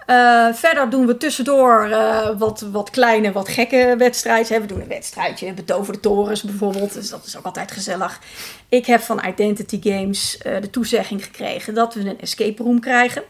Uh, 0.08 0.54
verder 0.54 0.90
doen 0.90 1.06
we 1.06 1.18
tussendoor 1.18 1.88
uh, 1.88 2.30
wat, 2.38 2.62
wat 2.72 2.90
kleine, 2.90 3.32
wat 3.32 3.50
gekke 3.50 3.96
wedstrijdjes. 3.98 4.58
We 4.58 4.66
doen 4.66 4.82
een 4.82 4.88
wedstrijdje, 4.88 5.54
betoverde 5.54 6.00
torens 6.00 6.44
bijvoorbeeld. 6.44 6.94
Dus 6.94 7.10
dat 7.10 7.26
is 7.26 7.38
ook 7.38 7.46
altijd 7.46 7.72
gezellig. 7.72 8.20
Ik 8.70 8.86
heb 8.86 9.02
van 9.02 9.26
Identity 9.28 9.80
Games 9.82 10.38
uh, 10.38 10.62
de 10.62 10.70
toezegging 10.70 11.24
gekregen 11.24 11.74
dat 11.74 11.94
we 11.94 12.00
een 12.00 12.20
escape 12.20 12.64
room 12.64 12.80
krijgen. 12.80 13.24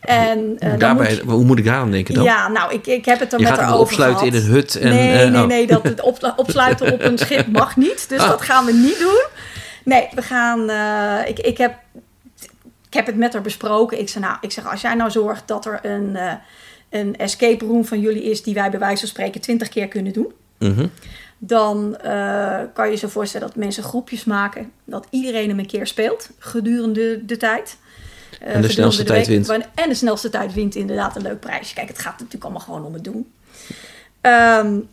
En, 0.00 0.56
Daarbij, 0.78 0.94
moet 0.94 1.16
je, 1.16 1.22
hoe 1.24 1.44
moet 1.44 1.58
ik 1.58 1.64
daar 1.64 1.76
aan 1.76 1.90
denken 1.90 2.14
dan? 2.14 2.24
Ja, 2.24 2.48
nou, 2.48 2.72
ik, 2.72 2.86
ik 2.86 3.04
heb 3.04 3.20
het 3.20 3.32
er 3.32 3.38
je 3.38 3.44
met 3.44 3.58
haar 3.58 3.68
over 3.68 3.80
opsluiten 3.80 4.26
gehad. 4.26 4.34
in 4.34 4.48
een 4.48 4.54
hut. 4.54 4.74
En, 4.74 4.88
nee, 4.88 5.24
uh, 5.26 5.30
nee, 5.30 5.42
oh. 5.42 5.48
nee, 5.48 5.66
dat 5.66 5.82
het 5.82 6.00
op, 6.00 6.32
opsluiten 6.36 6.92
op 6.92 7.02
een 7.02 7.18
schip 7.18 7.46
mag 7.46 7.76
niet. 7.76 8.08
Dus 8.08 8.20
Ah. 8.20 8.28
dat 8.28 8.42
gaan 8.42 8.64
we 8.64 8.72
niet 8.72 8.98
doen. 8.98 9.24
Nee, 9.84 10.08
we 10.14 10.22
gaan. 10.22 10.70
Uh, 10.70 11.28
ik, 11.28 11.38
ik, 11.38 11.58
heb, 11.58 11.74
ik 12.86 12.94
heb 12.94 13.06
het 13.06 13.16
met 13.16 13.32
haar 13.32 13.42
besproken. 13.42 14.00
Ik 14.00 14.08
zeg, 14.08 14.22
nou, 14.22 14.36
ik 14.40 14.52
zeg, 14.52 14.70
als 14.70 14.80
jij 14.80 14.94
nou 14.94 15.10
zorgt 15.10 15.48
dat 15.48 15.66
er 15.66 15.80
een, 15.82 16.18
een 16.90 17.16
escape 17.16 17.64
room 17.64 17.84
van 17.84 18.00
jullie 18.00 18.22
is 18.22 18.42
die 18.42 18.54
wij 18.54 18.70
bij 18.70 18.78
wijze 18.78 19.00
van 19.00 19.08
spreken 19.08 19.40
twintig 19.40 19.68
keer 19.68 19.88
kunnen 19.88 20.12
doen. 20.12 20.32
Mm 20.58 20.74
-hmm. 20.74 20.90
Dan 21.38 21.96
kan 22.74 22.86
je 22.86 22.90
je 22.90 22.96
zo 22.96 23.08
voorstellen 23.08 23.46
dat 23.46 23.56
mensen 23.56 23.82
groepjes 23.82 24.24
maken. 24.24 24.72
Dat 24.84 25.06
iedereen 25.10 25.48
hem 25.48 25.58
een 25.58 25.66
keer 25.66 25.86
speelt 25.86 26.30
gedurende 26.38 27.24
de 27.24 27.36
tijd. 27.36 27.76
Uh, 28.42 28.54
en 28.54 28.62
de 28.62 28.68
snelste 28.68 29.02
de 29.02 29.08
tijd 29.08 29.26
wint. 29.26 29.48
En 29.48 29.88
de 29.88 29.94
snelste 29.94 30.30
tijd 30.30 30.54
wint 30.54 30.74
inderdaad 30.74 31.16
een 31.16 31.22
leuk 31.22 31.40
prijsje. 31.40 31.74
Kijk, 31.74 31.88
het 31.88 31.98
gaat 31.98 32.12
natuurlijk 32.12 32.44
allemaal 32.44 32.60
gewoon 32.60 32.84
om 32.84 32.92
het 32.92 33.04
doen. 33.04 33.32
Um, 34.20 34.88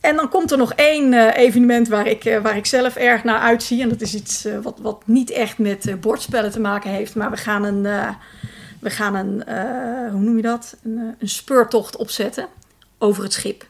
en 0.00 0.16
dan 0.16 0.28
komt 0.28 0.50
er 0.50 0.58
nog 0.58 0.72
één 0.72 1.12
uh, 1.12 1.36
evenement 1.36 1.88
waar 1.88 2.06
ik, 2.06 2.24
uh, 2.24 2.38
waar 2.38 2.56
ik 2.56 2.66
zelf 2.66 2.96
erg 2.96 3.24
naar 3.24 3.38
uitzie. 3.38 3.82
En 3.82 3.88
dat 3.88 4.00
is 4.00 4.14
iets 4.14 4.46
uh, 4.46 4.58
wat, 4.62 4.78
wat 4.82 5.02
niet 5.06 5.30
echt 5.30 5.58
met 5.58 6.00
bordspellen 6.00 6.50
te 6.50 6.60
maken 6.60 6.90
heeft. 6.90 7.14
Maar 7.14 7.30
we 7.30 7.36
gaan 7.36 7.64
een, 7.64 7.82
we 8.80 8.90
gaan 8.90 9.14
een 9.14 9.42
hoe 10.10 10.20
noem 10.20 10.36
je 10.36 10.42
dat? 10.42 10.76
Een, 10.84 11.14
een 11.18 11.28
speurtocht 11.28 11.96
opzetten 11.96 12.46
over 12.98 13.22
het 13.22 13.32
schip. 13.32 13.66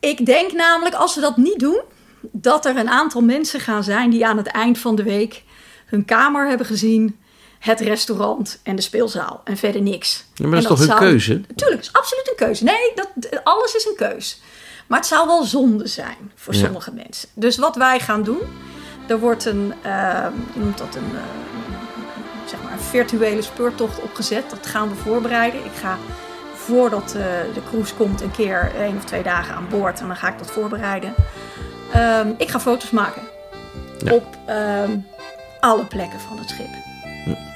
Ik 0.00 0.26
denk 0.26 0.52
namelijk, 0.52 0.94
als 0.94 1.14
we 1.14 1.20
dat 1.20 1.36
niet 1.36 1.58
doen, 1.58 1.80
dat 2.20 2.66
er 2.66 2.76
een 2.76 2.88
aantal 2.88 3.20
mensen 3.20 3.60
gaan 3.60 3.84
zijn 3.84 4.10
die 4.10 4.26
aan 4.26 4.36
het 4.36 4.46
eind 4.46 4.78
van 4.78 4.96
de 4.96 5.02
week 5.02 5.42
hun 5.90 6.04
kamer 6.04 6.48
hebben 6.48 6.66
gezien, 6.66 7.18
het 7.58 7.80
restaurant 7.80 8.60
en 8.62 8.76
de 8.76 8.82
speelzaal 8.82 9.40
en 9.44 9.56
verder 9.56 9.82
niks. 9.82 10.24
Ja, 10.34 10.46
maar 10.46 10.50
dat 10.52 10.62
is 10.62 10.68
toch 10.68 10.78
hun 10.78 10.86
zou... 10.86 10.98
keuze? 11.00 11.40
Tuurlijk, 11.54 11.80
is 11.80 11.92
absoluut 11.92 12.28
een 12.28 12.36
keuze. 12.46 12.64
Nee, 12.64 12.92
dat, 12.94 13.40
alles 13.44 13.74
is 13.74 13.86
een 13.86 13.96
keus. 13.96 14.40
Maar 14.86 14.98
het 14.98 15.08
zou 15.08 15.26
wel 15.26 15.44
zonde 15.44 15.86
zijn 15.86 16.32
voor 16.34 16.54
Ja. 16.54 16.60
sommige 16.60 16.92
mensen. 16.92 17.28
Dus 17.34 17.56
wat 17.56 17.76
wij 17.76 18.00
gaan 18.00 18.22
doen, 18.22 18.40
er 19.08 19.18
wordt 19.18 19.44
een, 19.44 19.72
uh, 19.86 20.26
noemt 20.52 20.78
dat 20.78 20.94
een, 20.94 21.10
uh, 21.12 21.20
zeg 22.46 22.62
maar 22.62 22.72
een 22.72 22.80
virtuele 22.80 23.42
speurtocht 23.42 24.00
opgezet. 24.00 24.50
Dat 24.50 24.66
gaan 24.66 24.88
we 24.88 24.94
voorbereiden. 24.94 25.64
Ik 25.64 25.72
ga 25.80 25.98
voordat 26.54 27.14
uh, 27.16 27.22
de 27.54 27.60
cruise 27.70 27.94
komt 27.94 28.20
een 28.20 28.30
keer 28.30 28.72
één 28.78 28.96
of 28.96 29.04
twee 29.04 29.22
dagen 29.22 29.54
aan 29.54 29.66
boord 29.70 30.00
en 30.00 30.06
dan 30.06 30.16
ga 30.16 30.28
ik 30.28 30.38
dat 30.38 30.50
voorbereiden. 30.50 31.14
Um, 31.96 32.34
ik 32.38 32.48
ga 32.48 32.60
foto's 32.60 32.90
maken 32.90 33.22
Ja. 34.04 34.12
op 34.12 34.36
um, 34.88 35.06
alle 35.60 35.84
plekken 35.84 36.20
van 36.20 36.38
het 36.38 36.48
schip. 36.48 36.68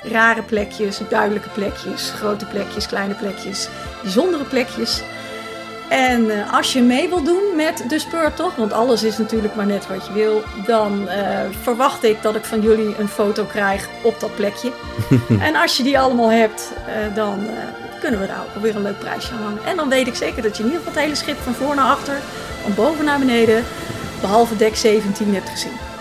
Rare 0.03 0.43
plekjes, 0.43 1.01
duidelijke 1.09 1.49
plekjes, 1.49 2.11
grote 2.11 2.47
plekjes, 2.47 2.87
kleine 2.87 3.15
plekjes, 3.15 3.69
bijzondere 4.03 4.45
plekjes. 4.45 5.03
En 5.89 6.25
uh, 6.25 6.53
als 6.53 6.73
je 6.73 6.83
mee 6.83 7.09
wil 7.09 7.23
doen 7.23 7.43
met 7.57 7.85
de 7.89 7.99
speurtocht, 7.99 8.57
want 8.57 8.73
alles 8.73 9.03
is 9.03 9.19
natuurlijk 9.19 9.55
maar 9.55 9.67
net 9.67 9.87
wat 9.87 10.07
je 10.07 10.13
wil, 10.13 10.43
dan 10.67 11.03
uh, 11.03 11.39
verwacht 11.63 12.05
ik 12.05 12.23
dat 12.23 12.35
ik 12.35 12.45
van 12.45 12.61
jullie 12.61 12.99
een 12.99 13.09
foto 13.09 13.45
krijg 13.45 13.89
op 14.03 14.21
dat 14.21 14.35
plekje. 14.35 14.73
en 15.41 15.57
als 15.57 15.77
je 15.77 15.83
die 15.83 15.99
allemaal 15.99 16.31
hebt, 16.31 16.73
uh, 16.89 17.15
dan 17.15 17.47
kunnen 18.01 18.21
we 18.21 18.27
daar 18.27 18.43
ook 18.49 18.55
alweer 18.55 18.77
een 18.77 18.83
leuk 18.83 18.99
prijsje 18.99 19.33
aan 19.33 19.43
hangen. 19.43 19.65
En 19.65 19.77
dan 19.77 19.89
weet 19.89 20.07
ik 20.07 20.15
zeker 20.15 20.43
dat 20.43 20.57
je 20.57 20.63
in 20.63 20.69
ieder 20.69 20.83
geval 20.85 20.95
het 20.95 21.03
hele 21.03 21.15
schip 21.15 21.39
van 21.39 21.55
voor 21.55 21.75
naar 21.75 21.91
achter, 21.91 22.17
van 22.63 22.75
boven 22.75 23.05
naar 23.05 23.19
beneden, 23.19 23.65
behalve 24.21 24.57
dek 24.57 24.77
17 24.77 25.35
hebt 25.35 25.49
gezien. 25.49 25.94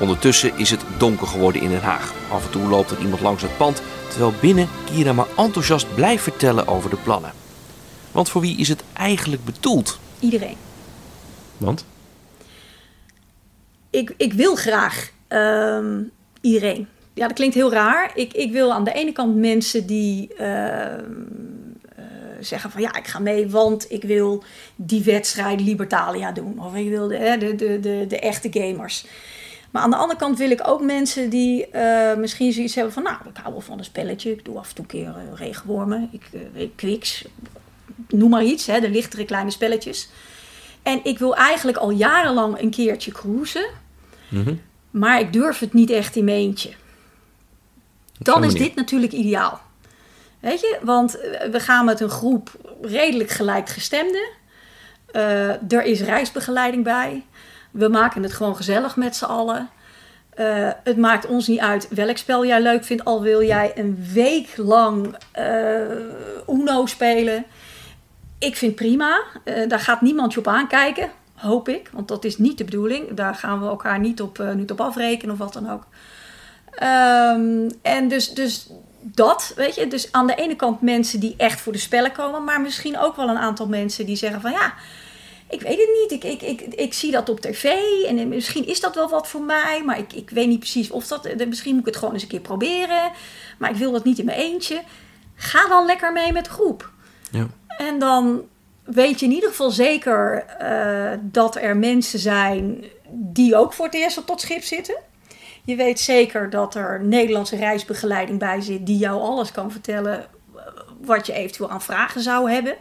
Ondertussen 0.00 0.52
is 0.56 0.70
het 0.70 0.80
donker 0.98 1.26
geworden 1.26 1.62
in 1.62 1.68
Den 1.68 1.80
Haag. 1.80 2.14
Af 2.30 2.44
en 2.44 2.50
toe 2.50 2.68
loopt 2.68 2.90
er 2.90 3.00
iemand 3.00 3.20
langs 3.20 3.42
het 3.42 3.56
pand, 3.56 3.82
terwijl 4.08 4.32
binnen 4.40 4.68
Kira 4.84 5.12
maar 5.12 5.26
enthousiast 5.36 5.94
blijft 5.94 6.22
vertellen 6.22 6.66
over 6.66 6.90
de 6.90 6.96
plannen. 6.96 7.32
Want 8.12 8.28
voor 8.28 8.40
wie 8.40 8.56
is 8.56 8.68
het 8.68 8.82
eigenlijk 8.92 9.44
bedoeld? 9.44 9.98
Iedereen. 10.18 10.56
Want? 11.56 11.84
Ik, 13.90 14.14
ik 14.16 14.32
wil 14.32 14.54
graag 14.54 15.10
uh, 15.28 15.78
iedereen. 16.40 16.88
Ja, 17.14 17.26
dat 17.26 17.36
klinkt 17.36 17.54
heel 17.54 17.72
raar. 17.72 18.10
Ik, 18.14 18.32
ik 18.32 18.52
wil 18.52 18.72
aan 18.72 18.84
de 18.84 18.92
ene 18.92 19.12
kant 19.12 19.36
mensen 19.36 19.86
die 19.86 20.30
uh, 20.40 20.46
uh, 20.46 20.94
zeggen 22.40 22.70
van 22.70 22.80
ja, 22.80 22.96
ik 22.96 23.06
ga 23.06 23.18
mee, 23.18 23.48
want 23.48 23.92
ik 23.92 24.02
wil 24.02 24.42
die 24.76 25.04
wedstrijd 25.04 25.60
Libertalia 25.60 26.32
doen. 26.32 26.64
Of 26.64 26.74
ik 26.74 26.88
wil 26.88 27.08
de, 27.08 27.36
de, 27.38 27.54
de, 27.54 27.80
de, 27.80 28.04
de 28.08 28.18
echte 28.18 28.48
gamers. 28.52 29.04
Maar 29.70 29.82
aan 29.82 29.90
de 29.90 29.96
andere 29.96 30.18
kant 30.18 30.38
wil 30.38 30.50
ik 30.50 30.68
ook 30.68 30.82
mensen 30.82 31.30
die 31.30 31.66
uh, 31.72 32.14
misschien 32.14 32.52
zoiets 32.52 32.74
hebben 32.74 32.92
van... 32.92 33.02
nou, 33.02 33.16
ik 33.28 33.36
hou 33.36 33.52
wel 33.52 33.60
van 33.60 33.78
een 33.78 33.84
spelletje. 33.84 34.30
Ik 34.30 34.44
doe 34.44 34.58
af 34.58 34.68
en 34.68 34.74
toe 34.74 34.84
een 34.84 34.90
keer 34.90 35.08
uh, 35.08 35.38
regenwormen. 35.38 36.08
Ik, 36.12 36.30
uh. 36.82 37.02
Noem 38.08 38.30
maar 38.30 38.44
iets, 38.44 38.66
hè, 38.66 38.80
de 38.80 38.90
lichtere 38.90 39.24
kleine 39.24 39.50
spelletjes. 39.50 40.08
En 40.82 41.00
ik 41.02 41.18
wil 41.18 41.36
eigenlijk 41.36 41.78
al 41.78 41.90
jarenlang 41.90 42.60
een 42.60 42.70
keertje 42.70 43.12
cruisen. 43.12 43.66
Mm 44.28 44.44
-hmm. 44.44 44.60
Maar 44.90 45.20
ik 45.20 45.32
durf 45.32 45.58
het 45.58 45.72
niet 45.72 45.90
echt 45.90 46.16
in 46.16 46.24
mijn 46.24 46.36
eentje. 46.36 46.70
Dan 48.18 48.44
is 48.44 48.54
dit 48.54 48.74
natuurlijk 48.74 49.12
ideaal. 49.12 49.60
Weet 50.40 50.60
je, 50.60 50.78
want 50.82 51.12
we 51.50 51.60
gaan 51.60 51.84
met 51.84 52.00
een 52.00 52.10
groep 52.10 52.50
redelijk 52.82 53.30
gelijkgestemden. 53.30 54.28
er 55.68 55.82
is 55.84 56.00
reisbegeleiding 56.00 56.84
bij. 56.84 57.24
We 57.70 57.88
maken 57.88 58.22
het 58.22 58.32
gewoon 58.32 58.56
gezellig 58.56 58.96
met 58.96 59.16
z'n 59.16 59.24
allen. 59.24 59.68
Uh, 60.36 60.68
het 60.84 60.96
maakt 60.96 61.26
ons 61.26 61.46
niet 61.46 61.60
uit 61.60 61.88
welk 61.88 62.16
spel 62.16 62.46
jij 62.46 62.62
leuk 62.62 62.84
vindt. 62.84 63.04
Al 63.04 63.22
wil 63.22 63.42
jij 63.42 63.72
een 63.74 64.06
week 64.12 64.56
lang 64.56 65.16
uh, 65.38 66.56
Uno 66.58 66.86
spelen. 66.86 67.44
Ik 68.38 68.56
vind 68.56 68.74
prima. 68.74 69.20
Uh, 69.44 69.68
daar 69.68 69.80
gaat 69.80 70.00
niemand 70.00 70.32
je 70.32 70.38
op 70.38 70.46
aankijken. 70.46 71.10
Hoop 71.34 71.68
ik. 71.68 71.90
Want 71.92 72.08
dat 72.08 72.24
is 72.24 72.38
niet 72.38 72.58
de 72.58 72.64
bedoeling. 72.64 73.14
Daar 73.14 73.34
gaan 73.34 73.60
we 73.60 73.66
elkaar 73.66 73.98
niet 73.98 74.20
op, 74.20 74.44
niet 74.54 74.70
op 74.70 74.80
afrekenen 74.80 75.32
of 75.32 75.38
wat 75.38 75.52
dan 75.52 75.70
ook. 75.70 75.86
Um, 76.82 77.70
en 77.82 78.08
dus, 78.08 78.34
dus 78.34 78.70
dat, 79.00 79.52
weet 79.56 79.74
je. 79.74 79.88
Dus 79.88 80.12
aan 80.12 80.26
de 80.26 80.34
ene 80.34 80.56
kant 80.56 80.80
mensen 80.80 81.20
die 81.20 81.34
echt 81.36 81.60
voor 81.60 81.72
de 81.72 81.78
spellen 81.78 82.12
komen. 82.12 82.44
Maar 82.44 82.60
misschien 82.60 82.98
ook 82.98 83.16
wel 83.16 83.28
een 83.28 83.38
aantal 83.38 83.66
mensen 83.66 84.06
die 84.06 84.16
zeggen 84.16 84.40
van 84.40 84.50
ja 84.50 84.74
ik 85.50 85.60
weet 85.60 85.78
het 85.78 85.88
niet. 86.00 86.24
Ik, 86.24 86.24
ik, 86.24 86.42
ik, 86.42 86.74
ik 86.74 86.94
zie 86.94 87.10
dat 87.10 87.28
op 87.28 87.40
tv 87.40 87.64
en 88.06 88.28
misschien 88.28 88.66
is 88.66 88.80
dat 88.80 88.94
wel 88.94 89.08
wat 89.08 89.28
voor 89.28 89.42
mij, 89.42 89.82
maar 89.84 89.98
ik, 89.98 90.12
ik 90.12 90.30
weet 90.30 90.48
niet 90.48 90.58
precies 90.58 90.90
of 90.90 91.06
dat. 91.06 91.46
Misschien 91.48 91.72
moet 91.72 91.80
ik 91.80 91.86
het 91.86 91.96
gewoon 91.96 92.14
eens 92.14 92.22
een 92.22 92.28
keer 92.28 92.40
proberen, 92.40 93.10
maar 93.58 93.70
ik 93.70 93.76
wil 93.76 93.92
dat 93.92 94.04
niet 94.04 94.18
in 94.18 94.24
mijn 94.24 94.38
eentje. 94.38 94.82
Ga 95.34 95.68
dan 95.68 95.86
lekker 95.86 96.12
mee 96.12 96.32
met 96.32 96.44
de 96.44 96.50
groep. 96.50 96.90
Ja. 97.30 97.46
En 97.68 97.98
dan 97.98 98.42
weet 98.84 99.20
je 99.20 99.26
in 99.26 99.32
ieder 99.32 99.48
geval 99.48 99.70
zeker 99.70 100.44
uh, 100.62 101.18
dat 101.20 101.56
er 101.56 101.76
mensen 101.76 102.18
zijn 102.18 102.84
die 103.10 103.56
ook 103.56 103.72
voor 103.72 103.84
het 103.84 103.94
eerst 103.94 104.18
op 104.18 104.26
dat 104.26 104.40
schip 104.40 104.62
zitten. 104.62 104.96
Je 105.64 105.76
weet 105.76 106.00
zeker 106.00 106.50
dat 106.50 106.74
er 106.74 107.04
Nederlandse 107.04 107.56
reisbegeleiding 107.56 108.38
bij 108.38 108.60
zit 108.60 108.86
die 108.86 108.98
jou 108.98 109.20
alles 109.20 109.52
kan 109.52 109.72
vertellen 109.72 110.26
wat 111.00 111.26
je 111.26 111.32
eventueel 111.32 111.70
aan 111.70 111.82
vragen 111.82 112.20
zou 112.20 112.50
hebben. 112.50 112.76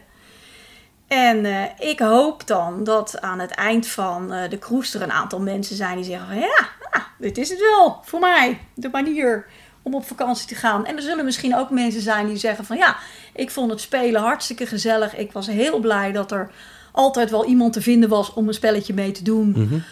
En 1.09 1.45
uh, 1.45 1.63
ik 1.79 1.99
hoop 1.99 2.47
dan 2.47 2.83
dat 2.83 3.21
aan 3.21 3.39
het 3.39 3.51
eind 3.51 3.87
van 3.87 4.33
uh, 4.33 4.49
de 4.49 4.59
cruise 4.59 4.97
er 4.97 5.03
een 5.03 5.11
aantal 5.11 5.39
mensen 5.39 5.75
zijn 5.75 5.95
die 5.95 6.05
zeggen 6.05 6.27
van 6.27 6.37
ja, 6.37 6.67
ah, 6.91 7.03
dit 7.17 7.37
is 7.37 7.49
het 7.49 7.59
wel 7.59 7.99
voor 8.03 8.19
mij, 8.19 8.59
de 8.73 8.89
manier 8.91 9.45
om 9.81 9.93
op 9.95 10.07
vakantie 10.07 10.47
te 10.47 10.55
gaan. 10.55 10.85
En 10.85 10.95
er 10.95 11.01
zullen 11.01 11.25
misschien 11.25 11.55
ook 11.55 11.69
mensen 11.69 12.01
zijn 12.01 12.27
die 12.27 12.37
zeggen 12.37 12.65
van 12.65 12.77
ja, 12.77 12.97
ik 13.33 13.51
vond 13.51 13.71
het 13.71 13.81
spelen 13.81 14.21
hartstikke 14.21 14.65
gezellig. 14.65 15.15
Ik 15.15 15.31
was 15.31 15.47
heel 15.47 15.79
blij 15.79 16.11
dat 16.11 16.31
er 16.31 16.51
altijd 16.91 17.29
wel 17.29 17.45
iemand 17.45 17.73
te 17.73 17.81
vinden 17.81 18.09
was 18.09 18.33
om 18.33 18.47
een 18.47 18.53
spelletje 18.53 18.93
mee 18.93 19.11
te 19.11 19.23
doen. 19.23 19.47
Mm 19.47 19.53
-hmm. 19.67 19.83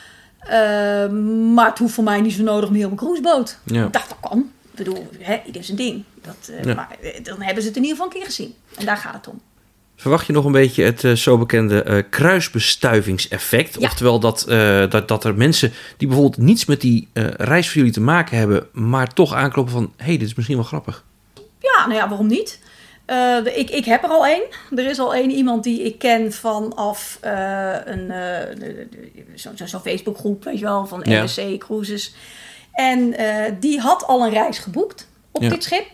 uh, 0.43 1.53
maar 1.53 1.69
het 1.69 1.79
hoeft 1.79 1.93
voor 1.93 2.03
mij 2.03 2.21
niet 2.21 2.33
zo 2.33 2.43
nodig 2.43 2.69
meer 2.69 2.85
op 2.85 2.91
een 2.91 2.97
cruiseboot. 2.97 3.59
Ja. 3.63 3.85
Ik 3.85 3.93
dacht, 3.93 4.09
dat 4.09 4.29
kan. 4.29 4.51
Ik 4.71 4.75
bedoel, 4.75 5.09
hè, 5.19 5.41
ieder 5.45 5.63
zijn 5.63 5.77
ding. 5.77 6.03
Dat, 6.21 6.51
Ja. 6.63 6.73
Maar 6.73 6.95
dan 7.23 7.41
hebben 7.41 7.63
ze 7.63 7.67
het 7.67 7.77
in 7.77 7.83
ieder 7.83 7.97
geval 7.97 8.05
een 8.05 8.17
keer 8.17 8.25
gezien. 8.25 8.55
En 8.77 8.85
daar 8.85 8.97
gaat 8.97 9.13
het 9.13 9.27
om. 9.27 9.41
Verwacht 9.99 10.25
je 10.27 10.33
nog 10.33 10.45
een 10.45 10.51
beetje 10.51 10.83
het 10.83 11.03
uh, 11.03 11.13
zo 11.13 11.37
bekende 11.37 11.85
uh, 11.87 12.03
kruisbestuivingseffect? 12.09 13.75
Ja. 13.79 13.87
Oftewel 13.87 14.19
dat, 14.19 14.45
uh, 14.49 14.89
dat, 14.89 15.07
dat 15.07 15.23
er 15.23 15.35
mensen 15.35 15.73
die 15.97 16.07
bijvoorbeeld 16.07 16.37
niets 16.41 16.65
met 16.65 16.81
die 16.81 17.07
reis 17.37 17.67
voor 17.67 17.77
jullie 17.77 17.91
te 17.91 18.01
maken 18.01 18.37
hebben, 18.37 18.67
maar 18.71 19.13
toch 19.13 19.33
aankloppen 19.33 19.73
van: 19.73 19.93
hé, 19.97 20.05
hey, 20.05 20.17
dit 20.17 20.27
is 20.27 20.35
misschien 20.35 20.57
wel 20.57 20.65
grappig. 20.65 21.03
Ja, 21.59 21.85
nou 21.87 21.93
ja, 21.93 22.09
waarom 22.09 22.27
niet? 22.27 22.59
ik, 23.55 23.69
ik 23.69 23.85
heb 23.85 24.03
er 24.03 24.09
al 24.09 24.25
één. 24.25 24.43
Er 24.75 24.85
is 24.89 24.99
al 24.99 25.15
één 25.15 25.31
iemand 25.31 25.63
die 25.63 25.83
ik 25.83 25.99
ken 25.99 26.33
vanaf 26.33 27.19
een 27.21 28.11
zo'n 29.35 29.67
zo 29.67 29.79
Facebookgroep, 29.79 30.43
weet 30.43 30.59
je 30.59 30.65
wel, 30.65 30.85
van 30.85 31.03
NSC 31.09 31.37
ja. 31.37 31.57
Cruises. 31.57 32.13
En 32.71 33.15
die 33.59 33.79
had 33.79 34.05
al 34.05 34.25
een 34.25 34.31
reis 34.31 34.57
geboekt 34.57 35.07
op 35.31 35.41
Ja. 35.41 35.49
dit 35.49 35.63
schip. 35.63 35.85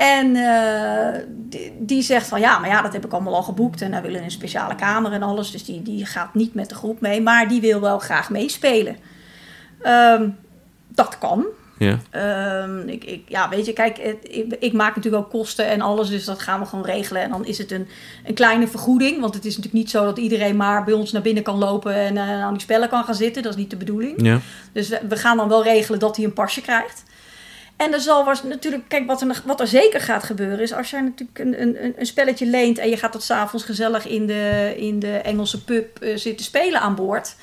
En 0.00 0.36
eh, 0.36 1.20
die, 1.28 1.72
die 1.78 2.02
zegt 2.02 2.26
van 2.28 2.40
ja, 2.40 2.58
maar 2.58 2.68
ja, 2.68 2.82
dat 2.82 2.92
heb 2.92 3.04
ik 3.04 3.12
allemaal 3.12 3.34
al 3.34 3.42
geboekt. 3.42 3.82
En 3.82 3.92
hij 3.92 4.02
wil 4.02 4.14
in 4.14 4.22
een 4.22 4.30
speciale 4.30 4.74
kamer 4.74 5.12
en 5.12 5.22
alles. 5.22 5.50
Dus 5.50 5.64
die, 5.64 5.82
die 5.82 6.06
gaat 6.06 6.34
niet 6.34 6.54
met 6.54 6.68
de 6.68 6.74
groep 6.74 7.00
mee. 7.00 7.20
Maar 7.22 7.48
die 7.48 7.60
wil 7.60 7.80
wel 7.80 7.98
graag 7.98 8.30
meespelen. 8.30 8.96
Ehm, 9.82 10.28
dat 10.88 11.18
kan. 11.18 11.44
Ja. 11.78 11.98
Ehm, 12.10 12.88
ik, 12.88 13.04
ik, 13.04 13.22
ja, 13.28 13.48
weet 13.48 13.66
je, 13.66 13.72
kijk, 13.72 13.98
het- 13.98 14.28
ik, 14.30 14.56
ik 14.60 14.72
maak 14.72 14.96
natuurlijk 14.96 15.24
ook 15.24 15.30
kosten 15.30 15.66
en 15.66 15.80
alles. 15.80 16.08
Dus 16.08 16.24
dat 16.24 16.40
gaan 16.40 16.60
we 16.60 16.66
gewoon 16.66 16.84
regelen. 16.84 17.22
En 17.22 17.30
dan 17.30 17.46
is 17.46 17.58
het 17.58 17.70
een, 17.70 17.88
een 18.26 18.34
kleine 18.34 18.68
vergoeding. 18.68 19.20
Want 19.20 19.34
het 19.34 19.44
is 19.44 19.56
natuurlijk 19.56 19.82
niet 19.82 19.90
zo 19.90 20.04
dat 20.04 20.18
iedereen 20.18 20.56
maar 20.56 20.84
bij 20.84 20.94
ons 20.94 21.12
naar 21.12 21.22
binnen 21.22 21.42
kan 21.42 21.58
lopen. 21.58 21.94
En 21.94 22.16
eh, 22.16 22.42
aan 22.42 22.52
die 22.52 22.62
spellen 22.62 22.88
kan 22.88 23.04
gaan 23.04 23.14
zitten. 23.14 23.42
Dat 23.42 23.52
is 23.52 23.58
niet 23.58 23.70
de 23.70 23.76
bedoeling. 23.76 24.22
Ja. 24.22 24.38
Dus 24.72 24.88
we, 24.88 25.00
we 25.08 25.16
gaan 25.16 25.36
dan 25.36 25.48
wel 25.48 25.62
regelen 25.62 25.98
dat 25.98 26.16
hij 26.16 26.24
een 26.24 26.32
pasje 26.32 26.60
krijgt. 26.60 27.02
En 27.80 27.92
er 27.92 28.00
zal 28.00 28.24
was 28.24 28.42
natuurlijk, 28.42 28.82
kijk, 28.88 29.06
wat 29.06 29.20
er, 29.20 29.42
wat 29.44 29.60
er 29.60 29.66
zeker 29.66 30.00
gaat 30.00 30.22
gebeuren 30.22 30.60
is 30.60 30.72
als 30.72 30.90
jij 30.90 31.00
natuurlijk 31.00 31.38
een, 31.38 31.62
een, 31.62 31.94
een 31.98 32.06
spelletje 32.06 32.46
leent 32.46 32.78
en 32.78 32.88
je 32.88 32.96
gaat 32.96 33.12
dat 33.12 33.22
s'avonds 33.22 33.64
gezellig 33.64 34.06
in 34.06 34.26
de, 34.26 34.74
in 34.76 34.98
de 34.98 35.16
Engelse 35.16 35.64
pub 35.64 35.98
eh, 36.02 36.16
zitten 36.16 36.44
spelen 36.44 36.80
aan 36.80 36.94
boord. 36.94 37.36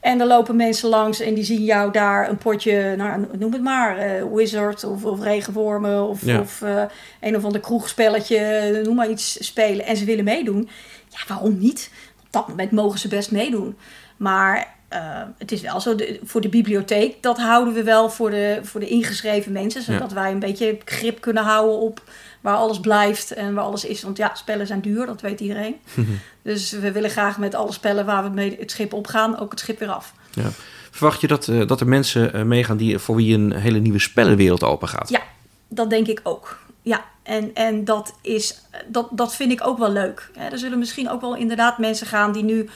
En 0.00 0.20
er 0.20 0.26
lopen 0.26 0.56
mensen 0.56 0.88
langs 0.88 1.20
en 1.20 1.34
die 1.34 1.44
zien 1.44 1.64
jou 1.64 1.92
daar 1.92 2.28
een 2.28 2.36
potje, 2.36 2.94
nou, 2.96 3.26
noem 3.38 3.52
het 3.52 3.62
maar, 3.62 3.98
eh, 3.98 4.24
Wizard 4.34 4.84
of, 4.84 5.04
of 5.04 5.22
Regenwormen 5.22 6.08
of, 6.08 6.24
Ja. 6.24 6.40
of 6.40 6.62
eh, 6.62 6.82
een 7.20 7.36
of 7.36 7.44
ander 7.44 7.60
kroegspelletje, 7.60 8.80
noem 8.84 8.94
maar 8.94 9.10
iets 9.10 9.46
spelen. 9.46 9.86
En 9.86 9.96
ze 9.96 10.04
willen 10.04 10.24
meedoen. 10.24 10.68
Ja, 11.08 11.18
waarom 11.28 11.58
niet? 11.58 11.90
Op 12.20 12.26
dat 12.30 12.48
moment 12.48 12.70
mogen 12.70 12.98
ze 12.98 13.08
best 13.08 13.30
meedoen. 13.30 13.76
Maar 14.16 14.74
eh, 14.94 15.22
het 15.38 15.52
is 15.52 15.60
wel 15.60 15.80
zo, 15.80 15.94
de, 15.94 16.20
voor 16.24 16.40
de 16.40 16.48
bibliotheek, 16.48 17.22
dat 17.22 17.38
houden 17.38 17.74
we 17.74 17.82
wel 17.82 18.10
voor 18.10 18.30
de, 18.30 18.58
voor 18.62 18.80
de 18.80 18.88
ingeschreven 18.88 19.52
mensen. 19.52 19.82
Zodat 19.82 20.12
wij 20.12 20.32
een 20.32 20.38
beetje 20.38 20.78
grip 20.84 21.20
kunnen 21.20 21.42
houden 21.42 21.78
op 21.78 22.02
waar 22.40 22.56
alles 22.56 22.80
blijft 22.80 23.32
en 23.32 23.54
waar 23.54 23.64
alles 23.64 23.84
is. 23.84 24.02
Want 24.02 24.16
ja, 24.16 24.34
spellen 24.34 24.66
zijn 24.66 24.80
duur, 24.80 25.06
dat 25.06 25.20
weet 25.20 25.40
iedereen. 25.40 25.76
dus 26.42 26.70
we 26.70 26.92
willen 26.92 27.10
graag 27.10 27.38
met 27.38 27.54
alle 27.54 27.72
spellen 27.72 28.06
waar 28.06 28.22
we 28.22 28.28
mee 28.28 28.56
het 28.58 28.70
schip 28.70 28.92
opgaan, 28.92 29.38
ook 29.38 29.50
het 29.50 29.60
schip 29.60 29.78
weer 29.78 29.90
af. 29.90 30.12
Ja. 30.30 30.48
Verwacht 30.90 31.20
je 31.20 31.26
dat, 31.26 31.48
eh, 31.48 31.66
dat 31.66 31.80
er 31.80 31.88
mensen 31.88 32.32
eh, 32.32 32.42
meegaan 32.42 32.76
die, 32.76 32.98
voor 32.98 33.16
wie 33.16 33.34
een 33.34 33.52
hele 33.52 33.78
nieuwe 33.78 33.98
spellenwereld 33.98 34.62
open 34.62 34.88
gaat? 34.88 35.08
Ja, 35.08 35.20
dat 35.68 35.90
denk 35.90 36.06
ik 36.06 36.20
ook. 36.22 36.58
Ja, 36.82 37.04
en, 37.22 37.50
en 37.54 37.84
dat, 37.84 38.14
is, 38.22 38.60
dat, 38.86 39.08
dat 39.10 39.34
vind 39.34 39.52
ik 39.52 39.66
ook 39.66 39.78
wel 39.78 39.92
leuk. 39.92 40.30
Er 40.50 40.58
zullen 40.58 40.78
misschien 40.78 41.10
ook 41.10 41.20
wel 41.20 41.36
inderdaad 41.36 41.78
mensen 41.78 42.06
gaan 42.06 42.32
die 42.32 42.44
nu 42.44 42.68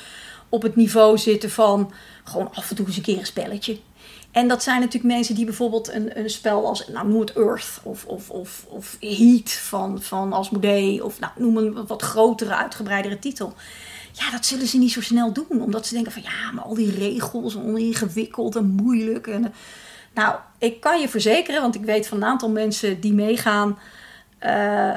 op 0.49 0.63
het 0.63 0.77
niveau 0.77 1.19
zitten 1.19 1.51
van 1.51 1.93
gewoon 2.25 2.51
af 2.55 2.71
en 2.71 2.77
toe 2.77 2.87
eens 2.87 2.97
een 2.97 3.03
keer 3.03 3.19
een 3.19 3.27
spelletje. 3.27 3.79
En 4.31 4.49
dat 4.49 4.63
zijn 4.63 4.81
natuurlijk 4.81 5.15
mensen 5.15 5.35
die 5.35 5.45
bijvoorbeeld 5.45 5.93
een, 5.93 6.19
een 6.19 6.31
spel 6.31 6.67
als, 6.67 6.89
nou 6.89 7.09
noem 7.09 7.21
het 7.21 7.33
Earth 7.33 7.81
of, 7.83 8.05
of, 8.05 8.31
of, 8.31 8.67
of 8.69 8.97
Heat 9.01 9.51
van, 9.53 10.03
van 10.03 10.33
Asmodee 10.33 11.05
of 11.05 11.21
nou, 11.21 11.33
noem 11.37 11.57
een 11.57 11.87
wat 11.87 12.03
grotere, 12.03 12.55
uitgebreidere 12.55 13.19
titel. 13.19 13.55
Ja, 14.13 14.31
dat 14.31 14.47
zullen 14.47 14.67
ze 14.67 14.79
niet 14.79 14.93
zo 14.93 15.01
snel 15.01 15.33
doen. 15.33 15.63
Omdat 15.63 15.87
ze 15.87 15.95
denken 15.95 16.13
van 16.13 16.23
ja, 16.23 16.53
maar 16.55 16.65
al 16.65 16.75
die 16.75 16.91
regels 16.91 17.57
en 17.57 17.77
ingewikkeld 17.77 18.57
en 18.57 18.67
moeilijk. 18.67 19.27
En, 19.27 19.53
nou, 20.15 20.37
ik 20.59 20.81
kan 20.81 21.01
je 21.01 21.09
verzekeren, 21.09 21.61
want 21.61 21.75
ik 21.75 21.85
weet 21.85 22.07
van 22.07 22.17
een 22.17 22.29
aantal 22.29 22.51
mensen 22.51 23.01
die 23.01 23.13
meegaan. 23.13 23.79
eh, 24.39 24.97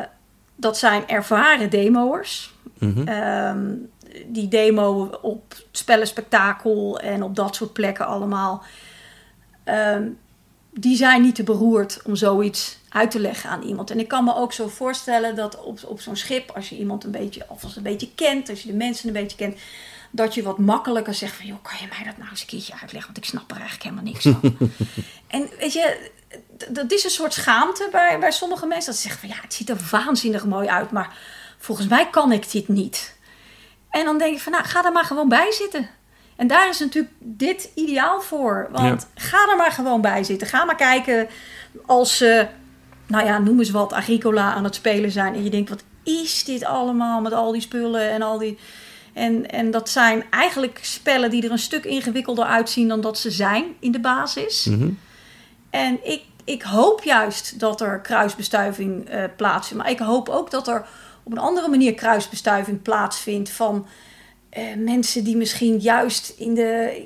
dat 0.56 0.78
zijn 0.78 1.08
ervaren 1.08 1.70
demo'ers. 1.70 2.54
Mhm. 2.80 3.08
Ehm, 3.08 3.74
die 4.26 4.48
demo 4.48 5.10
op 5.22 5.56
spellenspectakel 5.72 7.00
en 7.00 7.24
op 7.24 7.36
dat 7.36 7.56
soort 7.56 7.74
plekken 7.74 8.08
allemaal. 8.08 8.64
Ehm, 9.64 10.08
die 10.74 10.96
zijn 10.96 11.22
niet 11.22 11.36
te 11.36 11.44
beroerd 11.44 12.02
om 12.04 12.16
zoiets 12.16 12.78
uit 12.90 13.12
te 13.12 13.20
leggen 13.20 13.50
aan 13.50 13.62
iemand. 13.62 13.92
En 13.92 14.00
ik 14.00 14.08
kan 14.08 14.24
me 14.24 14.36
ook 14.36 14.54
zo 14.54 14.68
voorstellen 14.68 15.36
dat 15.36 15.64
op, 15.64 15.80
op 15.86 16.02
zo'n 16.02 16.16
schip, 16.16 16.52
als 16.52 16.70
je 16.70 16.78
iemand 16.78 17.04
een 17.04 17.12
beetje, 17.12 17.46
of 17.48 17.64
als 17.64 17.72
je 17.72 17.78
een 17.78 17.84
beetje 17.84 18.10
kent, 18.16 18.50
als 18.50 18.62
je 18.62 18.68
de 18.68 18.78
mensen 18.78 19.08
een 19.08 19.14
beetje 19.14 19.38
kent, 19.38 19.58
dat 20.12 20.34
je 20.34 20.44
wat 20.44 20.58
makkelijker 20.58 21.14
zegt 21.14 21.36
van, 21.36 21.46
joh, 21.46 21.62
kan 21.62 21.78
je 21.80 21.88
mij 21.90 22.04
dat 22.06 22.18
nou 22.18 22.30
eens 22.30 22.42
een 22.42 22.48
keertje 22.48 22.74
uitleggen? 22.74 23.14
Want 23.14 23.18
ik 23.18 23.26
snap 23.26 23.52
er 23.52 23.58
eigenlijk 23.58 23.84
helemaal 23.84 24.04
niks 24.04 24.24
van. 24.24 24.58
en 25.38 25.50
weet 25.60 25.74
je, 25.74 26.10
dat 26.70 26.92
is 26.92 27.04
een 27.04 27.10
soort 27.10 27.34
schaamte 27.34 27.88
bij, 27.92 28.20
bij 28.20 28.32
sommige 28.32 28.66
mensen. 28.66 28.92
Dat 28.92 29.02
ze 29.02 29.08
zeggen 29.08 29.28
van, 29.28 29.38
ja, 29.38 29.42
het 29.42 29.54
ziet 29.54 29.70
er 29.70 29.88
waanzinnig 29.92 30.46
mooi 30.46 30.68
uit, 30.68 30.92
maar 30.92 31.18
volgens 31.58 31.88
mij 31.88 32.10
kan 32.10 32.32
ik 32.32 32.52
dit 32.52 32.68
niet. 32.68 33.16
En 33.92 34.06
dan 34.06 34.18
denk 34.18 34.36
ik 34.36 34.42
van, 34.42 34.52
nou, 34.52 34.66
ga 34.66 34.86
er 34.86 34.92
maar 34.92 35.06
gewoon 35.06 35.30
bij 35.30 35.52
zitten. 35.52 35.90
En 36.36 36.48
daar 36.48 36.70
is 36.70 36.80
natuurlijk 36.80 37.14
dit 37.20 37.70
ideaal 37.76 38.22
voor. 38.22 38.70
Want 38.72 39.08
ga 39.16 39.50
er 39.50 39.58
maar 39.58 39.72
gewoon 39.72 40.02
bij 40.02 40.24
zitten. 40.24 40.48
Ga 40.48 40.66
maar 40.66 40.76
kijken 40.76 41.28
als 41.86 42.18
ze, 42.18 42.48
nou 43.08 43.26
ja, 43.26 43.38
noem 43.38 43.60
eens 43.60 43.70
wat, 43.70 43.94
Agricola 43.94 44.54
aan 44.54 44.64
het 44.64 44.76
spelen 44.76 45.12
zijn. 45.12 45.34
En 45.34 45.44
je 45.44 45.50
denkt, 45.50 45.70
wat 45.70 45.84
is 46.04 46.44
dit 46.44 46.64
allemaal 46.66 47.22
met 47.22 47.34
al 47.34 47.52
die 47.52 47.62
spullen 47.62 48.10
en 48.10 48.22
al 48.22 48.38
die... 48.38 48.58
En, 49.14 49.50
en 49.50 49.72
dat 49.72 49.90
zijn 49.90 50.24
eigenlijk 50.30 50.80
spellen 50.82 51.30
die 51.30 51.44
er 51.44 51.52
een 51.52 51.60
stuk 51.60 51.86
ingewikkelder 51.86 52.46
uitzien 52.46 52.88
dan 52.88 53.02
dat 53.02 53.18
ze 53.18 53.32
zijn 53.32 53.66
in 53.80 53.92
de 53.92 54.00
basis. 54.00 54.66
Mhm. 54.66 54.90
En 55.70 56.00
ik, 56.04 56.22
ik 56.44 56.62
hoop 56.62 57.04
juist 57.04 57.60
dat 57.60 57.82
er 57.82 58.00
kruisbestuiving 58.00 59.10
eh 59.10 59.24
plaatsvindt. 59.36 59.84
Maar 59.84 59.92
ik 59.92 60.00
hoop 60.00 60.30
ook 60.30 60.52
dat 60.52 60.68
er 60.68 60.86
op 61.24 61.32
een 61.32 61.38
andere 61.38 61.68
manier 61.68 61.94
kruisbestuiving 61.94 62.82
plaatsvindt 62.82 63.50
van 63.50 63.86
eh, 64.50 64.64
mensen 64.78 65.24
die 65.24 65.38
misschien 65.38 65.78
juist 65.78 66.34
in 66.38 66.54
de, 66.54 67.02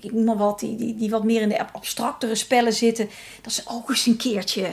ik, 0.00 0.12
noem 0.12 0.24
maar 0.24 0.36
wat, 0.36 0.60
die, 0.60 0.76
die, 0.76 0.96
die 0.96 1.10
wat 1.10 1.24
meer 1.24 1.40
in 1.40 1.48
de 1.48 1.72
abstractere 1.72 2.34
spellen 2.34 2.72
zitten. 2.72 3.08
Dat 3.42 3.52
ze 3.52 3.62
ook 3.64 3.90
eens 3.90 4.06
een 4.06 4.16
keertje 4.16 4.66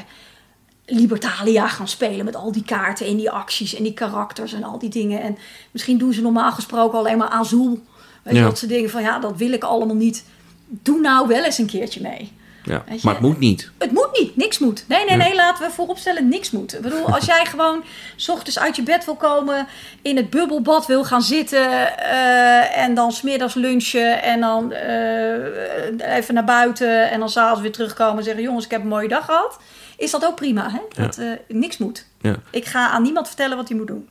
Libertalia 0.85 1.67
gaan 1.67 1.87
spelen 1.87 2.25
met 2.25 2.35
al 2.35 2.51
die 2.51 2.63
kaarten 2.63 3.07
en 3.07 3.17
die 3.17 3.31
acties 3.31 3.75
en 3.75 3.83
die 3.83 3.93
karakters 3.93 4.53
en 4.53 4.63
al 4.63 4.79
die 4.79 4.89
dingen. 4.89 5.21
En 5.21 5.37
misschien 5.71 5.97
doen 5.97 6.13
ze 6.13 6.21
normaal 6.21 6.51
gesproken 6.51 6.99
alleen 6.99 7.17
maar 7.17 7.29
Azul. 7.29 7.83
Weet 8.23 8.35
Ja. 8.35 8.43
dat 8.43 8.59
ze 8.59 8.67
denken 8.67 8.89
van 8.89 9.01
ja, 9.01 9.19
dat 9.19 9.37
wil 9.37 9.51
ik 9.51 9.63
allemaal 9.63 9.95
niet. 9.95 10.25
Doe 10.67 10.99
nou 10.99 11.27
wel 11.27 11.43
eens 11.43 11.57
een 11.57 11.65
keertje 11.65 12.01
mee. 12.01 12.31
Ja. 12.63 12.83
Je- 12.91 12.99
Maar 13.03 13.13
het 13.13 13.23
moet 13.23 13.39
niet. 13.39 13.71
Het 13.77 13.91
moet 13.91 14.09
niet, 14.19 14.35
niks 14.35 14.59
moet. 14.59 14.85
Nee, 14.87 15.05
nee, 15.05 15.17
Ja. 15.17 15.23
nee, 15.23 15.35
laten 15.35 15.67
we 15.67 15.73
vooropstellen, 15.73 16.27
niks 16.29 16.51
moet. 16.51 16.75
Ik 16.75 16.81
bedoel, 16.81 17.05
als 17.05 17.25
jij 17.25 17.45
gewoon 17.45 17.83
s 18.15 18.29
ochtends 18.29 18.59
uit 18.59 18.75
je 18.75 18.83
bed 18.83 19.05
wil 19.05 19.15
komen, 19.15 19.67
in 20.01 20.15
het 20.17 20.29
bubbelbad 20.29 20.85
wil 20.85 21.03
gaan 21.05 21.21
zitten 21.21 21.97
eh, 21.97 22.77
en 22.77 22.93
dan 22.93 23.11
smiddags 23.11 23.53
lunchen 23.53 24.23
en 24.23 24.39
dan 24.39 24.71
eh, 24.71 26.15
even 26.17 26.33
naar 26.33 26.43
buiten 26.45 27.09
en 27.11 27.19
dan 27.19 27.29
s'avonds 27.29 27.61
weer 27.61 27.71
terugkomen 27.71 28.17
en 28.17 28.23
zeggen, 28.23 28.43
jongens, 28.43 28.65
ik 28.65 28.71
heb 28.71 28.81
een 28.81 28.87
mooie 28.87 29.07
dag 29.07 29.25
gehad. 29.25 29.59
Is 29.97 30.11
dat 30.11 30.25
ook 30.25 30.35
prima, 30.35 30.69
hè? 30.71 31.01
Dat 31.03 31.17
eh, 31.17 31.25
niks 31.47 31.77
moet. 31.77 32.05
Ja. 32.21 32.35
Ik 32.51 32.65
ga 32.65 32.89
aan 32.89 33.01
niemand 33.01 33.27
vertellen 33.27 33.57
wat 33.57 33.67
hij 33.67 33.77
moet 33.77 33.87
doen. 33.87 34.07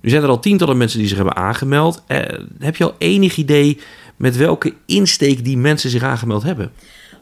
Nu 0.00 0.10
zijn 0.10 0.22
er 0.22 0.28
al 0.28 0.40
tientallen 0.40 0.76
mensen 0.76 0.98
die 0.98 1.08
zich 1.08 1.16
hebben 1.16 1.36
aangemeld. 1.36 2.02
Heb 2.58 2.76
je 2.76 2.84
al 2.84 2.94
enig 2.98 3.36
idee 3.36 3.80
met 4.16 4.36
welke 4.36 4.74
insteek 4.86 5.44
die 5.44 5.56
mensen 5.56 5.90
zich 5.90 6.02
aangemeld 6.02 6.42
hebben? 6.42 6.72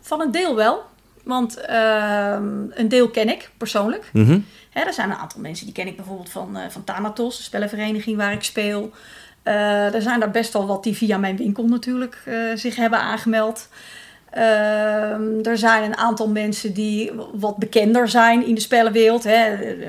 Van 0.07 0.21
een 0.21 0.31
deel 0.31 0.55
wel, 0.55 0.85
want 1.25 1.57
ehm, 1.57 2.65
een 2.71 2.89
deel 2.89 3.11
ken 3.11 3.29
ik 3.29 3.51
persoonlijk. 3.57 4.11
Mhm. 4.13 4.39
Hè, 4.71 4.81
er 4.81 4.93
zijn 4.93 5.11
een 5.11 5.17
aantal 5.17 5.41
mensen 5.41 5.65
die 5.65 5.75
ken 5.75 5.87
ik 5.87 5.97
bijvoorbeeld 5.97 6.31
van, 6.31 6.57
eh, 6.57 6.69
van 6.69 6.85
Thanatos, 6.85 7.37
de 7.37 7.43
spellenvereniging 7.43 8.17
waar 8.17 8.33
ik 8.33 8.43
speel. 8.43 8.91
Eh, 9.43 9.95
er 9.95 10.03
zijn 10.03 10.23
er 10.23 10.31
best 10.31 10.53
wel 10.53 10.67
wat 10.67 10.83
die 10.83 10.97
via 10.97 11.19
mijn 11.19 11.37
winkel 11.37 11.65
natuurlijk 11.65 12.23
eh, 12.25 12.37
zich 12.55 12.77
hebben 12.77 12.99
aangemeld. 12.99 13.69
Ehm, 14.31 15.39
er 15.43 15.59
zijn 15.59 15.83
een 15.83 15.97
aantal 15.97 16.29
mensen 16.29 16.73
die 16.73 17.13
wat 17.35 17.57
bekender 17.57 18.09
zijn 18.09 18.47
in 18.47 18.55
de 18.55 18.61
spellenwereld. 18.61 19.25
Hè. 19.25 19.55
Eh, 19.55 19.89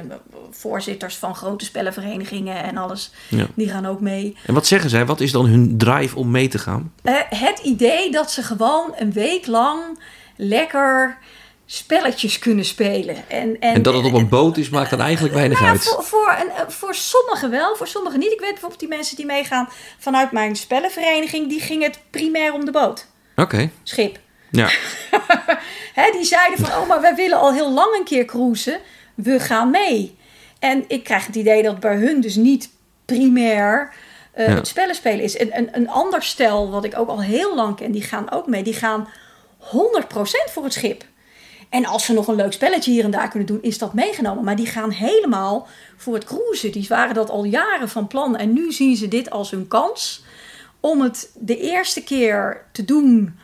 Voorzitters 0.52 1.16
van 1.18 1.36
grote 1.36 1.66
spellenverenigingen 1.66 2.64
en 2.64 2.78
alles. 2.78 3.12
Ja. 3.28 3.46
Die 3.54 3.70
gaan 3.70 3.86
ook 3.86 4.00
mee. 4.00 4.36
En 4.46 4.54
wat 4.54 4.68
zeggen 4.68 4.90
zij? 4.90 5.06
Wat 5.06 5.20
is 5.20 5.32
dan 5.32 5.46
hun 5.46 5.78
drive 5.78 6.16
om 6.16 6.32
mee 6.32 6.48
te 6.48 6.58
gaan? 6.58 6.94
Eh, 7.04 7.14
het 7.30 7.60
idee 7.64 8.12
dat 8.12 8.32
ze 8.32 8.44
gewoon 8.44 8.94
een 8.98 9.12
week 9.12 9.48
lang 9.48 10.00
lekker 10.36 11.18
spelletjes 11.66 12.40
kunnen 12.40 12.66
spelen. 12.66 13.16
En, 13.30 13.60
en, 13.60 13.74
En 13.74 13.82
dat 13.82 13.94
het 13.94 14.06
op 14.06 14.14
een 14.14 14.30
boot 14.30 14.58
is, 14.58 14.70
maakt 14.70 14.90
dan 14.90 15.02
eigenlijk 15.02 15.34
weinig 15.34 15.60
nou 15.60 15.72
ja, 15.72 15.78
uit. 15.78 15.90
voor, 15.90 16.04
voor, 16.04 16.36
een, 16.42 16.50
eh, 16.50 16.68
voor 16.68 16.96
sommigen 16.96 17.50
wel, 17.50 17.76
voor 17.76 17.88
sommigen 17.88 18.20
niet. 18.20 18.32
Ik 18.32 18.40
weet 18.40 18.50
bijvoorbeeld 18.50 18.80
die 18.80 18.90
mensen 18.90 19.16
die 19.16 19.26
meegaan 19.26 19.70
vanuit 19.98 20.32
mijn 20.32 20.56
spellenvereniging, 20.56 21.50
die 21.50 21.60
gingen 21.60 21.90
het 21.90 22.00
primair 22.10 22.54
om 22.54 22.66
de 22.66 22.72
boot. 22.72 23.08
Oké. 23.36 23.70
Schip. 23.84 24.20
Ja. 24.52 24.70
Hè, 25.94 26.12
die 26.12 26.24
zeiden 26.24 26.66
van, 26.66 26.82
oh, 26.82 26.88
maar 26.88 27.02
wij 27.02 27.16
willen 27.16 27.40
al 27.40 27.54
heel 27.54 27.72
lang 27.72 27.96
een 27.96 28.04
keer 28.04 28.26
cruisen. 28.26 28.80
We 29.16 29.40
gaan 29.40 29.70
mee. 29.70 30.18
En 30.60 30.84
ik 30.88 31.04
krijg 31.04 31.26
het 31.26 31.36
idee 31.36 31.64
dat 31.64 31.80
bij 31.80 31.96
hun 31.96 32.22
dus 32.22 32.36
niet 32.36 32.70
primair 33.06 33.94
uh, 34.38 34.48
Ja. 34.48 34.54
het 34.54 34.68
spellen 34.68 34.96
spelen 34.96 35.24
is. 35.24 35.40
Een, 35.40 35.58
een, 35.58 35.70
een 35.72 35.90
ander 35.90 36.24
stel, 36.24 36.70
wat 36.72 36.84
ik 36.84 37.00
ook 37.00 37.10
al 37.10 37.22
heel 37.22 37.56
lang 37.56 37.76
ken, 37.76 37.92
die 37.92 38.02
gaan 38.02 38.32
ook 38.32 38.48
mee. 38.48 38.64
Die 38.64 38.74
gaan 38.74 39.08
100% 39.62 39.68
voor 40.50 40.64
het 40.64 40.74
schip. 40.74 41.04
En 41.70 41.86
als 41.86 42.06
ze 42.06 42.14
nog 42.14 42.28
een 42.28 42.36
leuk 42.36 42.54
spelletje 42.54 42.92
hier 42.92 43.04
en 43.04 43.12
daar 43.12 43.30
kunnen 43.30 43.48
doen, 43.48 43.62
is 43.62 43.78
dat 43.78 43.94
meegenomen. 43.94 44.44
Maar 44.44 44.56
die 44.56 44.66
gaan 44.66 44.92
helemaal 44.92 45.68
voor 45.98 46.14
het 46.14 46.24
cruisen. 46.24 46.72
Die 46.72 46.86
waren 46.90 47.16
dat 47.16 47.30
al 47.30 47.44
jaren 47.44 47.90
van 47.90 48.08
plan. 48.08 48.38
En 48.38 48.54
nu 48.54 48.72
zien 48.72 48.96
ze 48.96 49.08
dit 49.08 49.30
als 49.30 49.52
hun 49.52 49.68
kans 49.68 50.24
om 50.80 51.02
het 51.02 51.32
de 51.36 51.58
eerste 51.60 52.04
keer 52.04 52.66
te 52.72 52.86
doen. 52.86 53.40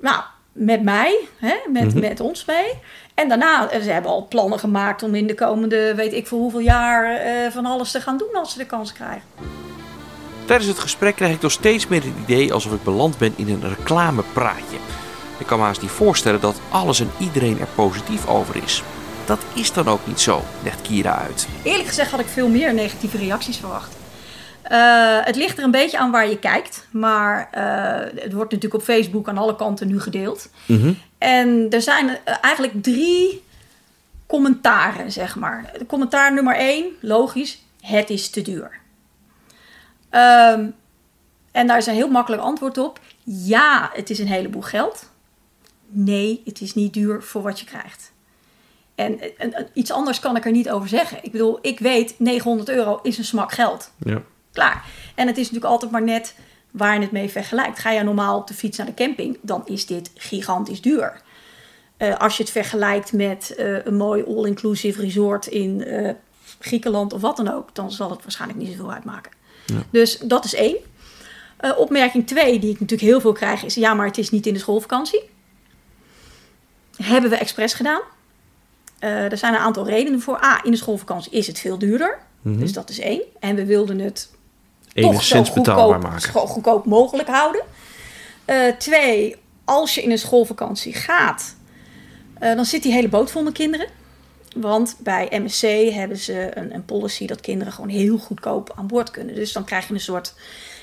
Nou, 0.00 0.22
met 0.56 0.82
mij, 0.82 1.18
hè, 1.36 1.54
met, 1.72 1.94
met 1.94 2.20
ons 2.20 2.44
mee. 2.44 2.72
En 3.14 3.28
daarna, 3.28 3.70
eh, 3.70 3.82
ze 3.82 3.90
hebben 3.90 4.10
al 4.10 4.26
plannen 4.28 4.58
gemaakt 4.58 5.02
om 5.02 5.14
in 5.14 5.26
de 5.26 5.34
komende, 5.34 5.94
weet 5.94 6.12
ik 6.12 6.26
voor 6.26 6.38
hoeveel 6.38 6.60
jaar, 6.60 7.16
eh, 7.16 7.50
van 7.50 7.66
alles 7.66 7.90
te 7.90 8.00
gaan 8.00 8.16
doen 8.16 8.34
als 8.34 8.52
ze 8.52 8.58
de 8.58 8.66
kans 8.66 8.92
krijgen. 8.92 9.22
Tijdens 10.44 10.68
het 10.68 10.78
gesprek 10.78 11.16
krijg 11.16 11.32
ik 11.32 11.40
toch 11.40 11.52
steeds 11.52 11.86
meer 11.86 12.02
het 12.02 12.12
idee 12.22 12.52
alsof 12.52 12.72
ik 12.72 12.84
beland 12.84 13.18
ben 13.18 13.32
in 13.36 13.48
een 13.48 13.68
reclamepraatje. 13.68 14.76
Ik 15.38 15.46
kan 15.46 15.58
me 15.58 15.64
haast 15.64 15.82
niet 15.82 15.90
voorstellen 15.90 16.40
dat 16.40 16.60
alles 16.68 17.00
en 17.00 17.10
iedereen 17.18 17.60
er 17.60 17.68
positief 17.74 18.28
over 18.28 18.56
is. 18.64 18.82
Dat 19.24 19.38
is 19.54 19.72
dan 19.72 19.88
ook 19.88 20.06
niet 20.06 20.20
zo, 20.20 20.42
legt 20.62 20.82
Kira 20.82 21.18
uit. 21.18 21.48
Eerlijk 21.62 21.88
gezegd 21.88 22.10
had 22.10 22.20
ik 22.20 22.26
veel 22.26 22.48
meer 22.48 22.74
negatieve 22.74 23.16
reacties 23.16 23.56
verwacht. 23.56 23.96
Eh, 24.68 25.18
het 25.24 25.36
ligt 25.36 25.58
er 25.58 25.64
een 25.64 25.70
beetje 25.70 25.98
aan 25.98 26.10
waar 26.10 26.28
je 26.28 26.38
kijkt. 26.38 26.86
Maar 26.90 27.48
eh, 27.50 28.22
het 28.22 28.32
wordt 28.32 28.52
natuurlijk 28.52 28.74
op 28.74 28.82
Facebook 28.88 29.28
aan 29.28 29.38
alle 29.38 29.56
kanten 29.56 29.88
nu 29.88 30.00
gedeeld. 30.00 30.48
En 31.18 31.66
er 31.70 31.82
zijn 31.82 32.08
eh, 32.24 32.34
eigenlijk 32.40 32.82
drie 32.82 33.44
commentaren, 34.26 35.12
zeg 35.12 35.36
maar. 35.36 35.72
Commentaar 35.86 36.32
nummer 36.34 36.56
één, 36.56 36.84
logisch, 37.00 37.62
het 37.80 38.10
is 38.10 38.30
te 38.30 38.42
duur. 38.42 38.70
Ehm, 40.10 40.66
en 41.52 41.66
daar 41.66 41.76
is 41.78 41.86
een 41.86 41.94
heel 41.94 42.08
makkelijk 42.10 42.42
antwoord 42.42 42.78
op. 42.78 43.00
Ja, 43.24 43.90
het 43.92 44.10
is 44.10 44.18
een 44.18 44.26
heleboel 44.28 44.62
geld. 44.62 45.10
Nee, 45.88 46.42
het 46.44 46.60
is 46.60 46.74
niet 46.74 46.92
duur 46.94 47.22
voor 47.22 47.42
wat 47.42 47.60
je 47.60 47.66
krijgt. 47.66 48.12
En, 48.94 49.20
en- 49.38 49.52
en 49.54 49.68
iets 49.72 49.90
anders 49.92 50.20
kan 50.20 50.36
ik 50.36 50.44
er 50.44 50.50
niet 50.50 50.70
over 50.70 50.88
zeggen. 50.88 51.18
Ik 51.22 51.32
bedoel, 51.32 51.58
ik 51.62 51.78
weet, 51.78 52.14
900 52.18 52.68
euro 52.68 52.98
is 53.02 53.18
een 53.18 53.24
smak 53.24 53.52
geld. 53.52 53.90
Ja. 53.98 54.22
Klaar. 54.56 54.84
En 55.14 55.26
het 55.26 55.36
is 55.36 55.42
natuurlijk 55.42 55.72
altijd 55.72 55.90
maar 55.90 56.02
net 56.02 56.34
waar 56.70 56.94
je 56.94 57.00
het 57.00 57.10
mee 57.10 57.28
vergelijkt. 57.28 57.78
Ga 57.78 57.90
je 57.90 58.02
normaal 58.02 58.38
op 58.38 58.46
de 58.46 58.54
fiets 58.54 58.78
naar 58.78 58.86
de 58.86 58.94
camping, 58.94 59.38
dan 59.42 59.62
is 59.66 59.86
dit 59.86 60.10
gigantisch 60.14 60.80
duur. 60.80 61.20
Eh, 61.96 62.16
als 62.16 62.36
je 62.36 62.42
het 62.42 62.52
vergelijkt 62.52 63.12
met 63.12 63.54
eh, 63.54 63.84
een 63.84 63.96
mooi 63.96 64.24
all-inclusive 64.24 65.00
resort 65.00 65.46
in 65.46 65.84
eh, 65.84 66.14
Griekenland 66.58 67.12
of 67.12 67.20
wat 67.20 67.36
dan 67.36 67.52
ook, 67.52 67.74
dan 67.74 67.92
zal 67.92 68.10
het 68.10 68.22
waarschijnlijk 68.22 68.60
niet 68.60 68.70
zoveel 68.70 68.92
uitmaken. 68.92 69.32
Dus 69.90 70.18
dat 70.18 70.44
is 70.44 70.54
één. 70.54 70.76
Opmerking 71.76 72.26
twee, 72.26 72.58
die 72.58 72.70
ik 72.70 72.80
natuurlijk 72.80 73.10
heel 73.10 73.20
veel 73.20 73.32
krijg, 73.32 73.64
is: 73.64 73.74
ja, 73.74 73.94
maar 73.94 74.06
het 74.06 74.18
is 74.18 74.30
niet 74.30 74.46
in 74.46 74.52
de 74.52 74.58
schoolvakantie. 74.58 75.22
Hebben 76.96 77.30
we 77.30 77.36
expres 77.36 77.74
gedaan. 77.74 78.00
Er 78.98 79.38
zijn 79.38 79.54
een 79.54 79.60
aantal 79.60 79.86
redenen 79.86 80.20
voor. 80.20 80.44
A, 80.44 80.64
in 80.64 80.70
de 80.70 80.76
schoolvakantie 80.76 81.32
is 81.32 81.46
het 81.46 81.58
veel 81.58 81.78
duurder. 81.78 82.18
Dus 82.42 82.72
dat 82.72 82.90
is 82.90 82.98
één. 82.98 83.22
En 83.40 83.56
we 83.56 83.64
wilden 83.64 83.98
het 83.98 84.30
Enigszins 85.04 85.52
betaalbaar 85.52 86.00
maken. 86.00 86.20
zo 86.20 86.46
goedkoop 86.46 86.86
mogelijk 86.86 87.28
houden. 87.28 87.62
Eh, 88.44 88.66
twee, 88.78 89.36
als 89.64 89.94
je 89.94 90.02
in 90.02 90.10
een 90.10 90.18
schoolvakantie 90.18 90.94
gaat, 90.94 91.54
eh, 92.38 92.54
dan 92.54 92.64
zit 92.64 92.82
die 92.82 92.92
hele 92.92 93.08
boot 93.08 93.30
vol 93.30 93.42
met 93.42 93.52
kinderen. 93.52 93.86
Want 94.56 94.96
bij 94.98 95.28
MSC 95.30 95.92
hebben 95.92 96.16
ze 96.16 96.50
een, 96.54 96.74
een 96.74 96.84
policy 96.84 97.26
dat 97.26 97.40
kinderen 97.40 97.72
gewoon 97.72 97.90
heel 97.90 98.18
goedkoop 98.18 98.72
aan 98.76 98.86
boord 98.86 99.10
kunnen. 99.10 99.34
Dus 99.34 99.52
dan 99.52 99.64
krijg 99.64 99.88
je 99.88 99.94
een 99.94 100.00
soort, 100.00 100.34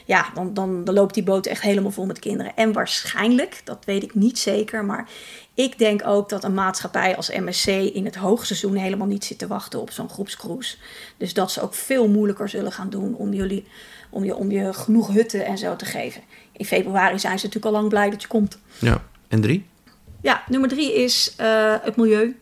ja, 0.05 0.29
dan, 0.33 0.53
dan, 0.53 0.83
dan 0.83 0.93
loopt 0.93 1.13
die 1.13 1.23
boot 1.23 1.45
echt 1.45 1.61
helemaal 1.61 1.91
vol 1.91 2.05
met 2.05 2.19
kinderen. 2.19 2.55
En 2.55 2.73
waarschijnlijk, 2.73 3.61
dat 3.63 3.85
weet 3.85 4.03
ik 4.03 4.15
niet 4.15 4.39
zeker, 4.39 4.85
maar 4.85 5.09
ik 5.53 5.77
denk 5.77 6.07
ook 6.07 6.29
dat 6.29 6.43
een 6.43 6.53
maatschappij 6.53 7.15
als 7.15 7.29
MSC 7.29 7.67
in 7.67 8.05
het 8.05 8.15
hoogseizoen 8.15 8.75
helemaal 8.75 9.07
niet 9.07 9.25
zit 9.25 9.39
te 9.39 9.47
wachten 9.47 9.81
op 9.81 9.91
zo'n 9.91 10.09
groepscruise. 10.09 10.77
Dus 11.17 11.33
dat 11.33 11.51
ze 11.51 11.61
ook 11.61 11.73
veel 11.73 12.07
moeilijker 12.07 12.49
zullen 12.49 12.71
gaan 12.71 12.89
doen 12.89 13.15
om, 13.15 13.33
jullie, 13.33 13.67
om, 14.13 14.23
je, 14.23 14.35
om 14.35 14.51
je 14.51 14.73
genoeg 14.73 15.07
hutten 15.07 15.45
en 15.45 15.57
zo 15.57 15.75
te 15.75 15.85
geven. 15.85 16.21
In 16.51 16.65
februari 16.65 17.19
zijn 17.19 17.39
ze 17.39 17.45
natuurlijk 17.45 17.73
al 17.73 17.79
lang 17.79 17.89
blij 17.89 18.09
dat 18.09 18.21
je 18.21 18.27
komt. 18.27 18.57
Ja. 18.79 19.01
En 19.27 19.41
drie? 19.41 19.65
Ja, 20.21 20.43
nummer 20.47 20.69
drie 20.69 20.93
is 21.03 21.33
eh, 21.37 21.75
het 21.81 21.95
milieu. 21.95 22.39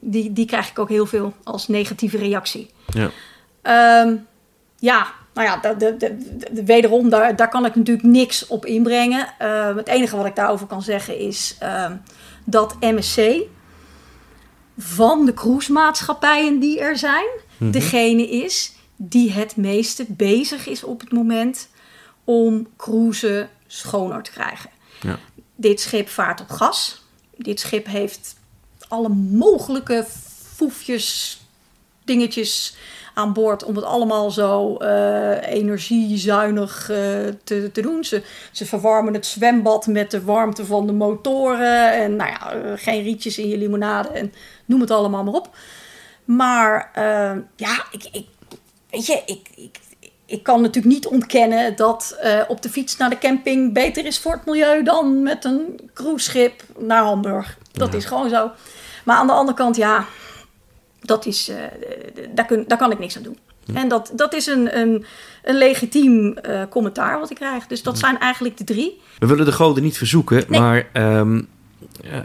Die, 0.00 0.32
die 0.32 0.46
krijg 0.46 0.70
ik 0.70 0.78
ook 0.78 0.88
heel 0.88 1.06
veel 1.06 1.32
als 1.44 1.68
negatieve 1.68 2.16
reactie. 2.18 2.70
Ja. 2.86 3.10
Ehm, 3.62 4.16
ja, 4.78 5.06
nou 5.34 5.46
ja, 5.48 5.56
de, 5.56 5.76
de, 5.76 5.96
de, 5.96 6.16
de- 6.52 6.64
wederom, 6.64 7.08
daar, 7.08 7.36
daar 7.36 7.48
kan 7.48 7.64
ik 7.64 7.74
natuurlijk 7.74 8.06
niks 8.06 8.46
op 8.46 8.66
inbrengen. 8.66 9.28
Ehm, 9.38 9.76
het 9.76 9.88
enige 9.88 10.16
wat 10.16 10.26
ik 10.26 10.36
daarover 10.36 10.66
kan 10.66 10.82
zeggen 10.82 11.18
is 11.18 11.56
ehm, 11.58 11.96
dat 12.44 12.76
MSC 12.80 13.20
van 14.78 15.26
de 15.26 15.34
cruisemaatschappijen 15.34 16.58
die 16.58 16.80
er 16.80 16.96
zijn, 16.98 17.26
degene 17.58 18.28
is 18.28 18.72
die 19.00 19.32
het 19.32 19.56
meeste 19.56 20.04
bezig 20.08 20.66
is 20.66 20.84
op 20.84 21.00
het 21.00 21.12
moment 21.12 21.68
om 22.24 22.66
cruisen 22.76 23.48
schoner 23.66 24.22
te 24.22 24.30
krijgen. 24.30 24.70
Ja. 25.00 25.18
Dit 25.54 25.80
schip 25.80 26.08
vaart 26.08 26.40
op 26.40 26.50
gas. 26.50 27.04
Dit 27.36 27.60
schip 27.60 27.86
heeft 27.86 28.36
alle 28.88 29.08
mogelijke 29.08 30.06
foefjes, 30.54 31.40
dingetjes 32.04 32.76
aan 33.14 33.32
boord 33.32 33.64
om 33.64 33.76
het 33.76 33.84
allemaal 33.84 34.30
zo 34.30 34.76
eh, 34.76 35.52
energiezuinig 35.52 36.90
eh, 36.90 36.96
te, 37.44 37.70
te 37.72 37.80
doen. 37.80 38.04
Ze, 38.04 38.22
ze 38.52 38.66
verwarmen 38.66 39.14
het 39.14 39.26
zwembad 39.26 39.86
met 39.86 40.10
de 40.10 40.24
warmte 40.24 40.66
van 40.66 40.86
de 40.86 40.92
motoren. 40.92 41.92
En 41.92 42.16
nou 42.16 42.30
ja, 42.30 42.52
eh, 42.52 42.72
geen 42.76 43.02
rietjes 43.02 43.38
in 43.38 43.48
je 43.48 43.58
limonade 43.58 44.08
en 44.08 44.32
noem 44.64 44.80
het 44.80 44.90
allemaal 44.90 45.24
maar 45.24 45.34
op. 45.34 45.56
Maar 46.24 46.90
ja, 47.56 47.84
ik, 47.90 48.08
ik, 48.12 48.26
weet 48.90 49.06
je, 49.06 49.22
ik, 49.26 49.48
ik, 49.56 49.78
ik 50.26 50.42
kan 50.42 50.60
natuurlijk 50.60 50.94
niet 50.94 51.06
ontkennen 51.06 51.76
dat 51.76 52.16
eh, 52.20 52.40
op 52.48 52.62
de 52.62 52.70
fiets 52.70 52.96
naar 52.96 53.10
de 53.10 53.18
camping 53.18 53.72
beter 53.72 54.06
is 54.06 54.18
voor 54.18 54.32
het 54.32 54.44
milieu 54.44 54.82
dan 54.82 55.22
met 55.22 55.44
een 55.44 55.80
cruiseschip 55.94 56.62
naar 56.78 57.02
Hamburg. 57.02 57.58
Dat 57.72 57.94
is 57.94 58.04
gewoon 58.04 58.28
zo. 58.28 58.50
Maar 59.04 59.16
aan 59.16 59.26
de 59.26 59.32
andere 59.32 59.56
kant, 59.56 59.76
ja, 59.76 60.04
dat 61.00 61.26
is, 61.26 61.48
eh, 61.48 61.56
daar, 62.34 62.46
kun, 62.46 62.64
daar 62.66 62.78
kan 62.78 62.90
ik 62.92 62.98
niks 62.98 63.16
aan 63.16 63.22
doen. 63.22 63.38
En 63.74 63.88
dat, 63.88 64.12
dat 64.14 64.34
is 64.34 64.46
een, 64.46 64.78
een, 64.78 65.04
een 65.42 65.56
legitiem 65.58 66.36
eh, 66.36 66.62
commentaar 66.70 67.18
wat 67.18 67.30
ik 67.30 67.36
krijg. 67.36 67.66
Dus 67.66 67.82
dat 67.82 67.98
zijn 67.98 68.18
eigenlijk 68.18 68.56
de 68.56 68.64
drie. 68.64 69.00
We 69.18 69.26
willen 69.26 69.44
de 69.44 69.52
goden 69.52 69.82
niet 69.82 69.98
verzoeken, 69.98 70.44
Nee. 70.48 70.60
maar 70.60 70.88
ehm, 70.92 71.36
eh, 71.36 71.42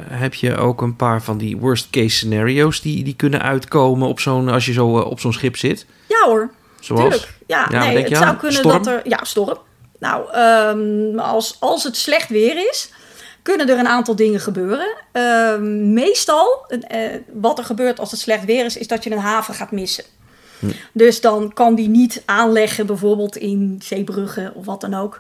heb 0.10 0.34
je 0.34 0.56
ook 0.56 0.82
een 0.82 0.96
paar 0.96 1.24
van 1.24 1.38
die 1.38 1.58
worst 1.58 1.90
case 1.90 2.16
scenario's 2.16 2.82
die, 2.82 3.04
die 3.04 3.16
kunnen 3.16 3.42
uitkomen 3.42 4.08
op 4.08 4.20
zo'n, 4.20 4.50
als 4.50 4.66
je 4.66 4.74
zo 4.74 5.00
eh, 5.00 5.06
op 5.06 5.20
zo'n 5.20 5.34
schip 5.34 5.58
zit? 5.58 5.86
Ja 6.08 6.26
hoor, 6.26 6.52
Zoals? 6.80 7.02
Tuurlijk. 7.02 7.34
Ja, 7.48 7.70
nee, 7.70 7.98
je 7.98 8.04
het 8.04 8.18
zou 8.18 8.36
kunnen 8.36 8.58
Storm? 8.58 8.84
dat 8.84 8.88
er. 8.88 9.02
Ja, 9.10 9.24
storm. 9.24 9.58
Nou, 10.00 10.32
ehm, 10.32 11.20
als, 11.20 11.58
als 11.60 11.84
het 11.84 11.98
slecht 11.98 12.30
weer 12.30 12.70
is, 12.70 12.90
kunnen 13.42 13.70
er 13.70 13.80
een 13.80 13.88
aantal 13.88 14.16
dingen 14.16 14.40
gebeuren. 14.40 14.96
Ehm, 15.12 15.94
meestal, 15.94 16.66
eh, 16.68 17.00
wat 17.34 17.58
er 17.58 17.66
gebeurt 17.66 18.00
als 18.00 18.12
het 18.12 18.20
slecht 18.20 18.46
weer 18.46 18.66
is, 18.66 18.78
is 18.78 18.88
dat 18.88 19.04
je 19.04 19.12
een 19.12 19.18
haven 19.18 19.54
gaat 19.54 19.72
missen. 19.72 20.04
Hm. 20.60 20.68
Dus 20.92 21.22
dan 21.22 21.54
kan 21.54 21.76
die 21.76 21.90
niet 21.90 22.24
aanleggen, 22.26 22.86
bijvoorbeeld 22.86 23.38
in 23.38 23.80
Zeebrugge 23.84 24.52
of 24.56 24.66
wat 24.66 24.82
dan 24.82 24.94
ook. 24.94 25.20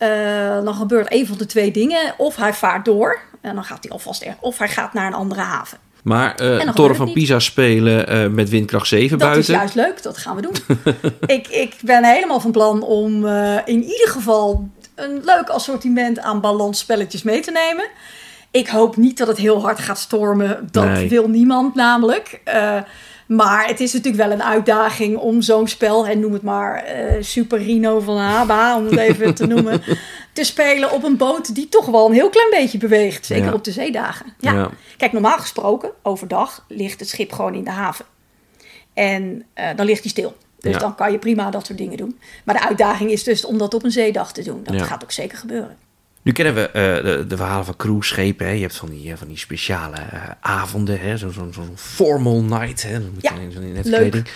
Eh, 0.00 0.64
dan 0.64 0.74
gebeurt 0.74 1.12
een 1.12 1.26
van 1.26 1.38
de 1.38 1.46
twee 1.46 1.70
dingen. 1.70 2.14
Of 2.16 2.36
hij 2.36 2.54
vaart 2.54 2.84
door 2.84 3.18
en 3.40 3.54
dan 3.54 3.64
gaat 3.64 3.78
hij 3.82 3.92
alvast 3.92 4.22
er. 4.22 4.36
Of 4.40 4.58
hij 4.58 4.68
gaat 4.68 4.92
naar 4.92 5.06
een 5.06 5.14
andere 5.14 5.40
haven. 5.40 5.78
Maar 6.04 6.34
eh 6.34 6.64
dan 6.64 6.74
Toren 6.74 6.96
van 6.96 7.12
Pisa 7.12 7.38
spelen 7.38 8.06
eh, 8.08 8.26
met 8.26 8.48
windkracht 8.48 8.86
7 8.86 9.18
Dat 9.18 9.28
buiten. 9.28 9.54
is 9.54 9.58
juist 9.60 9.74
leuk, 9.74 10.02
dat 10.02 10.16
gaan 10.18 10.36
we 10.36 10.42
doen. 10.42 10.54
ik, 11.36 11.48
ik 11.48 11.74
ben 11.82 12.04
helemaal 12.04 12.40
van 12.40 12.50
plan 12.52 12.82
om 12.82 13.26
in 13.64 13.82
ieder 13.82 14.08
geval 14.08 14.68
een 14.94 15.20
leuk 15.24 15.48
assortiment 15.48 16.18
aan 16.18 16.40
balansspelletjes 16.40 17.22
mee 17.22 17.40
te 17.40 17.50
nemen. 17.50 17.84
Ik 18.50 18.68
hoop 18.68 18.96
niet 18.96 19.18
dat 19.18 19.28
het 19.28 19.36
heel 19.38 19.62
hard 19.62 19.78
gaat 19.78 19.98
stormen. 19.98 20.68
Dat 20.70 20.84
Nee. 20.84 21.08
wil 21.08 21.28
niemand 21.28 21.74
namelijk. 21.74 22.40
Maar 23.36 23.66
het 23.66 23.80
is 23.80 23.92
natuurlijk 23.92 24.22
wel 24.22 24.32
een 24.32 24.42
uitdaging 24.42 25.16
om 25.16 25.42
zo'n 25.42 25.68
spel, 25.68 26.06
en 26.06 26.20
noem 26.20 26.32
het 26.32 26.42
maar 26.42 26.74
eh, 26.84 27.22
Super 27.22 27.58
Rino 27.62 28.00
van 28.00 28.16
Haba, 28.16 28.76
om 28.76 28.84
het 28.84 28.96
even 28.96 29.34
te 29.34 29.46
noemen, 29.52 29.82
te 30.32 30.44
spelen 30.44 30.92
op 30.92 31.04
een 31.04 31.16
boot 31.16 31.54
die 31.54 31.68
toch 31.68 31.86
wel 31.86 32.06
een 32.06 32.12
heel 32.12 32.28
klein 32.30 32.50
beetje 32.50 32.78
beweegt. 32.78 33.26
Zeker 33.26 33.44
Ja. 33.44 33.52
op 33.52 33.64
de 33.64 33.70
zeedagen. 33.72 34.26
Ja. 34.38 34.52
Ja. 34.52 34.70
Kijk, 34.96 35.12
normaal 35.12 35.38
gesproken, 35.38 35.90
overdag 36.02 36.64
ligt 36.68 37.00
het 37.00 37.08
schip 37.08 37.32
gewoon 37.32 37.54
in 37.54 37.64
de 37.64 37.70
haven. 37.70 38.04
En 38.94 39.44
eh, 39.54 39.68
dan 39.76 39.86
ligt 39.86 40.00
hij 40.02 40.10
stil. 40.10 40.36
Dus 40.58 40.72
Ja. 40.72 40.78
dan 40.78 40.94
kan 40.94 41.12
je 41.12 41.18
prima 41.18 41.50
dat 41.50 41.66
soort 41.66 41.78
dingen 41.78 41.96
doen. 41.96 42.18
Maar 42.44 42.54
de 42.54 42.66
uitdaging 42.68 43.10
is 43.10 43.22
dus 43.24 43.44
om 43.44 43.58
dat 43.58 43.74
op 43.74 43.84
een 43.84 43.90
zeedag 43.92 44.32
te 44.32 44.42
doen. 44.42 44.60
Dat 44.64 44.82
gaat 44.82 45.02
ook 45.02 45.12
zeker 45.12 45.38
gebeuren. 45.38 45.76
Nu 46.22 46.32
kennen 46.32 46.54
we 46.54 46.60
uh, 46.66 47.04
de, 47.04 47.26
de, 47.26 47.36
verhalen 47.36 47.64
van 47.64 47.76
cruiseschepen. 47.76 48.46
Hè. 48.46 48.52
Je 48.52 48.60
hebt 48.60 48.76
van 48.76 48.88
die, 48.88 49.16
van 49.16 49.28
die 49.28 49.38
speciale 49.38 49.96
uh, 49.96 50.22
avonden, 50.40 51.18
zo'n 51.18 51.32
zo, 51.32 51.48
zo 51.52 51.62
formal 51.74 52.42
night. 52.42 52.82
Hè. 52.82 52.98
Ja, 53.20 53.32
zo'n 53.50 53.72
netkleding. 53.72 54.28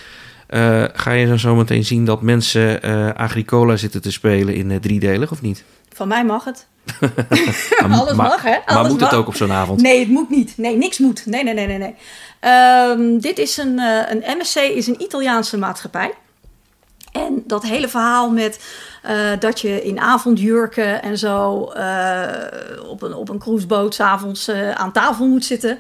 Uh, 0.49 0.85
ga 0.93 1.11
je 1.11 1.27
dan 1.27 1.39
zo 1.39 1.55
meteen 1.55 1.85
zien 1.85 2.05
dat 2.05 2.23
mensen 2.23 2.83
Agricola 3.17 3.77
zitten 3.77 4.03
te 4.03 4.13
spelen 4.13 4.55
in 4.55 4.81
driedelig 4.81 5.31
of 5.31 5.43
niet? 5.43 5.65
Van 5.93 6.09
mij 6.09 6.25
mag 6.25 6.45
het. 6.45 6.67
maar, 7.01 7.99
Alles 7.99 8.15
mag, 8.15 8.43
hè? 8.43 8.51
Alles 8.51 8.65
maar 8.67 8.91
moet 8.91 9.01
mag. 9.01 9.11
het 9.11 9.19
ook 9.19 9.27
op 9.27 9.37
zo'n 9.37 9.53
avond? 9.53 9.83
Nee, 9.83 9.99
het 9.99 10.09
moet 10.09 10.31
niet. 10.31 10.55
Nee, 10.57 10.77
niks 10.77 10.99
moet. 10.99 11.27
Nee, 11.27 11.45
nee, 11.45 11.55
nee, 11.55 11.67
nee. 11.67 11.79
nee. 11.79 11.95
Um, 12.91 13.21
dit 13.21 13.39
is 13.39 13.57
een, 13.57 13.79
een 13.79 14.39
MSC, 14.39 14.57
is 14.57 14.87
een 14.87 15.03
Italiaanse 15.03 15.59
maatschappij. 15.59 16.13
En 17.15 17.43
dat 17.47 17.63
hele 17.63 17.89
verhaal 17.89 18.31
met 18.31 18.65
uh, 19.07 19.31
dat 19.39 19.61
je 19.61 19.83
in 19.83 20.01
avondjurken 20.01 21.03
en 21.03 21.19
zo 21.19 21.73
uh, 21.77 22.27
op, 22.89 23.03
een, 23.03 23.15
op 23.15 23.29
een 23.29 23.39
cruiseboot 23.39 23.95
s'avonds 23.95 24.51
aan 24.75 24.93
tafel 24.93 25.27
moet 25.27 25.45
zitten, 25.45 25.79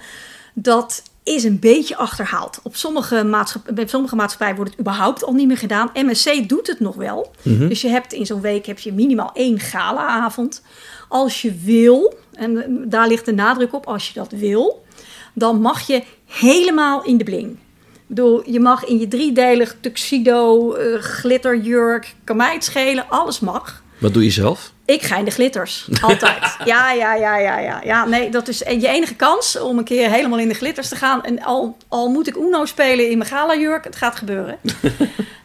dat 0.55 1.03
is 1.25 1.45
een 1.45 1.59
beetje 1.59 1.97
achterhaald. 1.97 2.61
Op 2.63 2.77
sommige, 2.77 3.25
maatschapp 3.25 3.71
bij 3.75 3.87
sommige 3.87 4.17
maatschappijen 4.17 4.57
wordt 4.57 4.71
het 4.71 4.81
überhaupt 4.81 5.25
al 5.25 5.33
niet 5.33 5.47
meer 5.47 5.59
gedaan. 5.59 5.91
MSC 5.95 6.49
doet 6.49 6.67
het 6.67 6.81
nog 6.81 6.95
wel. 6.95 7.33
Mm 7.43 7.59
-hmm. 7.59 7.69
Dus 7.69 7.81
je 7.81 7.89
hebt 7.89 8.13
in 8.13 8.27
zo'n 8.27 8.41
week 8.41 8.67
heb 8.67 8.79
je 8.79 8.93
minimaal 8.93 9.31
één 9.35 9.61
galaavond. 9.61 10.63
Als 11.09 11.43
je 11.43 11.55
wil, 11.55 12.15
en 12.33 12.85
daar 12.89 13.09
ligt 13.09 13.25
de 13.25 13.33
nadruk 13.33 13.75
op, 13.75 13.87
als 13.87 14.09
je 14.09 14.15
dat 14.15 14.31
wil, 14.31 14.85
dan 15.33 15.61
mag 15.61 15.87
je 15.87 16.03
helemaal 16.27 17.05
in 17.05 17.17
de 17.17 17.25
bling. 17.25 17.59
Ik 18.09 18.15
bedoel, 18.15 18.51
je 18.51 18.61
mag 18.61 18.85
in 18.85 18.99
je 18.99 19.09
driedelig 19.09 19.77
tuxedo, 19.81 20.77
uh, 20.77 21.01
glitterjurk, 21.01 22.15
kan 22.25 22.37
mij 22.37 22.55
het 22.55 22.65
schelen, 22.65 23.05
alles 23.09 23.41
mag. 23.41 23.83
Wat 23.99 24.15
doe 24.15 24.25
je 24.25 24.31
zelf? 24.31 24.73
Ik 24.85 25.03
ga 25.03 25.17
in 25.17 25.25
de 25.25 25.31
glitters, 25.31 25.89
altijd. 26.01 26.57
ja, 26.65 26.93
ja, 26.93 27.15
ja, 27.15 27.39
ja, 27.39 27.59
ja, 27.59 27.81
ja. 27.85 28.05
Nee, 28.05 28.31
dat 28.31 28.49
is 28.49 28.59
je 28.59 28.89
enige 28.89 29.15
kans 29.15 29.59
om 29.61 29.79
een 29.79 29.85
keer 29.85 30.11
helemaal 30.11 30.39
in 30.39 30.49
de 30.49 30.55
glitters 30.55 30.89
te 30.89 30.97
gaan. 30.97 31.25
En 31.25 31.43
al, 31.43 31.77
al 31.89 32.09
moet 32.09 32.27
ik 32.27 32.37
Uno 32.37 32.65
spelen 32.65 33.11
in 33.11 33.19
mijn 33.19 33.31
galajurk, 33.31 33.85
het 33.85 33.97
gaat 33.97 34.17
gebeuren. 34.17 34.59
uh, 34.63 34.73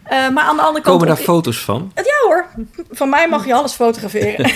maar 0.34 0.44
aan 0.44 0.56
de 0.56 0.62
andere 0.62 0.84
kant... 0.84 0.84
Komen 0.84 1.08
daar 1.08 1.18
foto's 1.18 1.60
van? 1.60 1.92
Ja 1.96 2.28
hoor, 2.28 2.46
van 2.92 3.10
mij 3.10 3.30
mag 3.30 3.46
je 3.46 3.54
alles 3.54 3.74
fotograferen. 3.74 4.52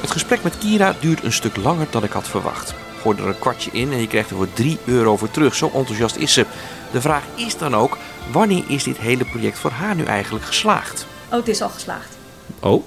Het 0.00 0.12
gesprek 0.12 0.42
met 0.42 0.58
Kira 0.58 0.94
duurt 1.00 1.24
een 1.24 1.32
stuk 1.32 1.56
langer 1.56 1.86
dan 1.90 2.04
ik 2.04 2.12
had 2.12 2.28
verwacht. 2.28 2.74
Gooi 3.04 3.18
er 3.18 3.26
een 3.26 3.38
kwartje 3.38 3.70
in 3.70 3.92
en 3.92 4.00
je 4.00 4.06
krijgt 4.06 4.30
er 4.30 4.36
voor 4.36 4.52
3 4.52 4.78
euro 4.84 5.16
voor 5.16 5.30
terug. 5.30 5.54
Zo 5.54 5.70
enthousiast 5.74 6.16
is 6.16 6.32
ze. 6.32 6.46
De 6.92 7.00
vraag 7.00 7.24
is 7.34 7.56
dan 7.56 7.74
ook, 7.74 7.98
wanneer 8.32 8.64
is 8.68 8.82
dit 8.84 8.96
hele 8.96 9.24
project 9.24 9.58
voor 9.58 9.70
haar 9.70 9.94
nu 9.94 10.04
eigenlijk 10.04 10.44
geslaagd? 10.44 11.06
Oh, 11.30 11.36
het 11.36 11.48
is 11.48 11.62
al 11.62 11.68
geslaagd. 11.68 12.16
Oh? 12.60 12.84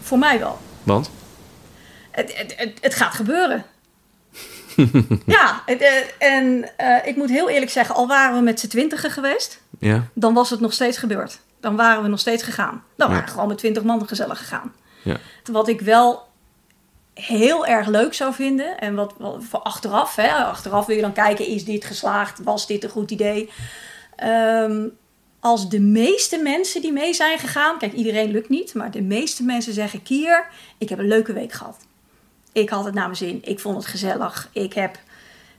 Voor 0.00 0.18
mij 0.18 0.38
wel. 0.38 0.58
Want? 0.82 1.10
Het, 2.10 2.36
het, 2.36 2.54
het, 2.56 2.78
het 2.80 2.94
gaat 2.94 3.14
gebeuren. 3.14 3.64
ja, 5.26 5.62
het, 5.66 5.80
uh, 5.80 5.88
en 6.18 6.70
uh, 6.80 7.06
ik 7.06 7.16
moet 7.16 7.30
heel 7.30 7.48
eerlijk 7.48 7.70
zeggen, 7.70 7.94
al 7.94 8.06
waren 8.06 8.36
we 8.36 8.42
met 8.42 8.60
z'n 8.60 8.68
twintigen 8.68 9.10
geweest, 9.10 9.60
ja. 9.78 10.08
dan 10.14 10.34
was 10.34 10.50
het 10.50 10.60
nog 10.60 10.72
steeds 10.72 10.98
gebeurd. 10.98 11.40
Dan 11.60 11.76
waren 11.76 12.02
we 12.02 12.08
nog 12.08 12.20
steeds 12.20 12.42
gegaan. 12.42 12.82
Dan 12.96 13.08
waren 13.08 13.24
we 13.24 13.30
gewoon 13.30 13.48
met 13.48 13.58
twintig 13.58 13.82
man 13.82 14.08
gezellig 14.08 14.38
gegaan. 14.38 14.72
Ja. 15.02 15.16
Wat 15.52 15.68
ik 15.68 15.80
wel 15.80 16.32
heel 17.14 17.66
erg 17.66 17.86
leuk 17.86 18.14
zou 18.14 18.34
vinden. 18.34 18.78
En 18.78 18.94
wat, 18.94 19.14
wat 19.18 19.44
voor 19.44 19.60
achteraf, 19.60 20.16
hè, 20.16 20.28
achteraf 20.28 20.86
wil 20.86 20.96
je 20.96 21.02
dan 21.02 21.12
kijken, 21.12 21.46
is 21.46 21.64
dit 21.64 21.84
geslaagd? 21.84 22.42
Was 22.42 22.66
dit 22.66 22.84
een 22.84 22.90
goed 22.90 23.10
idee? 23.10 23.50
Um, 24.24 24.92
als 25.40 25.68
de 25.68 25.80
meeste 25.80 26.38
mensen 26.38 26.80
die 26.80 26.92
mee 26.92 27.14
zijn 27.14 27.38
gegaan, 27.38 27.78
kijk, 27.78 27.92
iedereen 27.92 28.30
lukt 28.30 28.48
niet, 28.48 28.74
maar 28.74 28.90
de 28.90 29.02
meeste 29.02 29.42
mensen 29.42 29.72
zeggen: 29.72 30.02
Kier, 30.02 30.46
ik 30.78 30.88
heb 30.88 30.98
een 30.98 31.08
leuke 31.08 31.32
week 31.32 31.52
gehad. 31.52 31.76
Ik 32.52 32.68
had 32.68 32.84
het 32.84 32.94
naar 32.94 33.04
mijn 33.04 33.16
zin, 33.16 33.40
ik 33.42 33.60
vond 33.60 33.76
het 33.76 33.86
gezellig. 33.86 34.48
Ik 34.52 34.72
heb 34.72 34.98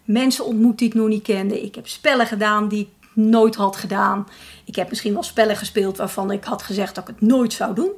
mensen 0.04 0.46
ontmoet 0.46 0.78
die 0.78 0.88
ik 0.88 0.94
nog 0.94 1.08
niet 1.08 1.24
kende. 1.24 1.62
Ik 1.62 1.76
heb 1.76 1.88
spellen 1.88 2.28
gedaan 2.28 2.68
die 2.68 2.82
ik 2.82 3.08
nooit 3.14 3.56
had 3.56 3.76
gedaan. 3.76 4.28
Ik 4.66 4.76
heb 4.76 4.90
misschien 4.90 5.14
wel 5.14 5.24
spellen 5.24 5.56
gespeeld 5.56 5.98
waarvan 5.98 6.32
ik 6.32 6.44
had 6.44 6.64
gezegd 6.64 6.96
dat 6.96 7.10
ik 7.10 7.16
het 7.20 7.30
nooit 7.30 7.54
zou 7.54 7.76
doen. 7.76 7.92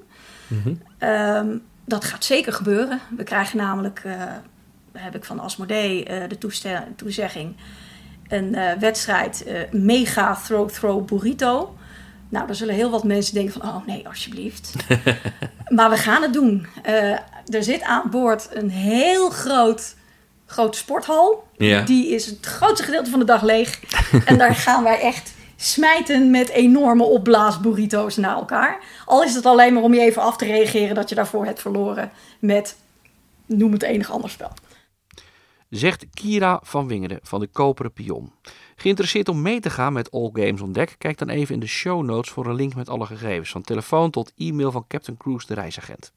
Mm 0.48 0.62
-hmm. 0.64 1.10
um, 1.10 1.64
dat 1.88 2.06
gaat 2.06 2.26
zeker 2.26 2.54
gebeuren. 2.54 3.02
We 3.18 3.24
krijgen 3.24 3.58
namelijk, 3.58 4.02
uh, 4.06 4.14
heb 4.94 5.16
ik 5.16 5.26
van 5.26 5.40
Asmodee 5.40 6.10
uh, 6.10 6.24
de 6.30 6.38
toezegging, 6.96 7.56
een 8.28 8.56
uh, 8.56 8.72
wedstrijd 8.74 9.46
Mega 9.72 10.36
Throw 10.46 10.70
Throw 10.70 11.06
Burrito. 11.06 11.76
Nou, 12.30 12.46
daar 12.46 12.56
zullen 12.56 12.76
heel 12.76 12.90
wat 12.90 13.04
mensen 13.04 13.34
denken 13.34 13.54
van, 13.54 13.70
oh 13.70 13.86
nee, 13.86 14.08
alsjeblieft. 14.08 14.74
maar 15.76 15.90
we 15.90 15.98
gaan 15.98 16.22
het 16.22 16.34
doen. 16.34 16.68
er 17.46 17.64
zit 17.64 17.82
aan 17.82 18.10
boord 18.10 18.50
een 18.52 18.70
heel 18.70 19.30
groot, 19.30 19.96
grote 20.46 20.78
sporthal. 20.78 21.48
Ja. 21.58 21.82
Die 21.82 22.10
is 22.10 22.26
het 22.26 22.46
grootste 22.46 22.84
gedeelte 22.84 23.10
van 23.10 23.20
de 23.20 23.26
dag 23.26 23.42
leeg. 23.42 23.80
en 24.26 24.38
daar 24.38 24.56
gaan 24.66 24.84
wij 24.84 25.00
echt 25.00 25.32
smijten 25.58 26.32
met 26.32 26.50
enorme 26.50 27.04
opblaasburrito's 27.04 28.16
naar 28.16 28.36
elkaar. 28.36 28.84
Al 29.06 29.24
is 29.24 29.36
het 29.36 29.46
alleen 29.46 29.74
maar 29.74 29.84
om 29.84 29.94
je 29.94 30.02
even 30.02 30.22
af 30.22 30.38
te 30.38 30.46
reageren 30.46 30.96
dat 30.96 31.10
je 31.10 31.16
daarvoor 31.16 31.46
hebt 31.46 31.62
verloren 31.62 32.12
met, 32.40 32.78
noem 33.46 33.72
het 33.72 33.84
enig 33.84 34.12
ander 34.12 34.30
spel. 34.30 34.52
Zegt 35.70 36.06
Kira 36.14 36.60
van 36.64 36.88
Wingeren 36.88 37.20
van 37.22 37.40
de 37.40 37.48
Koperen 37.48 37.94
Pion. 37.94 38.32
Geïnteresseerd 38.76 39.30
om 39.30 39.42
mee 39.42 39.60
te 39.60 39.70
gaan 39.70 39.94
met 39.94 40.12
All 40.12 40.30
Games 40.34 40.62
on 40.62 40.72
Deck? 40.72 40.96
Kijk 40.98 41.18
dan 41.18 41.30
even 41.30 41.54
in 41.54 41.60
de 41.60 41.68
show 41.68 42.04
notes 42.04 42.32
voor 42.32 42.46
een 42.46 42.56
link 42.56 42.76
met 42.76 42.90
alle 42.90 43.06
gegevens. 43.06 43.52
Van 43.52 43.62
telefoon 43.62 44.12
tot 44.12 44.34
e-mail 44.38 44.72
van 44.72 44.86
Captain 44.88 45.18
Cruise, 45.18 45.48
de 45.48 45.54
reisagent. 45.54 46.12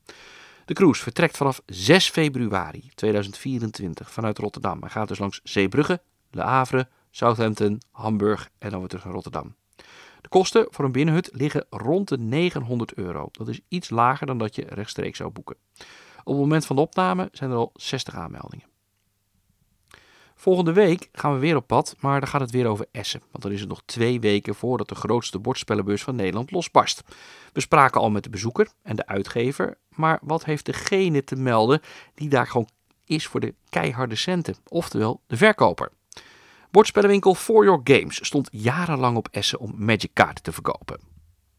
De 0.65 0.75
cruise 0.75 1.03
vertrekt 1.03 1.37
vanaf 1.37 1.63
6 1.67 2.11
februari 2.11 2.91
2024 2.95 4.11
vanuit 4.11 4.39
Rotterdam. 4.39 4.81
Hij 4.81 4.91
gaat 4.91 5.09
dus 5.09 5.19
langs 5.19 5.41
Zeebrugge, 5.45 6.01
Le 6.31 6.43
Havre, 6.43 6.89
Southampton, 7.11 7.81
Hamburg 7.91 8.51
en 8.59 8.71
dan 8.71 8.79
weer 8.79 8.89
terug 8.89 9.05
naar 9.05 9.15
Rotterdam. 9.15 9.55
De 10.21 10.29
kosten 10.29 10.67
voor 10.71 10.85
een 10.85 10.93
binnenhut 10.93 11.31
liggen 11.33 11.67
rond 11.71 12.09
de 12.09 12.19
900 12.19 12.95
euro. 12.95 13.29
Dat 13.33 13.49
is 13.49 13.61
iets 13.69 13.91
lager 13.91 14.27
dan 14.27 14.39
dat 14.39 14.55
je 14.55 14.67
rechtstreeks 14.69 15.17
zou 15.17 15.31
boeken. 15.31 15.57
Op 16.25 16.33
het 16.33 16.37
moment 16.37 16.67
van 16.67 16.77
de 16.77 16.83
opname 16.83 17.29
zijn 17.33 17.51
er 17.51 17.57
al 17.57 17.71
60 17.75 18.15
aanmeldingen. 18.15 18.69
Volgende 20.35 20.73
week 20.73 21.09
gaan 21.13 21.35
we 21.35 21.39
weer 21.39 21.57
op 21.57 21.67
pad, 21.67 21.97
maar 21.99 22.21
dan 22.21 22.29
gaat 22.29 22.41
het 22.41 22.51
weer 22.51 22.67
over 22.67 22.87
Essen. 22.93 23.23
Want 23.31 23.43
dan 23.43 23.53
is 23.53 23.61
het 23.61 23.69
nog 23.69 23.83
twee 23.85 24.21
weken 24.21 24.55
voordat 24.55 24.89
de 24.89 24.95
grootste 24.95 25.39
bordspellenbeurs 25.39 26.03
van 26.03 26.17
Nederland 26.17 26.51
losbarst. 26.51 27.03
We 27.53 27.61
spraken 27.61 28.01
al 28.01 28.11
met 28.11 28.23
de 28.23 28.31
bezoeker 28.31 28.69
en 28.83 28.97
de 28.97 29.07
uitgever, 29.07 29.79
maar 29.89 30.19
wat 30.23 30.45
heeft 30.45 30.67
degene 30.67 31.25
te 31.25 31.37
melden 31.37 31.81
die 32.15 32.29
daar 32.29 32.47
gewoon 32.47 32.69
is 33.05 33.27
voor 33.27 33.41
de 33.41 33.55
keiharde 33.69 34.15
centen, 34.15 34.57
oftewel 34.69 35.21
de 35.27 35.37
verkoper? 35.37 35.91
Bordspellenwinkel 36.71 37.35
For 37.35 37.65
Your 37.65 37.81
Games 37.85 38.27
stond 38.27 38.49
jarenlang 38.53 39.17
op 39.17 39.29
Essen 39.31 39.59
om 39.59 39.75
Magic 39.77 40.11
kaarten 40.13 40.43
te 40.43 40.53
verkopen. 40.53 41.01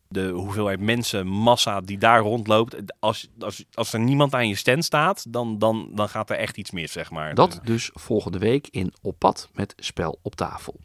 De 0.07 0.29
hoeveelheid 0.29 0.79
mensen, 0.79 1.27
massa 1.27 1.81
die 1.81 1.97
daar 1.97 2.19
rondloopt. 2.19 2.75
Als, 2.99 3.29
als, 3.39 3.65
als 3.73 3.93
er 3.93 3.99
niemand 3.99 4.33
aan 4.33 4.47
je 4.47 4.55
stand 4.55 4.85
staat, 4.85 5.25
dan, 5.29 5.59
dan, 5.59 5.89
dan 5.93 6.09
gaat 6.09 6.29
er 6.29 6.35
echt 6.35 6.57
iets 6.57 6.71
mis, 6.71 6.91
zeg 6.91 7.11
maar. 7.11 7.35
Dat 7.35 7.59
dus 7.63 7.89
volgende 7.93 8.37
week 8.37 8.67
in 8.71 8.93
Op 9.01 9.19
pad 9.19 9.49
met 9.53 9.73
Spel 9.77 10.19
op 10.21 10.35
tafel. 10.35 10.79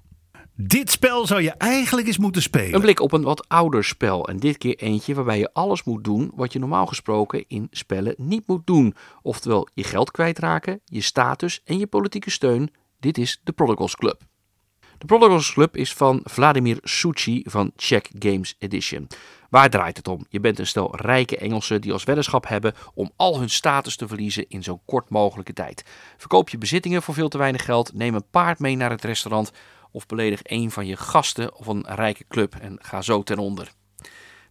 Dit 0.58 0.90
spel 0.90 1.26
zou 1.26 1.42
je 1.42 1.50
eigenlijk 1.50 2.06
eens 2.06 2.18
moeten 2.18 2.42
spelen. 2.42 2.74
Een 2.74 2.80
blik 2.80 3.00
op 3.00 3.12
een 3.12 3.22
wat 3.22 3.48
ouder 3.48 3.84
spel. 3.84 4.28
En 4.28 4.36
dit 4.36 4.58
keer 4.58 4.76
eentje 4.76 5.14
waarbij 5.14 5.38
je 5.38 5.52
alles 5.52 5.84
moet 5.84 6.04
doen 6.04 6.30
wat 6.34 6.52
je 6.52 6.58
normaal 6.58 6.86
gesproken 6.86 7.44
in 7.48 7.68
spellen 7.70 8.14
niet 8.18 8.46
moet 8.46 8.66
doen. 8.66 8.94
Oftewel 9.22 9.68
je 9.74 9.84
geld 9.84 10.10
kwijtraken, 10.10 10.80
je 10.84 11.00
status 11.00 11.60
en 11.64 11.78
je 11.78 11.86
politieke 11.86 12.30
steun. 12.30 12.70
Dit 13.06 13.18
is 13.18 13.40
de 13.44 13.52
Prodigals 13.52 13.96
Club. 13.96 14.22
De 14.98 15.06
Prodigals 15.06 15.52
Club 15.52 15.76
is 15.76 15.92
van 15.92 16.20
Vladimir 16.24 16.78
Succi 16.82 17.42
van 17.44 17.72
Czech 17.76 18.02
Games 18.18 18.54
Edition. 18.58 19.06
Waar 19.50 19.70
draait 19.70 19.96
het 19.96 20.08
om? 20.08 20.26
Je 20.28 20.40
bent 20.40 20.58
een 20.58 20.66
stel 20.66 20.96
rijke 20.96 21.36
Engelsen 21.36 21.80
die 21.80 21.92
als 21.92 22.04
weddenschap 22.04 22.48
hebben 22.48 22.74
om 22.94 23.10
al 23.16 23.38
hun 23.38 23.50
status 23.50 23.96
te 23.96 24.08
verliezen 24.08 24.48
in 24.48 24.62
zo 24.62 24.80
kort 24.84 25.10
mogelijke 25.10 25.52
tijd. 25.52 25.84
Verkoop 26.16 26.48
je 26.48 26.58
bezittingen 26.58 27.02
voor 27.02 27.14
veel 27.14 27.28
te 27.28 27.38
weinig 27.38 27.64
geld, 27.64 27.92
neem 27.94 28.14
een 28.14 28.30
paard 28.30 28.58
mee 28.58 28.76
naar 28.76 28.90
het 28.90 29.04
restaurant 29.04 29.52
of 29.90 30.06
beledig 30.06 30.40
een 30.42 30.70
van 30.70 30.86
je 30.86 30.96
gasten 30.96 31.54
of 31.54 31.66
een 31.66 31.84
rijke 31.88 32.24
club 32.28 32.54
en 32.54 32.78
ga 32.80 33.02
zo 33.02 33.22
ten 33.22 33.38
onder. 33.38 33.72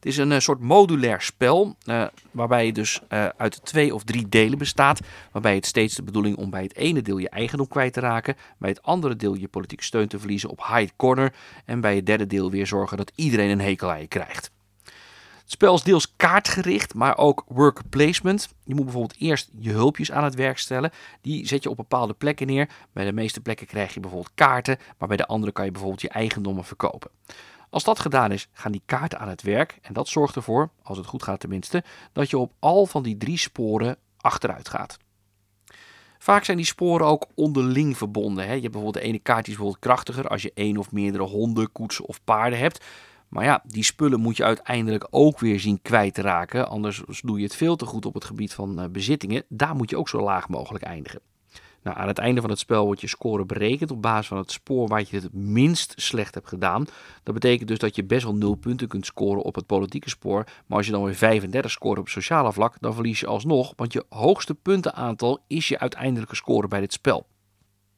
Het 0.06 0.14
is 0.14 0.20
een 0.20 0.32
uh, 0.32 0.40
soort 0.40 0.60
modulair 0.60 1.22
spel, 1.22 1.76
uh, 1.86 2.06
waarbij 2.32 2.66
je 2.66 2.74
dus 2.74 3.02
uh, 3.10 3.28
uit 3.38 3.66
twee 3.66 3.94
of 3.94 4.04
drie 4.04 4.30
delen 4.30 4.58
bestaat. 4.58 5.00
Waarbij 5.32 5.56
het 5.56 5.66
steeds 5.66 5.96
de 5.96 6.04
bedoeling 6.04 6.38
om 6.38 6.50
bij 6.50 6.64
het 6.64 6.76
ene 6.76 7.02
deel 7.02 7.18
je 7.18 7.30
eigendom 7.30 7.68
kwijt 7.68 7.94
te 7.94 8.00
raken, 8.00 8.36
bij 8.58 8.70
het 8.70 8.84
andere 8.84 9.16
deel 9.16 9.34
je 9.34 9.48
politieke 9.48 9.84
steun 9.84 10.08
te 10.08 10.20
verliezen 10.20 10.50
op 10.50 10.66
high 10.68 10.92
corner 10.96 11.34
en 11.66 11.82
bij 11.82 11.96
het 11.96 12.06
derde 12.06 12.28
deel 12.28 12.52
weer 12.52 12.68
zorgen 12.68 12.98
dat 12.98 13.12
iedereen 13.16 13.50
een 13.50 13.62
hekel 13.62 13.92
aan 13.92 14.00
je 14.00 14.08
krijgt. 14.08 14.52
Het 14.84 15.54
spel 15.54 15.76
is 15.76 15.84
deels 15.84 16.14
kaartgericht, 16.16 16.94
maar 16.94 17.18
ook 17.18 17.44
worker 17.48 17.86
placement. 17.90 18.50
Je 18.64 18.76
moet 18.76 18.84
bijvoorbeeld 18.84 19.20
eerst 19.20 19.50
je 19.60 19.72
hulpjes 19.72 20.12
aan 20.12 20.24
het 20.24 20.36
werk 20.36 20.58
stellen. 20.58 20.92
Die 21.22 21.48
zet 21.48 21.64
je 21.64 21.70
op 21.70 21.78
bepaalde 21.78 22.14
plekken 22.14 22.48
neer. 22.48 22.70
Bij 22.94 23.06
de 23.06 23.14
meeste 23.14 23.42
plekken 23.42 23.68
krijg 23.68 23.94
je 23.94 24.00
bijvoorbeeld 24.00 24.34
kaarten, 24.36 24.78
maar 24.98 25.08
bij 25.08 25.18
de 25.18 25.28
andere 25.28 25.52
kan 25.52 25.66
je 25.66 25.72
bijvoorbeeld 25.72 26.02
je 26.02 26.10
eigendommen 26.10 26.64
verkopen. 26.64 27.12
Als 27.70 27.84
dat 27.84 28.00
gedaan 28.00 28.32
is, 28.32 28.48
gaan 28.52 28.72
die 28.72 28.82
kaarten 28.86 29.20
aan 29.20 29.30
het 29.30 29.42
werk 29.42 29.80
en 29.82 29.94
dat 29.94 30.08
zorgt 30.08 30.36
ervoor, 30.36 30.70
als 30.84 30.98
het 30.98 31.08
goed 31.08 31.24
gaat 31.24 31.40
tenminste, 31.40 31.84
dat 32.12 32.30
je 32.30 32.38
op 32.38 32.54
al 32.60 32.86
van 32.86 33.04
die 33.04 33.18
drie 33.18 33.38
sporen 33.38 33.98
achteruit 34.18 34.70
gaat. 34.70 34.98
Vaak 36.20 36.44
zijn 36.44 36.58
die 36.58 36.66
sporen 36.66 37.08
ook 37.08 37.26
onderling 37.36 37.98
verbonden. 37.98 38.46
Hè. 38.46 38.54
Je 38.54 38.62
hebt 38.62 38.72
bijvoorbeeld 38.72 39.04
de 39.04 39.10
ene 39.10 39.20
kaart 39.20 39.46
die 39.46 39.54
is 39.54 39.60
bijvoorbeeld 39.60 39.84
krachtiger 39.84 40.28
als 40.28 40.42
je 40.42 40.52
één 40.54 40.78
of 40.78 40.92
meerdere 40.92 41.24
honden, 41.24 41.72
koetsen 41.72 42.06
of 42.06 42.24
paarden 42.24 42.60
hebt. 42.60 42.86
Maar 43.28 43.44
ja, 43.44 43.64
die 43.68 43.84
spullen 43.84 44.20
moet 44.20 44.38
je 44.38 44.44
uiteindelijk 44.44 45.08
ook 45.10 45.40
weer 45.40 45.60
zien 45.60 45.82
kwijt 45.82 46.14
te 46.14 46.22
raken. 46.22 46.68
Anders 46.68 47.04
doe 47.22 47.38
je 47.38 47.44
het 47.44 47.56
veel 47.56 47.76
te 47.76 47.86
goed 47.86 48.06
op 48.06 48.14
het 48.14 48.26
gebied 48.26 48.54
van 48.54 48.80
eh, 48.80 48.90
bezittingen. 48.90 49.44
Daar 49.50 49.76
moet 49.76 49.90
je 49.90 49.98
ook 49.98 50.10
zo 50.10 50.22
laag 50.22 50.50
mogelijk 50.50 50.84
eindigen. 50.84 51.20
Nou, 51.86 51.98
aan 51.98 52.08
het 52.08 52.18
einde 52.18 52.42
van 52.42 52.50
het 52.50 52.60
spel 52.60 52.86
wordt 52.86 53.02
je 53.02 53.08
score 53.08 53.46
berekend 53.46 53.92
op 53.92 54.02
basis 54.02 54.28
van 54.28 54.38
het 54.38 54.52
spoor 54.52 54.88
waar 54.88 55.04
je 55.10 55.16
het 55.16 55.34
minst 55.34 55.94
slecht 55.96 56.34
hebt 56.34 56.48
gedaan. 56.48 56.86
Dat 57.24 57.34
betekent 57.34 57.68
dus 57.68 57.80
dat 57.80 57.96
je 57.96 58.04
best 58.04 58.24
wel 58.24 58.36
0 58.36 58.56
punten 58.56 58.88
kunt 58.88 59.06
scoren 59.06 59.42
op 59.42 59.56
het 59.56 59.66
politieke 59.66 60.10
spoor. 60.10 60.44
Maar 60.66 60.78
als 60.78 60.86
je 60.86 60.92
dan 60.92 61.04
weer 61.04 61.16
35 61.16 61.72
scoort 61.72 61.98
op 61.98 62.04
het 62.04 62.14
sociale 62.14 62.54
vlak, 62.54 62.76
dan 62.80 62.94
verlies 62.94 63.20
je 63.20 63.28
alsnog. 63.28 63.74
Want 63.76 63.94
je 63.94 64.06
hoogste 64.10 64.56
puntenaantal 64.56 65.44
is 65.48 65.68
je 65.68 65.80
uiteindelijke 65.80 66.36
score 66.36 66.68
bij 66.68 66.80
dit 66.80 66.94
spel. 66.94 67.28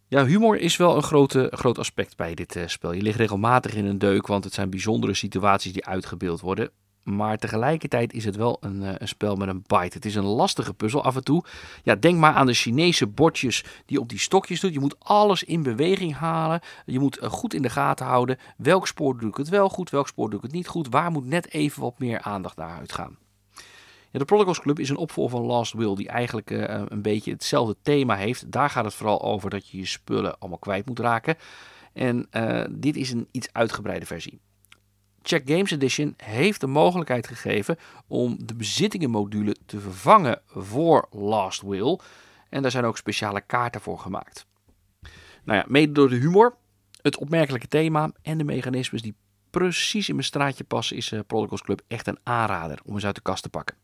Ja, 0.08 0.26
humor 0.26 0.60
is 0.60 0.78
wel 0.78 0.96
een 0.96 1.04
grote, 1.04 1.52
groot 1.52 1.80
aspect 1.80 2.18
bij 2.18 2.34
dit 2.34 2.56
uh, 2.56 2.68
spel. 2.68 2.92
Je 2.92 3.02
ligt 3.02 3.18
regelmatig 3.18 3.74
in 3.74 3.86
een 3.86 4.00
deuk, 4.00 4.28
want 4.28 4.44
het 4.44 4.54
zijn 4.54 4.70
bijzondere 4.70 5.14
situaties 5.14 5.74
die 5.74 5.86
uitgebeeld 5.86 6.42
worden. 6.42 6.72
Maar 7.08 7.38
tegelijkertijd 7.38 8.14
is 8.14 8.26
het 8.26 8.36
wel 8.36 8.58
een, 8.60 8.82
uh, 8.82 8.90
een, 8.98 9.08
spel 9.08 9.36
met 9.36 9.48
een 9.48 9.64
bite. 9.68 9.98
Het 9.98 10.06
is 10.06 10.16
een 10.16 10.24
lastige 10.24 10.74
puzzel 10.74 11.04
af 11.04 11.16
en 11.16 11.24
toe. 11.24 11.44
Ja, 11.84 11.96
denk 11.96 12.18
maar 12.18 12.34
aan 12.34 12.46
de 12.46 12.54
Chinese 12.54 13.08
bordjes 13.08 13.64
die 13.86 14.00
op 14.00 14.10
die 14.10 14.20
stokjes 14.20 14.60
doet. 14.60 14.74
Je 14.74 14.80
moet 14.80 14.96
alles 15.00 15.44
in 15.44 15.64
beweging 15.64 16.16
halen. 16.16 16.62
Je 16.86 17.00
moet 17.00 17.22
uh, 17.22 17.30
goed 17.30 17.54
in 17.54 17.62
de 17.62 17.70
gaten 17.70 18.06
houden. 18.06 18.38
Welk 18.58 18.88
spoor 18.88 19.18
doe 19.18 19.30
ik 19.30 19.36
het 19.36 19.50
wel 19.50 19.70
goed, 19.70 19.90
welk 19.90 20.08
spoor 20.08 20.30
doe 20.30 20.38
ik 20.38 20.46
het 20.46 20.54
niet 20.54 20.68
goed. 20.68 20.88
Waar 20.90 21.12
moet 21.12 21.26
net 21.26 21.52
even 21.52 21.82
wat 21.82 22.00
meer 22.00 22.22
aandacht 22.22 22.58
naar 22.58 22.78
uitgaan. 22.78 23.18
Ja, 24.12 24.20
de 24.20 24.26
Prodigals 24.26 24.60
Club 24.60 24.80
is 24.80 24.90
een 24.90 24.98
opvolger 24.98 25.38
van 25.38 25.46
Last 25.46 25.74
Will 25.74 25.96
die 25.96 26.08
eigenlijk 26.08 26.52
uh, 26.52 26.82
een 26.88 27.02
beetje 27.02 27.32
hetzelfde 27.32 27.76
thema 27.82 28.16
heeft. 28.16 28.52
Daar 28.52 28.70
gaat 28.70 28.86
het 28.86 28.94
vooral 28.94 29.22
over 29.22 29.50
dat 29.50 29.70
je 29.70 29.78
je 29.78 29.86
spullen 29.86 30.40
allemaal 30.40 30.60
kwijt 30.60 30.86
moet 30.86 31.00
raken. 31.00 31.36
En 31.94 32.28
dit 32.70 32.96
is 32.96 33.12
een 33.12 33.28
iets 33.32 33.48
uitgebreide 33.52 34.06
versie. 34.06 34.40
Check 35.28 35.50
Games 35.50 35.72
Edition 35.72 36.14
heeft 36.18 36.62
de 36.62 36.68
mogelijkheid 36.68 37.28
gegeven 37.28 37.78
om 38.08 38.38
de 38.46 38.56
bezittingenmodule 38.56 39.56
te 39.66 39.80
vervangen 39.80 40.42
voor 40.46 41.08
Last 41.12 41.62
Will. 41.62 42.00
En 42.50 42.62
daar 42.62 42.72
zijn 42.72 42.86
ook 42.86 42.98
speciale 42.98 43.42
kaarten 43.42 43.82
voor 43.82 44.00
gemaakt. 44.00 44.46
Nou 45.44 45.60
ja, 45.60 45.66
mede 45.68 45.92
door 45.92 46.10
de 46.10 46.16
humor, 46.16 46.56
het 47.02 47.18
opmerkelijke 47.18 47.68
thema 47.68 48.12
en 48.22 48.38
de 48.38 48.44
mechanismes 48.44 49.02
die 49.02 49.16
precies 49.50 50.10
in 50.10 50.16
mijn 50.16 50.28
straatje 50.28 50.64
passen, 50.64 50.98
is 50.98 51.12
uh, 51.12 51.20
Prodigals 51.28 51.62
Club 51.62 51.82
echt 51.88 52.08
een 52.08 52.20
aanrader 52.24 52.80
om 52.86 52.94
eens 52.94 53.06
uit 53.06 53.16
de 53.16 53.22
kast 53.22 53.44
te 53.44 53.50
pakken. 53.50 53.76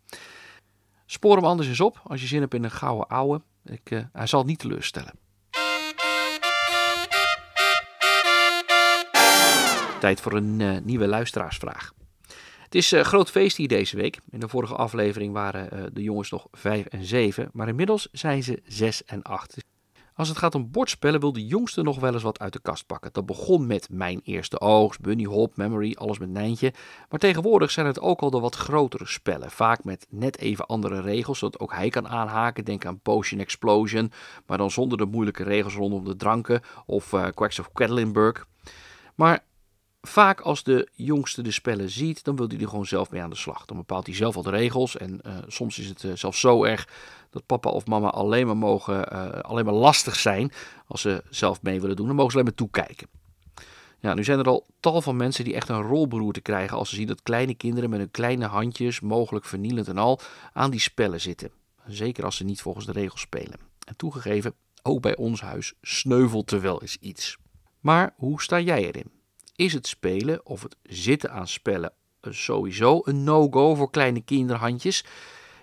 Spoor 1.06 1.36
hem 1.36 1.46
anders 1.46 1.68
eens 1.68 1.82
op 1.82 2.02
als 2.04 2.22
je 2.22 2.28
zin 2.28 2.41
hebt 2.41 2.54
in 2.54 2.64
een 2.64 2.72
gouden 2.72 3.08
ouwe. 3.08 3.41
Ik, 3.66 3.91
uh, 3.91 4.04
hij 4.14 4.28
zal 4.28 4.44
niet 4.44 4.60
teleurstellen. 4.60 5.22
Tijd 10.04 10.22
voor 10.22 10.34
een 10.34 10.60
uh, 10.60 10.78
nieuwe 10.84 11.08
luisteraarsvraag. 11.08 11.93
Het 12.64 12.76
is 12.76 12.93
uh, 12.93 13.01
groot 13.01 13.32
feest 13.32 13.58
hier 13.58 13.68
deze 13.68 13.95
week. 13.95 14.20
In 14.30 14.39
de 14.39 14.47
vorige 14.47 14.76
aflevering 14.76 15.34
waren 15.34 15.70
uh, 15.74 15.84
de 15.93 16.04
jongens 16.04 16.30
nog 16.30 16.47
5 16.51 16.86
en 16.86 17.04
7, 17.04 17.49
maar 17.54 17.68
inmiddels 17.68 18.08
zijn 18.12 18.43
ze 18.43 18.62
6 18.66 19.06
en 19.06 19.22
8. 19.22 19.58
Als 20.14 20.28
het 20.28 20.38
gaat 20.38 20.56
om 20.56 20.72
bordspellen 20.72 21.20
wil 21.20 21.34
de 21.34 21.45
jongste 21.45 21.82
nog 21.82 21.99
wel 21.99 22.14
eens 22.14 22.24
wat 22.24 22.39
uit 22.39 22.54
de 22.54 22.60
kast 22.60 22.86
pakken. 22.86 23.14
Dat 23.14 23.26
begon 23.26 23.68
met 23.68 23.88
Mijn 23.91 24.22
Eerste 24.24 24.60
Oogst, 24.60 25.01
Bunny 25.01 25.24
Hop, 25.24 25.58
Memory, 25.58 25.95
alles 25.97 26.20
met 26.20 26.30
Nijntje. 26.30 26.74
Maar 27.10 27.20
tegenwoordig 27.20 27.72
zijn 27.72 27.86
het 27.86 27.99
ook 27.99 28.22
al 28.22 28.30
de 28.30 28.39
wat 28.39 28.56
grotere 28.56 29.08
spellen. 29.08 29.51
Vaak 29.51 29.84
met 29.84 30.08
net 30.10 30.38
even 30.38 30.66
andere 30.66 31.01
regels, 31.01 31.39
zodat 31.39 31.60
ook 31.60 31.74
hij 31.74 31.89
kan 31.89 32.08
aanhaken. 32.08 32.66
Denk 32.66 32.86
aan 32.86 32.99
Potion 32.99 33.39
Explosion, 33.39 34.12
maar 34.45 34.58
dan 34.58 34.72
zonder 34.72 34.97
de 34.97 35.06
moeilijke 35.06 35.43
regels 35.43 35.76
rondom 35.76 36.04
de 36.04 36.16
dranken. 36.16 36.62
Of 36.86 37.10
Quacks 37.34 37.60
of 37.60 37.72
Quedlinburg. 37.72 38.47
Maar 39.16 39.43
vaak 40.08 40.41
als 40.41 40.64
de 40.64 40.88
jongste 40.93 41.41
de 41.41 41.51
spellen 41.51 41.89
ziet, 41.89 42.24
dan 42.24 42.36
wil 42.36 42.47
hij 42.47 42.60
er 42.60 42.68
gewoon 42.68 42.86
zelf 42.86 43.12
mee 43.12 43.22
aan 43.22 43.30
de 43.30 43.36
slag. 43.36 43.66
Dan 43.66 43.78
bepaalt 43.78 44.06
hij 44.06 44.16
zelf 44.16 44.36
al 44.36 44.43
de 44.43 44.49
regels. 44.49 44.97
En 44.97 45.20
uh, 45.26 45.38
soms 45.47 45.80
is 45.80 45.88
het 45.88 46.04
uh, 46.04 46.12
zelfs 46.16 46.39
zo 46.39 46.64
erg 46.64 46.88
dat 47.30 47.45
papa 47.45 47.70
of 47.70 47.86
mama 47.86 48.10
alleen 48.10 48.45
maar 48.45 48.58
mogen, 48.58 49.14
uh, 49.14 49.30
alleen 49.30 49.66
maar 49.66 49.74
lastig 49.74 50.16
zijn 50.16 50.51
als 50.88 51.01
ze 51.01 51.24
zelf 51.30 51.62
mee 51.62 51.82
willen 51.82 51.95
doen. 51.95 52.08
Dan 52.08 52.16
mogen 52.16 52.32
ze 52.32 52.38
alleen 52.38 52.54
maar 52.58 52.68
toekijken. 52.68 53.08
Ja, 53.99 54.14
nu 54.14 54.24
zijn 54.24 54.39
er 54.39 54.47
al 54.47 54.66
tal 54.80 55.01
van 55.01 55.16
mensen 55.16 55.43
die 55.43 55.54
echt 55.54 55.70
een 55.70 55.82
rolberoerte 55.82 56.41
krijgen 56.41 56.78
als 56.78 56.89
ze 56.89 56.95
zien 56.95 57.08
dat 57.08 57.24
kleine 57.24 57.54
kinderen 57.54 57.89
met 57.89 57.99
hun 57.99 58.12
kleine 58.12 58.45
handjes, 58.45 58.99
mogelijk 58.99 59.45
vernielend 59.45 59.88
en 59.88 59.97
al, 59.97 60.20
aan 60.54 60.72
die 60.72 60.80
spellen 60.80 61.22
zitten. 61.22 61.51
Zeker 61.86 62.26
als 62.26 62.36
ze 62.36 62.43
niet 62.43 62.62
volgens 62.62 62.86
de 62.86 62.91
regels 62.91 63.22
spelen. 63.22 63.60
En 63.88 63.95
toegegeven, 63.95 64.54
ook 64.82 65.01
bij 65.01 65.16
ons 65.16 65.41
huis 65.41 65.74
sneuvelt 65.82 66.51
er 66.51 66.62
wel 66.62 66.82
eens 66.82 66.97
iets. 66.99 67.38
Maar 67.80 68.14
hoe 68.18 68.41
sta 68.41 68.60
jij 68.60 68.86
erin? 68.86 69.22
Is 69.64 69.74
het 69.74 69.88
spelen 69.88 70.45
of 70.45 70.61
het 70.61 70.76
zitten 70.84 71.32
aan 71.32 71.47
spellen 71.47 71.93
sowieso 72.22 73.01
een 73.03 73.24
no-go 73.24 73.76
voor 73.76 73.89
kleine 73.89 74.22
kinderhandjes? 74.22 75.05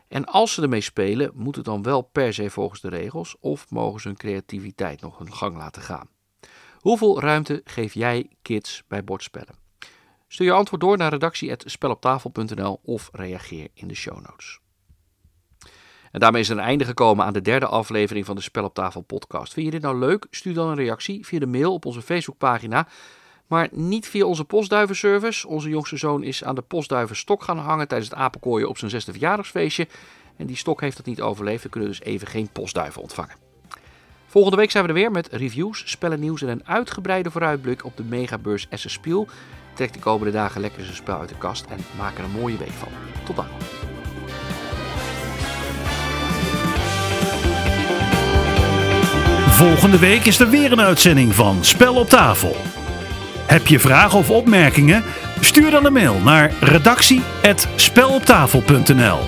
En 0.09 0.25
als 0.25 0.55
ze 0.55 0.63
ermee 0.63 0.81
spelen, 0.81 1.31
moet 1.35 1.57
het 1.57 1.65
dan 1.65 1.83
wel 1.83 2.03
per 2.03 2.35
se 2.35 2.51
volgens 2.51 2.81
de 2.81 2.89
regels 2.89 3.37
of 3.41 3.71
mogen 3.71 4.01
ze 4.01 4.09
hun 4.09 4.17
creativiteit 4.17 5.01
nog 5.01 5.19
hun 5.19 5.33
gang 5.33 5.57
laten 5.57 5.83
gaan? 5.83 6.09
Hoeveel 6.79 7.21
ruimte 7.21 7.61
geef 7.65 7.95
jij 7.95 8.31
kids 8.43 8.83
bij 8.89 9.05
bordspellen? 9.05 9.55
Stuur 10.29 10.47
je 10.47 10.53
antwoord 10.53 10.81
door 10.81 10.97
naar 10.97 11.11
redactie.speloptafel.nl 11.11 12.81
of 12.83 13.09
reageer 13.13 13.69
in 13.75 13.89
de 13.89 13.95
show 13.95 14.21
notes. 14.29 14.59
En 16.11 16.21
daarmee 16.21 16.41
is 16.41 16.49
er 16.49 16.57
een 16.57 16.63
einde 16.63 16.85
gekomen 16.85 17.25
aan 17.25 17.33
de 17.33 17.43
derde 17.43 17.67
aflevering 17.67 18.27
van 18.27 18.37
de 18.37 18.43
Spel 18.43 18.65
op 18.65 18.75
Tafel 18.75 19.01
podcast. 19.01 19.53
Vind 19.53 19.67
je 19.67 19.73
dit 19.73 19.83
nou 19.83 19.99
leuk? 19.99 20.27
Stuur 20.31 20.55
dan 20.55 20.69
een 20.69 20.77
reactie 20.77 21.27
via 21.27 21.39
de 21.39 21.47
mail 21.47 21.73
op 21.73 21.85
onze 21.85 22.03
Facebookpagina 22.03 22.89
maar 23.51 23.69
niet 23.71 24.09
via 24.09 24.25
onze 24.25 24.45
postduivenservice. 24.45 25.49
Onze 25.49 25.69
jongste 25.69 25.97
zoon 25.97 26.23
is 26.23 26.45
aan 26.45 26.55
de 26.55 26.63
postduivenstok 26.63 27.43
gaan 27.43 27.59
hangen 27.59 27.89
tijdens 27.89 28.11
het 28.11 28.19
apenkooien 28.19 28.69
op 28.69 28.79
zijn 28.79 28.91
zesde 28.91 29.13
verjaardagsfeestje. 29.13 29.89
En 30.37 30.47
die 30.47 30.57
stok 30.57 30.81
heeft 30.81 30.97
het 30.97 31.07
niet 31.07 31.21
overleefd. 31.21 31.63
We 31.63 31.69
kunnen 31.69 31.89
dus 31.89 32.01
even 32.01 32.27
geen 32.27 32.49
postduiven 32.53 33.03
ontvangen. 33.03 33.35
Volgende 34.27 34.57
week 34.57 34.71
zijn 34.71 34.83
we 34.83 34.89
er 34.89 34.95
weer 34.95 35.11
met 35.11 35.29
reviews, 35.33 35.83
spellennieuws 35.91 36.43
en 36.43 36.49
een 36.49 36.67
uitgebreide 36.67 37.31
vooruitblik 37.31 37.85
op 37.85 37.97
de 37.97 38.05
megabeurs 38.05 38.67
Essen 38.69 38.91
Spiel. 38.91 39.29
Trek 39.75 39.93
de 39.93 39.99
komende 39.99 40.33
dagen 40.33 40.61
lekker 40.61 40.85
zijn 40.85 40.97
spel 40.97 41.19
uit 41.19 41.29
de 41.29 41.39
kast 41.39 41.65
en 41.65 41.79
maak 41.99 42.19
er 42.19 42.25
een 42.25 42.41
mooie 42.41 42.57
week 42.57 42.71
van. 42.71 42.89
Tot 43.25 43.37
dan. 43.37 43.47
Volgende 49.49 49.99
week 49.99 50.25
is 50.25 50.41
er 50.41 50.51
weer 50.51 50.73
een 50.73 50.81
uitzending 50.81 51.35
van 51.35 51.65
Spel 51.65 51.95
op 51.97 52.09
tafel. 52.09 52.80
Heb 53.51 53.67
je 53.67 53.79
vragen 53.79 54.19
of 54.19 54.31
opmerkingen? 54.31 55.05
Stuur 55.41 55.71
dan 55.71 55.85
een 55.85 55.93
mail 55.93 56.21
naar 56.25 56.53
redactie.speloptafel.nl 56.61 59.19